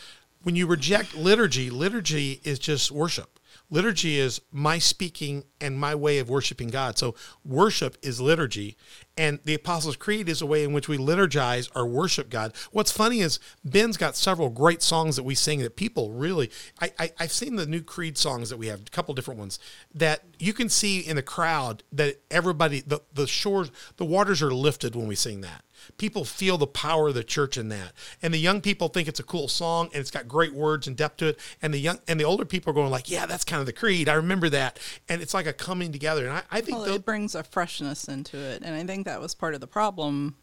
when 0.43 0.57
you 0.57 0.67
reject 0.67 1.17
liturgy, 1.17 1.71
liturgy 1.71 2.41
is 2.45 2.59
just 2.59 2.91
worship. 2.91 3.36
Liturgy 3.69 4.19
is 4.19 4.41
my 4.53 4.79
speaking 4.79 5.45
and 5.61 5.79
my 5.79 5.95
way 5.95 6.19
of 6.19 6.31
worshiping 6.31 6.69
God. 6.69 6.97
So 6.99 7.17
worship 7.45 7.97
is 8.01 8.21
liturgy, 8.21 8.77
and 9.17 9.41
the 9.45 9.55
Apostles' 9.55 9.97
Creed 9.97 10.29
is 10.29 10.41
a 10.41 10.47
way 10.47 10.63
in 10.63 10.73
which 10.73 10.89
we 10.89 10.99
liturgize 10.99 11.69
or 11.75 11.87
worship 11.87 12.31
God. 12.31 12.53
What's 12.71 12.93
funny 12.93 13.21
is 13.21 13.41
Ben's 13.65 13.97
got 13.97 14.17
several 14.17 14.51
great 14.51 14.83
songs 14.83 15.17
that 15.17 15.25
we 15.25 15.35
sing 15.35 15.61
that 15.61 15.75
people 15.75 16.13
really. 16.13 16.51
I, 16.81 16.93
I 16.99 17.13
I've 17.19 17.33
seen 17.33 17.57
the 17.57 17.67
new 17.67 17.83
Creed 17.83 18.17
songs 18.17 18.51
that 18.51 18.57
we 18.57 18.69
have, 18.69 18.81
a 18.81 18.91
couple 18.91 19.15
different 19.15 19.41
ones 19.41 19.59
that 19.95 20.23
you 20.39 20.53
can 20.53 20.69
see 20.69 21.01
in 21.01 21.17
the 21.17 21.23
crowd 21.23 21.83
that 21.93 22.21
everybody 22.31 22.81
the 22.81 23.01
the 23.13 23.27
shores 23.27 23.71
the 23.97 24.05
waters 24.05 24.43
are 24.43 24.55
lifted 24.55 24.95
when 24.95 25.09
we 25.09 25.17
sing 25.17 25.41
that 25.41 25.65
people 25.99 26.25
feel 26.25 26.59
the 26.59 26.67
power 26.67 27.09
of 27.09 27.15
the 27.15 27.25
church 27.25 27.57
in 27.57 27.69
that. 27.69 27.93
And 28.23 28.33
the 28.33 28.39
young 28.39 28.61
people 28.61 28.89
think 28.89 29.09
it's 29.09 29.21
a 29.21 29.25
cool 29.25 29.49
song 29.49 29.89
and 29.93 30.01
it's 30.01 30.11
got 30.11 30.29
great 30.29 30.55
words 30.55 30.87
and 30.87 30.97
depth 30.97 31.19
to 31.19 31.29
it. 31.29 31.41
And 31.63 31.73
the 31.73 31.79
young 31.79 31.99
and 32.09 32.19
the 32.19 32.25
older 32.25 32.45
people 32.45 32.71
are 32.71 32.75
going 32.75 32.91
like 32.91 33.11
yeah 33.11 33.27
that's 33.27 33.45
kind 33.45 33.61
of 33.61 33.67
the 33.67 33.73
creed. 33.73 34.09
I 34.09 34.15
remember 34.15 34.49
that. 34.51 34.79
And 35.09 35.23
it's 35.23 35.35
like 35.35 35.47
a 35.47 35.53
coming 35.53 35.93
together. 35.93 36.27
And 36.27 36.37
i, 36.37 36.43
I 36.51 36.61
think 36.61 36.79
well, 36.79 36.95
it 36.95 37.05
brings 37.05 37.35
a 37.35 37.43
freshness 37.43 38.09
into 38.09 38.37
it, 38.37 38.63
and 38.63 38.75
I 38.75 38.85
think 38.85 39.07
that 39.07 39.21
was 39.21 39.35
part 39.35 39.55
of 39.55 39.61
the 39.61 39.67
problem 39.67 40.37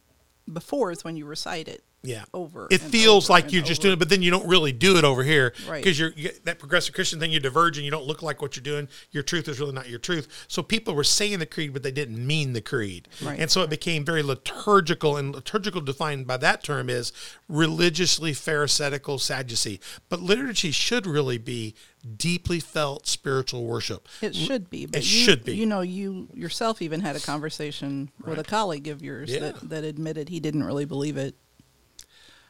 before 0.51 0.91
is 0.91 1.03
when 1.03 1.15
you 1.15 1.25
recite 1.25 1.67
it. 1.67 1.83
Yeah 2.05 2.25
over 2.33 2.67
it 2.69 2.79
feels 2.81 3.25
over 3.29 3.33
like 3.33 3.53
you're 3.53 3.63
just 3.63 3.79
over. 3.79 3.83
doing 3.87 3.93
it 3.93 3.99
but 3.99 4.09
then 4.09 4.21
you 4.21 4.29
don't 4.29 4.45
really 4.47 4.73
do 4.73 4.97
it 4.97 5.05
over 5.05 5.23
here 5.23 5.53
Right. 5.67 5.81
because 5.81 5.97
you're 5.97 6.11
you 6.17 6.31
that 6.43 6.59
progressive 6.59 6.93
christian 6.93 7.17
thing 7.19 7.31
you 7.31 7.39
diverge 7.39 7.77
and 7.77 7.85
you 7.85 7.91
don't 7.91 8.05
look 8.05 8.21
like 8.21 8.41
what 8.41 8.55
you're 8.57 8.63
doing 8.63 8.89
your 9.11 9.23
truth 9.23 9.47
is 9.47 9.59
really 9.59 9.71
not 9.71 9.89
your 9.89 9.99
truth 9.99 10.27
so 10.49 10.61
people 10.61 10.95
were 10.95 11.05
saying 11.05 11.39
the 11.39 11.45
creed 11.45 11.71
but 11.71 11.81
they 11.81 11.91
didn't 11.91 12.25
mean 12.25 12.51
the 12.53 12.61
creed 12.61 13.07
Right. 13.21 13.39
and 13.39 13.49
so 13.49 13.61
it 13.61 13.69
became 13.69 14.03
very 14.03 14.21
liturgical 14.21 15.15
and 15.15 15.33
liturgical 15.33 15.79
defined 15.79 16.27
by 16.27 16.35
that 16.37 16.61
term 16.61 16.89
is 16.89 17.13
religiously 17.47 18.33
pharisaical 18.33 19.17
sadducee 19.17 19.79
but 20.09 20.21
liturgy 20.21 20.71
should 20.71 21.07
really 21.07 21.37
be 21.37 21.73
deeply 22.17 22.59
felt 22.59 23.07
spiritual 23.07 23.63
worship 23.63 24.09
It 24.21 24.35
should 24.35 24.69
be. 24.69 24.85
But 24.85 24.97
It 24.97 25.03
you, 25.05 25.23
should 25.23 25.45
be. 25.45 25.55
You 25.55 25.65
know, 25.65 25.79
you 25.79 26.27
yourself 26.33 26.81
even 26.81 26.99
had 26.99 27.15
a 27.15 27.19
conversation 27.21 28.11
with 28.25 28.37
a 28.39 28.43
colleague 28.43 28.89
of 28.89 29.01
yours 29.01 29.31
Yeah. 29.31 29.39
that, 29.39 29.69
that 29.69 29.83
admitted 29.85 30.27
he 30.27 30.41
didn't 30.41 30.65
really 30.65 30.83
believe 30.83 31.15
it. 31.15 31.35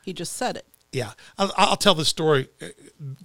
He 0.04 0.14
just 0.14 0.34
said 0.34 0.58
it. 0.58 0.66
Yeah, 0.92 1.14
I'll, 1.38 1.52
I'll 1.58 1.76
tell 1.76 1.96
the 1.96 2.06
story. 2.06 2.50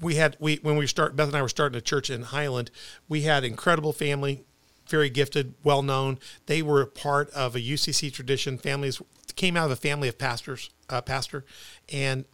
We 0.01 0.15
had 0.15 0.37
we 0.41 0.57
when 0.63 0.77
we 0.77 0.87
start 0.87 1.17
Beth 1.17 1.29
and 1.29 1.37
I 1.37 1.43
were 1.43 1.51
starting 1.51 1.77
a 1.77 1.83
church 1.83 2.09
in 2.09 2.23
Highland. 2.23 2.71
We 3.09 3.23
had 3.23 3.45
incredible 3.45 3.93
family, 3.93 4.45
very 4.89 5.11
gifted, 5.11 5.55
well 5.63 5.83
known. 5.83 6.19
They 6.47 6.63
were 6.63 6.81
a 6.81 6.87
part 6.87 7.29
of 7.31 7.55
a 7.55 7.61
UCC 7.61 8.11
tradition. 8.11 8.57
Families 8.57 9.03
came 9.37 9.57
out 9.57 9.67
of 9.67 9.73
a 9.73 9.77
family 9.77 10.09
of 10.09 10.17
pastors, 10.17 10.71
uh, 10.89 11.03
pastor, 11.03 11.45
and 11.93 12.25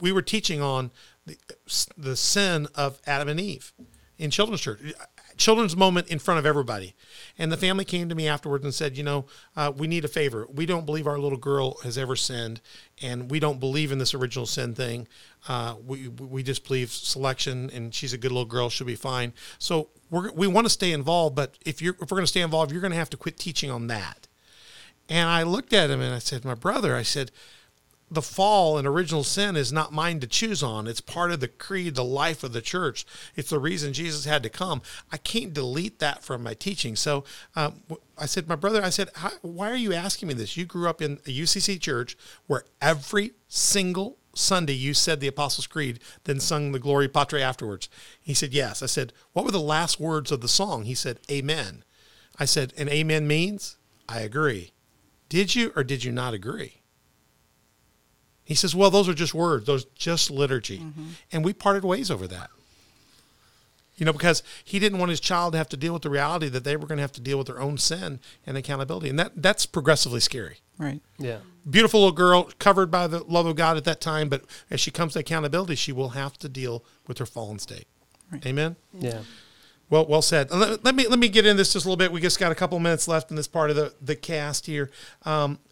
we 0.00 0.10
were 0.10 0.22
teaching 0.22 0.60
on 0.60 0.90
the, 1.26 1.36
the 1.96 2.16
sin 2.16 2.66
of 2.74 3.00
Adam 3.06 3.28
and 3.28 3.38
Eve 3.38 3.72
in 4.18 4.30
children's 4.30 4.60
church, 4.60 4.80
children's 5.40 5.74
moment 5.74 6.08
in 6.08 6.18
front 6.18 6.38
of 6.38 6.44
everybody. 6.44 6.94
And 7.38 7.50
the 7.50 7.56
family 7.56 7.84
came 7.84 8.08
to 8.10 8.14
me 8.14 8.28
afterwards 8.28 8.62
and 8.62 8.74
said, 8.74 8.96
you 8.96 9.02
know, 9.02 9.24
uh, 9.56 9.72
we 9.74 9.86
need 9.86 10.04
a 10.04 10.08
favor. 10.08 10.46
We 10.52 10.66
don't 10.66 10.84
believe 10.84 11.06
our 11.06 11.18
little 11.18 11.38
girl 11.38 11.78
has 11.82 11.96
ever 11.96 12.14
sinned, 12.14 12.60
and 13.02 13.30
we 13.30 13.40
don't 13.40 13.58
believe 13.58 13.90
in 13.90 13.98
this 13.98 14.14
original 14.14 14.46
sin 14.46 14.74
thing. 14.74 15.08
Uh, 15.48 15.76
we 15.84 16.08
we 16.08 16.42
just 16.42 16.66
believe 16.66 16.92
selection, 16.92 17.70
and 17.72 17.94
she's 17.94 18.12
a 18.12 18.18
good 18.18 18.30
little 18.30 18.44
girl. 18.44 18.68
She'll 18.68 18.86
be 18.86 18.94
fine. 18.94 19.32
So 19.58 19.88
we're, 20.10 20.30
we 20.32 20.46
want 20.46 20.66
to 20.66 20.70
stay 20.70 20.92
involved, 20.92 21.34
but 21.34 21.56
if 21.64 21.80
you're 21.80 21.94
if 21.94 22.10
we're 22.10 22.16
going 22.16 22.22
to 22.24 22.26
stay 22.26 22.42
involved, 22.42 22.70
you're 22.70 22.82
going 22.82 22.92
to 22.92 22.98
have 22.98 23.10
to 23.10 23.16
quit 23.16 23.38
teaching 23.38 23.70
on 23.70 23.86
that. 23.86 24.28
And 25.08 25.28
I 25.28 25.42
looked 25.42 25.72
at 25.72 25.90
him 25.90 26.00
and 26.00 26.14
I 26.14 26.20
said, 26.20 26.44
my 26.44 26.54
brother, 26.54 26.94
I 26.94 27.02
said, 27.02 27.32
the 28.10 28.22
fall 28.22 28.76
and 28.76 28.86
original 28.88 29.22
sin 29.22 29.56
is 29.56 29.72
not 29.72 29.92
mine 29.92 30.18
to 30.20 30.26
choose 30.26 30.62
on. 30.62 30.86
It's 30.86 31.00
part 31.00 31.30
of 31.30 31.40
the 31.40 31.48
creed, 31.48 31.94
the 31.94 32.04
life 32.04 32.42
of 32.42 32.52
the 32.52 32.60
church. 32.60 33.06
It's 33.36 33.50
the 33.50 33.60
reason 33.60 33.92
Jesus 33.92 34.24
had 34.24 34.42
to 34.42 34.48
come. 34.48 34.82
I 35.12 35.16
can't 35.16 35.54
delete 35.54 36.00
that 36.00 36.24
from 36.24 36.42
my 36.42 36.54
teaching. 36.54 36.96
So 36.96 37.24
um, 37.54 37.82
I 38.18 38.26
said, 38.26 38.48
my 38.48 38.56
brother, 38.56 38.82
I 38.82 38.90
said, 38.90 39.10
why 39.42 39.70
are 39.70 39.76
you 39.76 39.92
asking 39.92 40.28
me 40.28 40.34
this? 40.34 40.56
You 40.56 40.64
grew 40.64 40.88
up 40.88 41.00
in 41.00 41.14
a 41.26 41.30
UCC 41.30 41.80
church 41.80 42.16
where 42.46 42.64
every 42.80 43.32
single 43.46 44.18
Sunday 44.34 44.74
you 44.74 44.94
said 44.94 45.20
the 45.20 45.28
Apostles' 45.28 45.66
Creed, 45.66 46.00
then 46.24 46.40
sung 46.40 46.72
the 46.72 46.78
Gloria 46.78 47.08
Patri 47.08 47.42
afterwards. 47.42 47.88
He 48.20 48.34
said, 48.34 48.52
yes. 48.52 48.82
I 48.82 48.86
said, 48.86 49.12
what 49.32 49.44
were 49.44 49.50
the 49.50 49.60
last 49.60 50.00
words 50.00 50.32
of 50.32 50.40
the 50.40 50.48
song? 50.48 50.84
He 50.84 50.94
said, 50.94 51.18
Amen. 51.30 51.84
I 52.38 52.44
said, 52.44 52.72
and 52.76 52.88
Amen 52.88 53.26
means 53.26 53.76
I 54.08 54.20
agree. 54.20 54.72
Did 55.28 55.54
you 55.54 55.72
or 55.76 55.84
did 55.84 56.04
you 56.04 56.10
not 56.10 56.34
agree? 56.34 56.79
He 58.50 58.56
says, 58.56 58.74
Well, 58.74 58.90
those 58.90 59.08
are 59.08 59.14
just 59.14 59.32
words, 59.32 59.64
those 59.66 59.84
just 59.94 60.28
liturgy. 60.28 60.84
And 61.30 61.44
we 61.44 61.52
parted 61.52 61.84
ways 61.84 62.10
over 62.10 62.26
that. 62.26 62.50
You 63.96 64.04
know, 64.04 64.12
because 64.12 64.42
he 64.64 64.80
didn't 64.80 64.98
want 64.98 65.10
his 65.10 65.20
child 65.20 65.52
to 65.52 65.58
have 65.58 65.68
to 65.68 65.76
deal 65.76 65.92
with 65.92 66.02
the 66.02 66.10
reality 66.10 66.48
that 66.48 66.64
they 66.64 66.74
were 66.74 66.88
going 66.88 66.96
to 66.96 67.02
have 67.02 67.12
to 67.12 67.20
deal 67.20 67.38
with 67.38 67.46
their 67.46 67.60
own 67.60 67.78
sin 67.78 68.18
and 68.44 68.56
accountability. 68.56 69.08
And 69.08 69.16
that 69.20 69.40
that's 69.40 69.66
progressively 69.66 70.18
scary. 70.18 70.56
Right. 70.78 71.00
Yeah. 71.16 71.38
Beautiful 71.68 72.00
little 72.00 72.16
girl, 72.16 72.50
covered 72.58 72.90
by 72.90 73.06
the 73.06 73.22
love 73.22 73.46
of 73.46 73.54
God 73.54 73.76
at 73.76 73.84
that 73.84 74.00
time, 74.00 74.28
but 74.28 74.42
as 74.68 74.80
she 74.80 74.90
comes 74.90 75.12
to 75.12 75.20
accountability, 75.20 75.76
she 75.76 75.92
will 75.92 76.08
have 76.08 76.36
to 76.38 76.48
deal 76.48 76.82
with 77.06 77.18
her 77.18 77.26
fallen 77.26 77.60
state. 77.60 77.86
Right. 78.32 78.44
Amen. 78.44 78.74
Yeah. 78.98 79.20
Well, 79.90 80.06
well 80.06 80.22
said. 80.22 80.50
Let, 80.50 80.84
let 80.84 80.96
me 80.96 81.06
let 81.06 81.20
me 81.20 81.28
get 81.28 81.46
into 81.46 81.58
this 81.58 81.72
just 81.72 81.86
a 81.86 81.88
little 81.88 81.96
bit. 81.96 82.10
We 82.10 82.20
just 82.20 82.40
got 82.40 82.50
a 82.50 82.56
couple 82.56 82.80
minutes 82.80 83.06
left 83.06 83.30
in 83.30 83.36
this 83.36 83.46
part 83.46 83.70
of 83.70 83.76
the 83.76 83.94
the 84.02 84.16
cast 84.16 84.66
here. 84.66 84.90
Um, 85.22 85.60
w- 85.60 85.69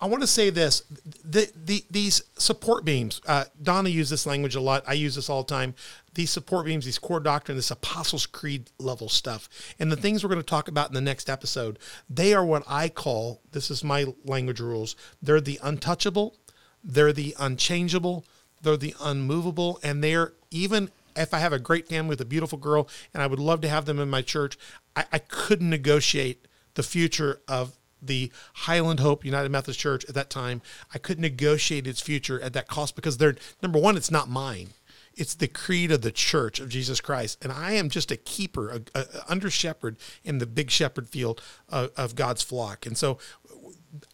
I 0.00 0.06
want 0.06 0.22
to 0.22 0.26
say 0.26 0.50
this: 0.50 0.82
the, 1.24 1.50
the 1.54 1.84
these 1.90 2.22
support 2.38 2.84
beams. 2.84 3.20
Uh, 3.26 3.44
Donna 3.62 3.88
used 3.88 4.10
this 4.10 4.26
language 4.26 4.54
a 4.54 4.60
lot. 4.60 4.84
I 4.86 4.94
use 4.94 5.14
this 5.14 5.28
all 5.28 5.42
the 5.42 5.54
time. 5.54 5.74
These 6.14 6.30
support 6.30 6.64
beams, 6.64 6.86
these 6.86 6.98
core 6.98 7.20
doctrine, 7.20 7.56
this 7.56 7.70
Apostles' 7.70 8.24
Creed 8.24 8.70
level 8.78 9.08
stuff, 9.08 9.48
and 9.78 9.92
the 9.92 9.96
things 9.96 10.24
we're 10.24 10.30
going 10.30 10.40
to 10.40 10.46
talk 10.46 10.68
about 10.68 10.88
in 10.88 10.94
the 10.94 11.00
next 11.00 11.28
episode. 11.28 11.78
They 12.08 12.32
are 12.32 12.44
what 12.44 12.62
I 12.66 12.88
call. 12.88 13.42
This 13.52 13.70
is 13.70 13.84
my 13.84 14.06
language 14.24 14.60
rules. 14.60 14.96
They're 15.20 15.42
the 15.42 15.60
untouchable. 15.62 16.36
They're 16.82 17.12
the 17.12 17.34
unchangeable. 17.38 18.24
They're 18.62 18.78
the 18.78 18.94
unmovable, 19.00 19.78
and 19.82 20.02
they're 20.02 20.32
even 20.50 20.90
if 21.16 21.34
I 21.34 21.38
have 21.38 21.52
a 21.52 21.58
great 21.58 21.88
family 21.88 22.10
with 22.10 22.20
a 22.20 22.26
beautiful 22.26 22.58
girl 22.58 22.88
and 23.12 23.22
I 23.22 23.26
would 23.26 23.38
love 23.38 23.60
to 23.62 23.68
have 23.68 23.86
them 23.86 23.98
in 23.98 24.10
my 24.10 24.22
church, 24.22 24.58
I, 24.94 25.04
I 25.12 25.18
couldn't 25.18 25.70
negotiate 25.70 26.46
the 26.74 26.82
future 26.82 27.40
of 27.48 27.76
the 28.06 28.30
Highland 28.54 29.00
Hope 29.00 29.24
United 29.24 29.50
Methodist 29.50 29.80
Church 29.80 30.04
at 30.06 30.14
that 30.14 30.30
time. 30.30 30.62
I 30.94 30.98
couldn't 30.98 31.22
negotiate 31.22 31.86
its 31.86 32.00
future 32.00 32.40
at 32.40 32.52
that 32.54 32.68
cost 32.68 32.96
because 32.96 33.18
they're 33.18 33.36
number 33.62 33.78
one, 33.78 33.96
it's 33.96 34.10
not 34.10 34.28
mine. 34.28 34.70
It's 35.14 35.34
the 35.34 35.48
creed 35.48 35.90
of 35.90 36.02
the 36.02 36.12
church 36.12 36.60
of 36.60 36.68
Jesus 36.68 37.00
Christ. 37.00 37.38
And 37.42 37.50
I 37.50 37.72
am 37.72 37.88
just 37.88 38.10
a 38.10 38.16
keeper, 38.18 38.68
a, 38.68 38.98
a, 38.98 39.06
under 39.28 39.48
shepherd 39.48 39.96
in 40.24 40.38
the 40.38 40.46
big 40.46 40.70
shepherd 40.70 41.08
field 41.08 41.40
of, 41.70 41.90
of 41.96 42.14
God's 42.14 42.42
flock. 42.42 42.84
And 42.84 42.98
so 42.98 43.18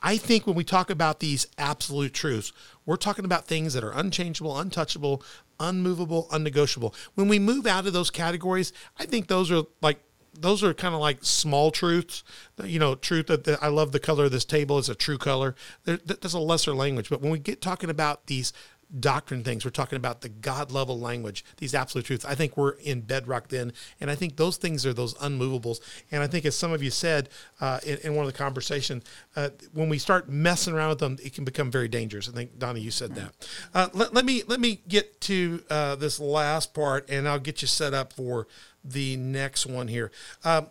I 0.01 0.17
think 0.17 0.47
when 0.47 0.55
we 0.55 0.63
talk 0.63 0.91
about 0.91 1.19
these 1.19 1.47
absolute 1.59 2.15
truths, 2.15 2.53
we're 2.87 2.97
talking 2.97 3.25
about 3.25 3.47
things 3.47 3.75
that 3.75 3.83
are 3.83 3.93
unchangeable, 3.93 4.57
untouchable, 4.57 5.23
unmovable, 5.59 6.29
unnegotiable. 6.31 6.95
When 7.15 7.29
we 7.29 7.39
move 7.39 7.67
out 7.67 7.87
of 7.87 7.93
those 7.93 8.11
categories, 8.11 8.73
I 8.99 9.07
think 9.07 9.27
those 9.27 9.51
are 9.51 9.65
like 9.81 10.01
those 10.35 10.65
are 10.65 10.73
kind 10.75 10.95
of 10.95 11.01
like 11.01 11.19
small 11.23 11.71
truths. 11.71 12.25
You 12.63 12.79
know, 12.79 12.95
truth 12.95 13.27
that, 13.27 13.59
I 13.63 13.69
love 13.69 13.93
the 13.93 14.01
color 14.01 14.25
of 14.25 14.33
this 14.33 14.45
table 14.45 14.79
is 14.79 14.89
a 14.89 14.95
true 14.95 15.19
color. 15.19 15.55
There, 15.85 15.99
that's 15.99 16.33
a 16.33 16.39
lesser 16.39 16.75
language. 16.75 17.11
But 17.11 17.21
when 17.21 17.31
we 17.31 17.39
get 17.39 17.61
talking 17.61 17.91
about 17.91 18.27
these 18.27 18.53
doctrine 18.99 19.43
things. 19.43 19.65
We're 19.65 19.71
talking 19.71 19.97
about 19.97 20.21
the 20.21 20.29
God 20.29 20.71
level 20.71 20.99
language, 20.99 21.45
these 21.57 21.75
absolute 21.75 22.05
truths. 22.05 22.25
I 22.25 22.35
think 22.35 22.57
we're 22.57 22.73
in 22.73 23.01
bedrock 23.01 23.49
then. 23.49 23.73
And 24.01 24.11
I 24.11 24.15
think 24.15 24.37
those 24.37 24.57
things 24.57 24.85
are 24.85 24.93
those 24.93 25.15
unmovables. 25.15 25.81
And 26.11 26.23
I 26.23 26.27
think, 26.27 26.45
as 26.45 26.57
some 26.57 26.73
of 26.73 26.83
you 26.83 26.91
said 26.91 27.29
uh, 27.61 27.81
in, 27.85 27.99
in 27.99 28.15
one 28.15 28.27
of 28.27 28.33
the 28.33 28.39
conversations, 28.39 29.05
uh, 29.37 29.51
when 29.73 29.89
we 29.89 29.99
start 29.99 30.29
messing 30.29 30.75
around 30.75 30.91
with 30.91 30.99
them, 30.99 31.19
it 31.23 31.35
can 31.35 31.45
become 31.45 31.71
very 31.71 31.89
dangerous. 31.89 32.29
I 32.29 32.33
think, 32.33 32.59
Donna, 32.59 32.79
you 32.79 32.91
said 32.91 33.15
that. 33.15 33.33
Uh, 33.75 33.89
let, 33.93 34.13
let, 34.13 34.25
me, 34.25 34.43
let 34.47 34.61
me 34.61 34.81
get 34.89 35.21
to 35.23 35.63
uh, 35.71 35.95
this 35.97 36.21
last 36.21 36.75
part 36.75 37.09
and 37.09 37.29
I'll 37.29 37.39
get 37.39 37.63
you 37.63 37.69
set 37.69 37.95
up 37.95 38.13
for 38.13 38.47
the 38.85 39.17
next 39.17 39.67
one 39.67 39.89
here. 39.89 40.11
Um, 40.45 40.69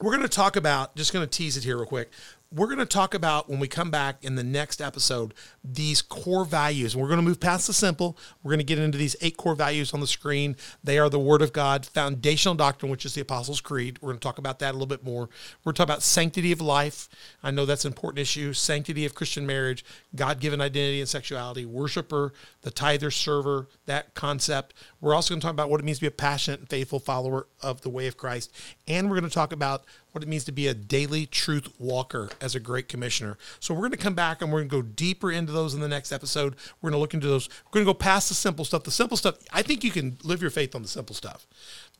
we're 0.00 0.12
going 0.12 0.22
to 0.22 0.28
talk 0.28 0.56
about, 0.56 0.96
just 0.96 1.12
going 1.12 1.26
to 1.26 1.30
tease 1.30 1.56
it 1.56 1.64
here 1.64 1.76
real 1.76 1.86
quick. 1.86 2.10
we're 2.52 2.66
going 2.66 2.78
to 2.78 2.86
talk 2.86 3.14
about 3.14 3.48
when 3.48 3.60
we 3.60 3.68
come 3.68 3.90
back 3.90 4.24
in 4.24 4.34
the 4.34 4.42
next 4.42 4.80
episode 4.80 5.34
these 5.62 6.00
core 6.00 6.44
values. 6.44 6.96
We're 6.96 7.08
going 7.08 7.18
to 7.18 7.26
move 7.26 7.40
past 7.40 7.66
the 7.66 7.72
simple. 7.72 8.16
We're 8.42 8.50
going 8.50 8.60
to 8.60 8.64
get 8.64 8.78
into 8.78 8.96
these 8.96 9.16
eight 9.20 9.36
core 9.36 9.54
values 9.54 9.92
on 9.92 10.00
the 10.00 10.06
screen. 10.06 10.56
They 10.82 10.98
are 10.98 11.10
the 11.10 11.18
Word 11.18 11.42
of 11.42 11.52
God, 11.52 11.84
foundational 11.84 12.54
doctrine, 12.54 12.90
which 12.90 13.04
is 13.04 13.14
the 13.14 13.20
Apostles' 13.20 13.60
Creed. 13.60 13.98
We're 14.00 14.08
going 14.08 14.18
to 14.18 14.22
talk 14.22 14.38
about 14.38 14.58
that 14.60 14.70
a 14.70 14.72
little 14.72 14.86
bit 14.86 15.04
more. 15.04 15.28
We're 15.64 15.72
talking 15.72 15.90
about 15.90 16.02
sanctity 16.02 16.50
of 16.52 16.60
life. 16.60 17.08
I 17.42 17.50
know 17.50 17.66
that's 17.66 17.84
an 17.84 17.92
important 17.92 18.20
issue. 18.20 18.52
Sanctity 18.54 19.04
of 19.04 19.14
Christian 19.14 19.46
marriage, 19.46 19.84
God 20.14 20.40
given 20.40 20.60
identity 20.60 21.00
and 21.00 21.08
sexuality, 21.08 21.66
worshiper, 21.66 22.32
the 22.62 22.70
tither, 22.70 23.10
server, 23.10 23.68
that 23.86 24.14
concept. 24.14 24.74
We're 25.00 25.14
also 25.14 25.34
going 25.34 25.40
to 25.40 25.44
talk 25.44 25.54
about 25.54 25.68
what 25.68 25.80
it 25.80 25.84
means 25.84 25.98
to 25.98 26.02
be 26.02 26.08
a 26.08 26.12
passionate 26.12 26.60
and 26.60 26.68
faithful 26.70 27.00
follower 27.00 27.46
of 27.62 27.82
the 27.82 27.90
way 27.90 28.06
of 28.06 28.16
Christ. 28.16 28.50
And 28.88 29.10
we're 29.10 29.18
going 29.18 29.28
to 29.28 29.34
talk 29.34 29.52
about 29.52 29.84
what 30.12 30.24
it 30.24 30.28
means 30.28 30.44
to 30.44 30.52
be 30.52 30.66
a 30.66 30.74
daily 30.74 31.26
truth 31.26 31.68
walker 31.78 32.30
as 32.40 32.54
a 32.54 32.60
great 32.60 32.88
commissioner. 32.88 33.38
So 33.60 33.74
we're 33.74 33.80
going 33.80 33.92
to 33.92 33.96
come 33.96 34.14
back 34.14 34.42
and 34.42 34.52
we're 34.52 34.60
going 34.60 34.70
to 34.70 34.76
go 34.76 34.82
deeper 34.82 35.30
into 35.30 35.49
those 35.52 35.74
in 35.74 35.80
the 35.80 35.88
next 35.88 36.12
episode. 36.12 36.56
We're 36.80 36.90
going 36.90 36.98
to 36.98 37.00
look 37.00 37.14
into 37.14 37.28
those. 37.28 37.48
We're 37.66 37.72
going 37.72 37.86
to 37.86 37.92
go 37.92 37.94
past 37.94 38.28
the 38.28 38.34
simple 38.34 38.64
stuff. 38.64 38.84
The 38.84 38.90
simple 38.90 39.16
stuff, 39.16 39.36
I 39.52 39.62
think 39.62 39.84
you 39.84 39.90
can 39.90 40.18
live 40.22 40.40
your 40.40 40.50
faith 40.50 40.74
on 40.74 40.82
the 40.82 40.88
simple 40.88 41.14
stuff. 41.14 41.46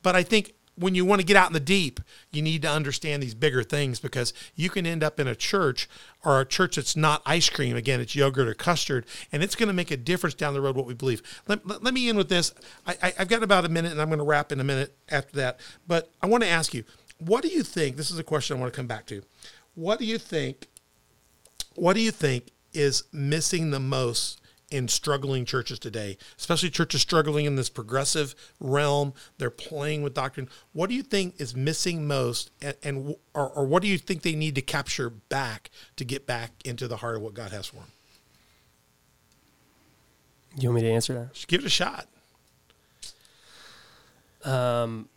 But 0.01 0.15
I 0.15 0.23
think 0.23 0.53
when 0.75 0.95
you 0.95 1.05
want 1.05 1.19
to 1.19 1.25
get 1.25 1.35
out 1.35 1.47
in 1.47 1.53
the 1.53 1.59
deep, 1.59 1.99
you 2.31 2.41
need 2.41 2.61
to 2.61 2.69
understand 2.69 3.21
these 3.21 3.33
bigger 3.33 3.61
things 3.61 3.99
because 3.99 4.33
you 4.55 4.69
can 4.69 4.85
end 4.85 5.03
up 5.03 5.19
in 5.19 5.27
a 5.27 5.35
church 5.35 5.89
or 6.23 6.39
a 6.39 6.45
church 6.45 6.77
that's 6.77 6.95
not 6.95 7.21
ice 7.25 7.49
cream. 7.49 7.75
Again, 7.75 7.99
it's 7.99 8.15
yogurt 8.15 8.47
or 8.47 8.53
custard, 8.53 9.05
and 9.31 9.43
it's 9.43 9.55
going 9.55 9.67
to 9.67 9.73
make 9.73 9.91
a 9.91 9.97
difference 9.97 10.33
down 10.33 10.53
the 10.53 10.61
road 10.61 10.75
what 10.75 10.85
we 10.85 10.93
believe. 10.93 11.21
Let, 11.47 11.65
let, 11.67 11.83
let 11.83 11.93
me 11.93 12.07
end 12.09 12.17
with 12.17 12.29
this. 12.29 12.53
I, 12.87 13.13
I've 13.19 13.27
got 13.27 13.43
about 13.43 13.65
a 13.65 13.69
minute, 13.69 13.91
and 13.91 14.01
I'm 14.01 14.07
going 14.07 14.19
to 14.19 14.25
wrap 14.25 14.51
in 14.51 14.59
a 14.59 14.63
minute 14.63 14.95
after 15.09 15.35
that. 15.37 15.59
But 15.87 16.09
I 16.21 16.27
want 16.27 16.43
to 16.43 16.49
ask 16.49 16.73
you, 16.73 16.83
what 17.19 17.43
do 17.43 17.49
you 17.49 17.63
think? 17.63 17.97
This 17.97 18.09
is 18.09 18.17
a 18.17 18.23
question 18.23 18.57
I 18.57 18.59
want 18.59 18.73
to 18.73 18.77
come 18.77 18.87
back 18.87 19.05
to. 19.07 19.21
What 19.75 19.99
do 19.99 20.05
you 20.05 20.17
think? 20.17 20.67
What 21.75 21.93
do 21.93 22.01
you 22.01 22.11
think 22.11 22.51
is 22.73 23.03
missing 23.11 23.71
the 23.71 23.79
most 23.79 24.39
in 24.69 24.87
struggling 24.87 25.43
churches 25.43 25.77
today, 25.77 26.17
especially 26.37 26.69
churches 26.69 27.01
struggling 27.01 27.45
in 27.45 27.55
this 27.55 27.69
progressive 27.69 28.35
realm? 28.59 29.13
They're 29.37 29.49
playing 29.49 30.01
with 30.03 30.13
doctrine. 30.13 30.49
What 30.73 30.89
do 30.89 30.95
you 30.95 31.03
think 31.03 31.39
is 31.39 31.55
missing 31.55 32.07
most, 32.07 32.51
and, 32.61 32.75
and 32.83 33.15
or, 33.33 33.49
or 33.49 33.65
what 33.65 33.81
do 33.81 33.87
you 33.87 33.97
think 33.97 34.21
they 34.21 34.35
need 34.35 34.55
to 34.55 34.61
capture 34.61 35.09
back 35.09 35.69
to 35.97 36.05
get 36.05 36.25
back 36.25 36.51
into 36.65 36.87
the 36.87 36.97
heart 36.97 37.17
of 37.17 37.21
what 37.21 37.33
God 37.33 37.51
has 37.51 37.67
for 37.67 37.77
them? 37.77 37.91
You 40.57 40.69
want 40.69 40.83
me 40.83 40.89
to 40.89 40.93
answer 40.93 41.13
that? 41.13 41.33
Just 41.33 41.47
give 41.47 41.61
it 41.61 41.65
a 41.65 41.69
shot. 41.69 42.07
Um, 44.43 45.07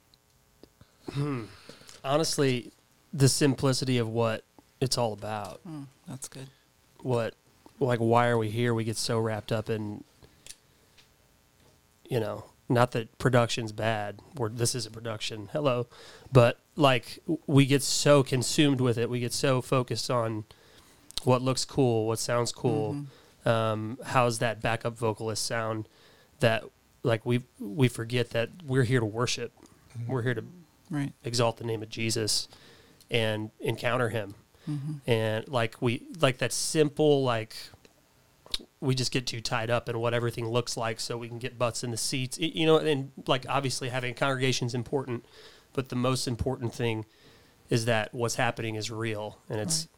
hmm. 1.13 1.45
honestly, 2.05 2.73
the 3.13 3.29
simplicity 3.29 3.99
of 3.99 4.09
what 4.09 4.45
it's 4.81 4.99
all 4.99 5.13
about. 5.13 5.61
Hmm, 5.61 5.85
that's 6.07 6.29
good. 6.29 6.49
What, 7.01 7.35
like, 7.85 7.99
why 7.99 8.28
are 8.28 8.39
we 8.39 8.51
here? 8.51 8.74
We 8.74 8.85
get 8.85 8.97
so 8.97 9.18
wrapped 9.18 9.53
up 9.53 9.70
in, 9.70 10.05
you 12.09 12.20
know, 12.20 12.45
not 12.68 12.93
that 12.93 13.18
production's 13.18 13.72
bad. 13.72 14.20
Or 14.39 14.49
this 14.49 14.74
is 14.74 14.87
a 14.87 14.91
production. 14.91 15.49
Hello, 15.53 15.87
but 16.32 16.59
like 16.76 17.18
we 17.47 17.66
get 17.66 17.82
so 17.82 18.22
consumed 18.22 18.80
with 18.80 18.99
it. 18.99 19.09
We 19.11 19.20
get 19.20 19.32
so 19.32 19.61
focused 19.61 20.11
on 20.11 20.45
what 21.24 21.43
looks 21.43 21.64
cool, 21.64 22.07
what 22.07 22.18
sounds 22.18 22.53
cool. 22.53 22.95
Mm-hmm. 22.95 23.49
Um, 23.49 23.99
how's 24.07 24.39
that 24.39 24.61
backup 24.62 24.97
vocalist 24.97 25.45
sound? 25.45 25.89
That 26.41 26.64
like 27.03 27.24
we 27.24 27.43
we 27.61 27.89
forget 27.89 28.30
that 28.30 28.51
we're 28.64 28.85
here 28.85 29.01
to 29.01 29.07
worship. 29.07 29.53
Mm-hmm. 29.99 30.12
We're 30.12 30.22
here 30.22 30.35
to 30.35 30.45
Right. 30.91 31.12
exalt 31.24 31.57
the 31.57 31.64
name 31.64 31.82
of 31.82 31.89
Jesus 31.89 32.47
and 33.11 33.51
encounter 33.59 34.11
him. 34.11 34.35
Mm-hmm. 34.68 35.11
And 35.11 35.49
like 35.49 35.80
we 35.80 36.03
like 36.20 36.39
that 36.39 36.53
simple 36.53 37.22
like 37.24 37.57
we 38.85 38.95
just 38.95 39.11
get 39.12 39.26
too 39.26 39.41
tied 39.41 39.70
up 39.70 39.89
in 39.89 39.99
what 39.99 40.14
everything 40.14 40.47
looks 40.49 40.76
like 40.76 41.01
so 41.01 41.16
we 41.16 41.28
can 41.28 41.39
get 41.39 41.59
butts 41.59 41.82
in 41.82 41.91
the 41.91 41.97
seats. 41.97 42.39
Y- 42.39 42.53
You 42.55 42.66
know, 42.66 42.76
and 42.76 43.11
like 43.26 43.47
obviously 43.49 43.89
having 43.89 44.12
a 44.12 44.14
congregation 44.14 44.66
is 44.66 44.74
important, 44.74 45.24
but 45.72 45.89
the 45.89 45.97
most 45.97 46.28
important 46.28 46.74
thing 46.74 47.07
is 47.70 47.87
that 47.87 48.12
what's 48.14 48.35
happening 48.37 48.74
is 48.74 48.91
real 48.91 49.39
and 49.49 49.59
it's 49.61 49.89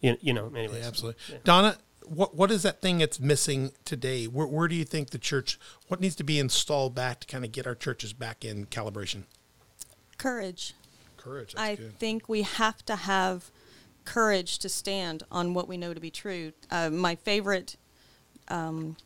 you, 0.00 0.16
you 0.20 0.32
know, 0.32 0.48
anyways. 0.54 0.80
Yeah, 0.80 0.86
absolutely. 0.88 1.38
Donna, 1.44 1.76
what 2.04 2.34
what 2.34 2.50
is 2.50 2.62
that 2.64 2.80
thing 2.82 2.98
that's 2.98 3.20
missing 3.20 3.70
today? 3.84 4.26
Where 4.26 4.46
where 4.46 4.68
do 4.68 4.74
you 4.74 4.84
think 4.84 5.10
the 5.10 5.18
church 5.18 5.58
what 5.86 6.00
needs 6.00 6.16
to 6.16 6.24
be 6.24 6.38
installed 6.38 6.94
back 6.94 7.20
to 7.20 7.26
kind 7.26 7.44
of 7.44 7.52
get 7.52 7.66
our 7.66 7.74
churches 7.74 8.12
back 8.12 8.44
in 8.44 8.66
calibration? 8.66 9.24
Courage. 10.18 10.74
Courage. 11.16 11.54
I 11.56 11.76
think 11.76 12.28
we 12.28 12.42
have 12.42 12.84
to 12.86 12.96
have 12.96 13.50
courage 14.04 14.58
to 14.60 14.68
stand 14.68 15.22
on 15.30 15.52
what 15.52 15.68
we 15.68 15.76
know 15.76 15.92
to 15.92 16.00
be 16.00 16.10
true. 16.10 16.52
Uh, 16.70 16.90
my 16.90 17.14
favorite 17.14 17.76
um, 18.50 18.96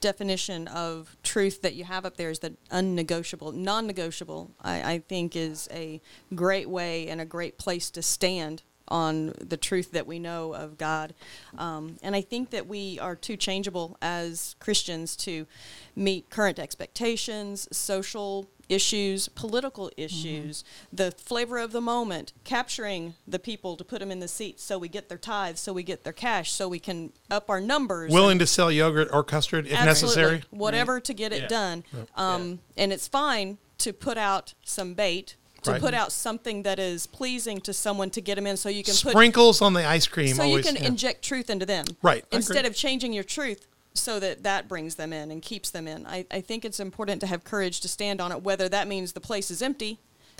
definition 0.00 0.68
of 0.68 1.16
truth 1.22 1.62
that 1.62 1.74
you 1.74 1.84
have 1.84 2.04
up 2.04 2.16
there 2.16 2.30
is 2.30 2.38
that 2.40 2.52
unnegotiable, 2.70 3.52
non-negotiable. 3.52 4.50
I, 4.62 4.92
I 4.92 4.98
think 5.00 5.34
is 5.34 5.68
a 5.72 6.00
great 6.34 6.68
way 6.68 7.08
and 7.08 7.20
a 7.20 7.24
great 7.24 7.58
place 7.58 7.90
to 7.90 8.02
stand 8.02 8.62
on 8.88 9.34
the 9.40 9.56
truth 9.56 9.92
that 9.92 10.06
we 10.06 10.18
know 10.18 10.54
of 10.54 10.78
God. 10.78 11.14
Um, 11.56 11.96
and 12.02 12.14
I 12.16 12.20
think 12.20 12.50
that 12.50 12.66
we 12.66 12.98
are 12.98 13.14
too 13.16 13.36
changeable 13.36 13.96
as 14.02 14.56
Christians 14.60 15.16
to 15.16 15.46
meet 15.94 16.30
current 16.30 16.58
expectations, 16.58 17.68
social 17.76 18.48
issues, 18.68 19.28
political 19.28 19.90
issues, 19.96 20.62
the 20.92 21.10
flavor 21.12 21.56
of 21.56 21.72
the 21.72 21.80
moment, 21.80 22.34
capturing 22.44 23.14
the 23.26 23.38
people 23.38 23.76
to 23.78 23.82
put 23.84 23.98
them 24.00 24.10
in 24.10 24.20
the 24.20 24.28
seats 24.28 24.62
so 24.62 24.76
we 24.78 24.88
get 24.88 25.08
their 25.08 25.16
tithes, 25.16 25.58
so 25.58 25.72
we 25.72 25.82
get 25.82 26.04
their 26.04 26.12
cash, 26.12 26.52
so 26.52 26.68
we 26.68 26.78
can 26.78 27.10
up 27.30 27.48
our 27.48 27.62
numbers. 27.62 28.12
willing 28.12 28.38
to 28.38 28.46
sell 28.46 28.70
yogurt 28.70 29.08
or 29.10 29.24
custard 29.24 29.66
if 29.66 29.72
Absolutely. 29.72 30.22
necessary. 30.22 30.42
Whatever 30.50 31.00
to 31.00 31.14
get 31.14 31.32
it 31.32 31.42
Yeah. 31.42 31.48
done. 31.48 31.84
Um, 32.14 32.58
And 32.76 32.92
it's 32.92 33.08
fine 33.08 33.56
to 33.78 33.92
put 33.94 34.18
out 34.18 34.52
some 34.64 34.92
bait, 34.94 35.36
to 35.62 35.72
Right. 35.72 35.80
put 35.80 35.94
out 35.94 36.12
something 36.12 36.62
that 36.62 36.78
is 36.78 37.06
pleasing 37.06 37.60
to 37.62 37.72
someone 37.72 38.10
to 38.10 38.20
get 38.20 38.36
them 38.36 38.46
in 38.46 38.56
so 38.56 38.68
you 38.68 38.84
can 38.84 38.94
put 38.94 39.10
Sprinkles 39.10 39.60
on 39.60 39.72
the 39.72 39.84
ice 39.86 40.06
cream. 40.06 40.34
so 40.34 40.44
always, 40.44 40.64
you 40.66 40.72
can 40.72 40.80
yeah. 40.82 40.88
inject 40.88 41.22
truth 41.24 41.50
into 41.50 41.66
them. 41.66 41.84
Right, 42.02 42.24
Instead 42.30 42.64
of 42.64 42.74
changing 42.74 43.12
your 43.12 43.24
truth 43.24 43.66
so 43.94 44.20
that 44.20 44.44
that 44.44 44.68
brings 44.68 44.94
them 44.94 45.12
in 45.12 45.30
and 45.30 45.42
keeps 45.42 45.70
them 45.70 45.88
in. 45.88 46.06
I, 46.06 46.24
I 46.30 46.40
think 46.40 46.64
it's 46.64 46.78
important 46.78 47.20
to 47.22 47.26
have 47.26 47.42
courage 47.42 47.80
to 47.80 47.88
stand 47.88 48.20
on 48.20 48.30
it, 48.30 48.42
whether 48.42 48.68
that 48.68 48.86
means 48.86 49.12
the 49.12 49.20
place 49.20 49.50
is 49.50 49.60
empty 49.60 49.98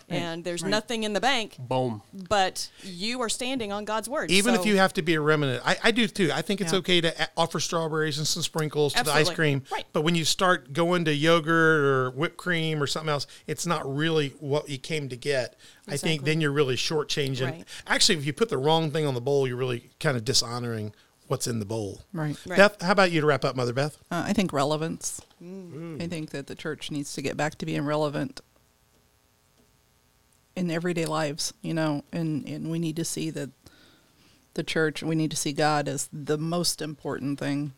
and 0.09 0.45
there's 0.45 0.63
Right. 0.63 0.71
nothing 0.71 1.03
in 1.05 1.13
the 1.13 1.21
bank, 1.21 1.57
Boom. 1.59 2.03
but 2.13 2.71
you 2.83 3.21
are 3.21 3.29
standing 3.29 3.73
on 3.73 3.85
God's 3.85 4.09
word. 4.09 4.31
Even 4.31 4.55
if 4.55 4.65
you 4.67 4.77
have 4.77 4.93
to 4.95 5.03
be 5.03 5.15
a 5.15 5.21
remnant, 5.21 5.63
I, 5.65 5.77
I 5.85 5.91
do 5.91 6.07
too. 6.09 6.31
I 6.33 6.43
think 6.43 6.61
it's 6.61 6.73
Yeah. 6.73 6.79
okay 6.81 7.01
to 7.01 7.29
offer 7.37 7.61
strawberries 7.61 8.19
and 8.19 8.27
some 8.27 8.43
sprinkles 8.43 8.95
to 8.95 9.05
the 9.05 9.13
ice 9.13 9.31
cream. 9.31 9.63
Right. 9.71 9.85
But 9.93 10.03
when 10.03 10.15
you 10.15 10.25
start 10.25 10.73
going 10.73 11.05
to 11.07 11.15
yogurt 11.15 11.81
or 11.85 12.11
whipped 12.11 12.37
cream 12.37 12.83
or 12.83 12.87
something 12.87 13.11
else, 13.11 13.27
it's 13.47 13.67
not 13.67 13.83
really 13.93 14.31
what 14.41 14.69
you 14.69 14.79
came 14.79 15.09
to 15.09 15.17
get. 15.17 15.57
I 15.87 15.97
think 15.97 16.25
then 16.25 16.41
you're 16.41 16.53
really 16.53 16.77
shortchanging. 16.77 17.51
Right. 17.51 17.65
Actually, 17.87 18.19
if 18.19 18.27
you 18.27 18.33
put 18.33 18.49
the 18.49 18.59
wrong 18.59 18.91
thing 18.91 19.07
on 19.07 19.15
the 19.15 19.21
bowl, 19.21 19.47
you're 19.47 19.57
really 19.57 19.91
kind 20.01 20.17
of 20.17 20.25
dishonoring 20.25 20.93
what's 21.29 21.47
in 21.47 21.59
the 21.59 21.65
bowl. 21.67 22.01
Right. 22.13 22.35
Right. 22.47 22.57
Beth, 22.57 22.81
how 22.81 22.93
about 22.93 23.13
you 23.13 23.21
to 23.21 23.27
wrap 23.27 23.45
up, 23.45 23.55
Mother 23.55 23.75
Beth? 23.75 23.99
Uh, 24.11 24.25
I 24.27 24.33
think 24.33 24.51
relevance. 24.53 25.21
I 25.41 26.07
think 26.09 26.31
that 26.31 26.47
the 26.47 26.55
church 26.55 26.91
needs 26.91 27.13
to 27.15 27.23
get 27.23 27.37
back 27.37 27.57
to 27.59 27.67
being 27.67 27.85
relevant 27.85 28.41
in 30.59 30.71
everyday 30.73 31.07
lives, 31.07 31.55
you 31.63 31.73
know, 31.73 32.03
and, 32.13 32.45
and 32.47 32.71
we 32.71 32.81
need 32.81 32.97
to 32.97 33.05
see 33.05 33.31
that 33.31 33.51
the 34.55 34.65
church, 34.65 35.05
we 35.05 35.15
need 35.15 35.31
to 35.31 35.37
see 35.37 35.53
God 35.53 35.87
as 35.87 36.09
the 36.13 36.37
most 36.37 36.83
important 36.83 37.39
thing 37.39 37.73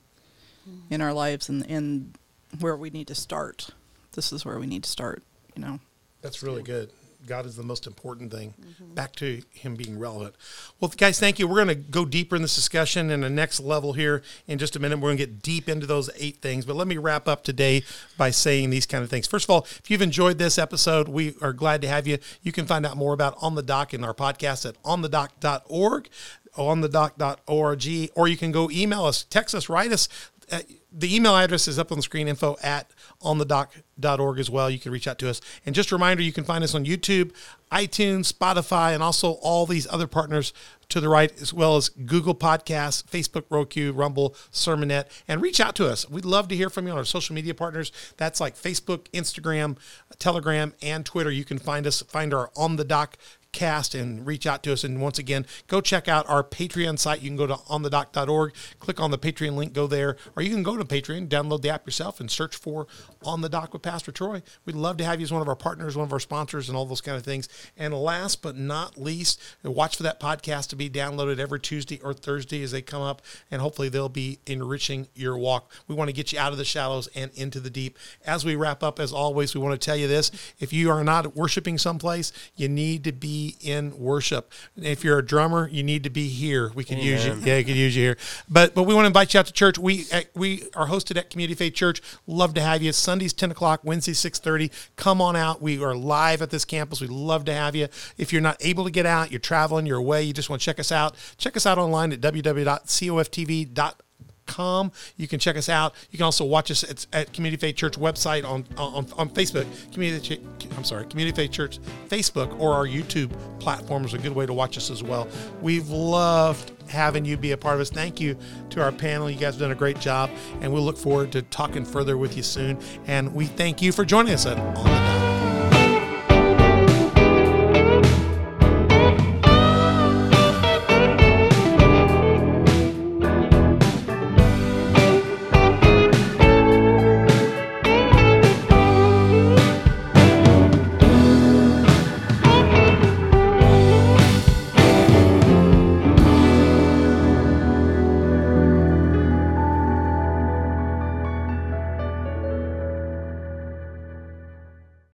mm-hmm. 0.69 0.93
in 0.93 1.03
our 1.03 1.13
lives 1.13 1.51
and, 1.51 1.69
and 1.71 2.15
where 2.59 2.77
we 2.77 2.89
need 2.89 3.07
to 3.09 3.15
start. 3.15 3.71
This 4.13 4.33
is 4.33 4.47
where 4.47 4.59
we 4.59 4.67
need 4.67 4.85
to 4.85 4.91
start, 4.91 5.23
you 5.55 5.63
know. 5.63 5.79
That's 6.23 6.43
really 6.43 6.63
good. 6.63 6.91
God 7.27 7.47
is 7.47 7.57
the 7.57 7.63
most 7.63 7.87
important 7.87 8.33
thing. 8.33 8.55
Back 8.95 9.15
to 9.17 9.43
Him 9.53 9.75
being 9.75 9.99
relevant. 9.99 10.35
Well, 10.81 10.93
guys, 10.97 11.21
thank 11.21 11.39
you. 11.39 11.47
We're 11.47 11.65
going 11.65 11.69
to 11.69 11.75
go 11.75 12.05
deeper 12.05 12.37
in 12.37 12.43
this 12.43 12.55
discussion 12.55 13.11
in 13.11 13.21
the 13.21 13.31
next 13.31 13.61
level 13.61 13.93
here 13.93 14.23
in 14.47 14.59
just 14.59 14.77
a 14.77 14.81
minute. 14.81 14.99
We're 14.99 15.09
going 15.09 15.19
to 15.19 15.27
get 15.27 15.43
deep 15.43 15.69
into 15.69 15.87
those 15.87 16.11
eight 16.17 16.37
things. 16.37 16.65
But 16.65 16.77
let 16.77 16.87
me 16.87 16.97
wrap 16.97 17.29
up 17.29 17.45
today 17.45 17.83
by 18.17 18.31
saying 18.31 18.71
these 18.71 18.87
kind 18.87 19.05
of 19.05 19.11
things. 19.11 19.27
First 19.27 19.47
of 19.47 19.51
all, 19.51 19.67
if 19.79 19.91
you've 19.91 20.03
enjoyed 20.03 20.39
this 20.39 20.59
episode, 20.59 21.09
we 21.09 21.35
are 21.41 21.53
glad 21.53 21.83
to 21.83 21.89
have 21.89 22.07
you. 22.07 22.19
You 22.43 22.53
can 22.53 22.67
find 22.67 22.87
out 22.87 22.97
more 22.97 23.13
about 23.13 23.37
On 23.43 23.55
the 23.55 23.63
Dock 23.63 23.95
in 23.95 24.03
our 24.03 24.15
podcast 24.15 24.69
at 24.69 24.83
onthedock.org, 24.83 26.09
onthedock.org, 26.57 28.11
or 28.15 28.29
you 28.29 28.37
can 28.37 28.53
go 28.53 28.71
email 28.71 29.05
us, 29.05 29.25
text 29.25 29.55
us, 29.55 29.69
write 29.69 29.93
us. 29.93 30.09
Uh, 30.51 30.61
the 30.93 31.15
email 31.15 31.37
address 31.37 31.69
is 31.69 31.79
up 31.79 31.93
on 31.93 31.99
the 31.99 32.03
screen 32.03 32.27
info 32.27 32.57
at 32.63 32.91
onthedock.org 33.23 34.39
as 34.39 34.51
well. 34.51 34.71
You 34.71 34.79
can 34.79 34.93
reach 34.93 35.09
out 35.09 35.19
to 35.19 35.31
us. 35.31 35.41
And 35.67 35.75
just 35.75 35.91
a 35.91 35.95
reminder, 35.95 36.23
you 36.23 36.33
can 36.33 36.45
find 36.45 36.65
us 36.65 36.75
on 36.75 36.85
YouTube, 36.85 37.33
iTunes, 37.71 38.33
Spotify, 38.33 38.95
and 38.95 39.03
also 39.03 39.33
all 39.43 39.67
these 39.67 39.87
other 39.91 40.07
partners 40.07 40.53
to 40.89 41.01
the 41.01 41.09
right, 41.09 41.33
as 41.41 41.55
well 41.55 41.77
as 41.77 41.89
Google 41.89 42.35
Podcasts, 42.35 43.05
Facebook, 43.05 43.45
Roku, 43.49 43.93
Rumble, 43.93 44.31
Sermonette, 44.53 45.07
and 45.29 45.41
reach 45.41 45.61
out 45.61 45.77
to 45.77 45.87
us. 45.87 46.09
We'd 46.11 46.25
love 46.25 46.49
to 46.49 46.57
hear 46.57 46.69
from 46.69 46.87
you 46.87 46.93
on 46.93 46.99
our 46.99 47.05
social 47.05 47.35
media 47.35 47.55
partners. 47.55 47.93
That's 48.17 48.41
like 48.41 48.57
Facebook, 48.57 49.05
Instagram, 49.13 49.79
Telegram, 50.19 50.75
and 50.83 51.07
Twitter. 51.07 51.31
You 51.31 51.45
can 51.45 51.59
find 51.59 51.87
us, 51.87 52.03
find 52.03 52.35
our 52.35 52.51
On 52.57 52.77
the 52.77 52.85
Dock 52.85 53.17
cast 53.53 53.95
and 53.95 54.27
reach 54.27 54.47
out 54.47 54.63
to 54.63 54.73
us. 54.73 54.85
And 54.85 55.01
once 55.01 55.19
again, 55.19 55.47
go 55.67 55.81
check 55.81 56.09
out 56.09 56.29
our 56.29 56.43
Patreon 56.43 56.99
site. 56.99 57.21
You 57.21 57.31
can 57.31 57.37
go 57.37 57.47
to 57.47 57.55
onthedock.org, 57.55 58.55
click 58.79 59.01
on 59.01 59.11
the 59.11 59.19
Patreon 59.19 59.55
link, 59.55 59.73
go 59.73 59.87
there, 59.87 60.17
or 60.37 60.43
you 60.43 60.51
can 60.51 60.63
go 60.63 60.77
to 60.77 60.85
Patreon, 60.85 61.29
download 61.29 61.63
the 61.63 61.71
app 61.71 61.87
yourself, 61.87 62.21
and 62.21 62.31
search 62.31 62.57
for 62.57 62.87
On 63.23 63.41
the 63.41 63.49
Dock 63.49 63.73
with 63.73 63.83
Pastor 63.83 64.13
Troy. 64.13 64.43
We'd 64.65 64.77
love 64.77 64.97
to 64.99 65.05
have 65.05 65.21
you 65.21 65.25
as 65.25 65.33
one 65.33 65.43
of 65.43 65.49
our 65.49 65.57
partners, 65.57 65.97
one 65.97 66.07
of 66.07 66.13
our 66.13 66.21
sponsors, 66.21 66.69
and 66.69 66.77
all 66.77 66.87
those 66.87 67.01
kind 67.01 67.17
of 67.17 67.25
things. 67.25 67.49
And 67.77 67.95
last 67.95 68.43
but 68.43 68.57
not 68.57 68.97
least, 68.97 69.41
watch 69.63 69.97
for 69.97 70.03
that 70.05 70.21
podcast 70.21 70.69
to 70.69 70.77
be 70.77 70.89
downloaded 70.89 71.39
every 71.39 71.61
Tuesday 71.61 72.01
or 72.03 72.15
Thursday 72.15 72.63
as 72.63 72.71
they 72.73 72.83
come 72.83 73.03
up, 73.03 73.23
and 73.51 73.61
hopefully 73.61 73.89
they'll 73.89 74.09
be 74.09 74.39
enriching 74.47 75.09
your 75.15 75.37
walk. 75.37 75.71
We 75.87 75.95
want 75.95 76.09
to 76.09 76.15
get 76.15 76.33
you 76.33 76.39
out 76.39 76.53
of 76.53 76.59
the 76.59 76.65
shallows 76.65 77.09
and 77.15 77.31
into 77.35 77.61
the 77.61 77.71
deep. 77.71 77.99
As 78.25 78.45
we 78.45 78.57
wrap 78.57 78.83
up, 78.83 78.99
as 78.99 79.13
always, 79.13 79.55
we 79.55 79.61
want 79.61 79.79
to 79.79 79.85
tell 79.85 79.97
you 79.97 80.09
this 80.09 80.31
if 80.59 80.73
you 80.73 80.91
are 80.91 81.05
not 81.05 81.37
worshiping 81.37 81.79
someplace, 81.79 82.33
you 82.57 82.69
need 82.69 83.05
to 83.05 83.13
be 83.13 83.57
in 83.61 83.99
worship. 83.99 84.53
If 84.77 85.05
you're 85.05 85.19
a 85.19 85.25
drummer, 85.25 85.69
you 85.69 85.83
need 85.83 86.05
to 86.05 86.11
be 86.11 86.29
here. 86.29 86.71
We 86.75 86.85
could 86.85 86.99
use 86.99 87.27
you. 87.27 87.35
Yeah, 87.45 87.57
we 87.57 87.65
could 87.65 87.77
use 87.77 87.97
you 87.97 88.03
here. 88.05 88.17
But 88.49 88.75
but 88.75 88.85
we 88.85 88.95
want 88.95 89.05
to 89.05 89.09
invite 89.09 89.35
you 89.35 89.41
out 89.41 89.47
to 89.47 89.53
church. 89.53 89.79
We 89.79 90.07
uh, 90.13 90.23
we 90.35 90.65
are 90.75 90.87
hosted 90.89 91.17
at 91.17 91.31
Community 91.31 91.55
Faith 91.55 91.75
Church. 91.75 92.01
Love 92.27 92.55
to 92.55 92.61
have 92.61 92.83
you. 92.83 92.93
Sundays 93.11 93.33
ten 93.33 93.51
o'clock, 93.51 93.81
Wednesdays 93.83 94.21
six 94.21 94.39
thirty. 94.39 94.71
Come 94.95 95.21
on 95.21 95.35
out. 95.35 95.61
We 95.61 95.83
are 95.83 95.97
live 95.97 96.43
at 96.43 96.51
this 96.51 96.65
campus. 96.65 97.01
We'd 97.01 97.11
love 97.11 97.45
to 97.47 97.53
have 97.53 97.75
you. 97.75 97.89
If 98.17 98.33
you're 98.33 98.41
not 98.41 98.57
able 98.61 98.85
to 98.85 98.91
get 98.93 99.05
out, 99.05 99.33
you're 99.33 99.41
traveling, 99.41 99.85
you're 99.85 99.99
away, 99.99 100.23
you 100.23 100.33
just 100.33 100.49
want 100.49 100.63
to 100.63 100.65
check 100.65 100.79
us 100.79 100.93
out. 100.93 101.17
Check 101.37 101.57
us 101.57 101.67
out 101.67 101.77
online 101.77 102.13
at 102.13 102.21
www.coftv.com. 102.21 104.93
You 105.17 105.27
can 105.27 105.41
check 105.41 105.57
us 105.57 105.69
out. 105.69 105.93
You 106.13 106.19
can 106.19 106.25
also 106.25 106.45
watch 106.45 106.71
us 106.71 106.85
at, 106.85 107.05
at 107.13 107.33
Community 107.33 107.61
Faith 107.61 107.75
Church 107.75 107.99
website 107.99 108.45
on, 108.45 108.65
on, 108.77 109.09
on 109.17 109.29
Facebook. 109.31 109.67
Community, 109.93 110.41
I'm 110.77 110.85
sorry, 110.85 111.05
Community 111.07 111.35
Faith 111.35 111.51
Church 111.51 111.81
Facebook 112.09 112.61
or 112.61 112.75
our 112.75 112.87
YouTube 112.87 113.33
platform 113.59 114.05
is 114.05 114.15
a 114.15 114.19
good 114.19 114.37
way 114.37 114.47
to 114.47 114.53
watch 114.53 114.77
us 114.77 114.89
as 114.89 115.03
well. 115.03 115.27
We've 115.61 115.89
loved 115.89 116.80
having 116.91 117.25
you 117.25 117.37
be 117.37 117.53
a 117.53 117.57
part 117.57 117.77
of 117.77 117.81
us. 117.81 117.91
Thank 117.91 118.21
you 118.21 118.37
to 118.71 118.83
our 118.83 118.93
panel. 118.93 119.31
You 119.31 119.39
guys 119.39 119.55
have 119.55 119.61
done 119.61 119.71
a 119.71 119.77
great 119.77 120.01
job, 120.01 120.31
and 120.61 120.73
we'll 120.73 120.83
look 120.83 120.99
forward 120.99 121.33
to 121.33 121.43
talking 121.43 121.85
further 121.85 122.17
with 122.17 122.37
you 122.37 122.43
soon. 122.43 122.79
And 123.07 123.35
we 123.35 123.47
thank 123.47 123.81
you 123.81 123.93
for 123.93 124.05
joining 124.05 124.35
us 124.35 124.47
at 124.47 124.59
On 124.59 124.75
the 124.75 124.91
Dock. 124.91 125.30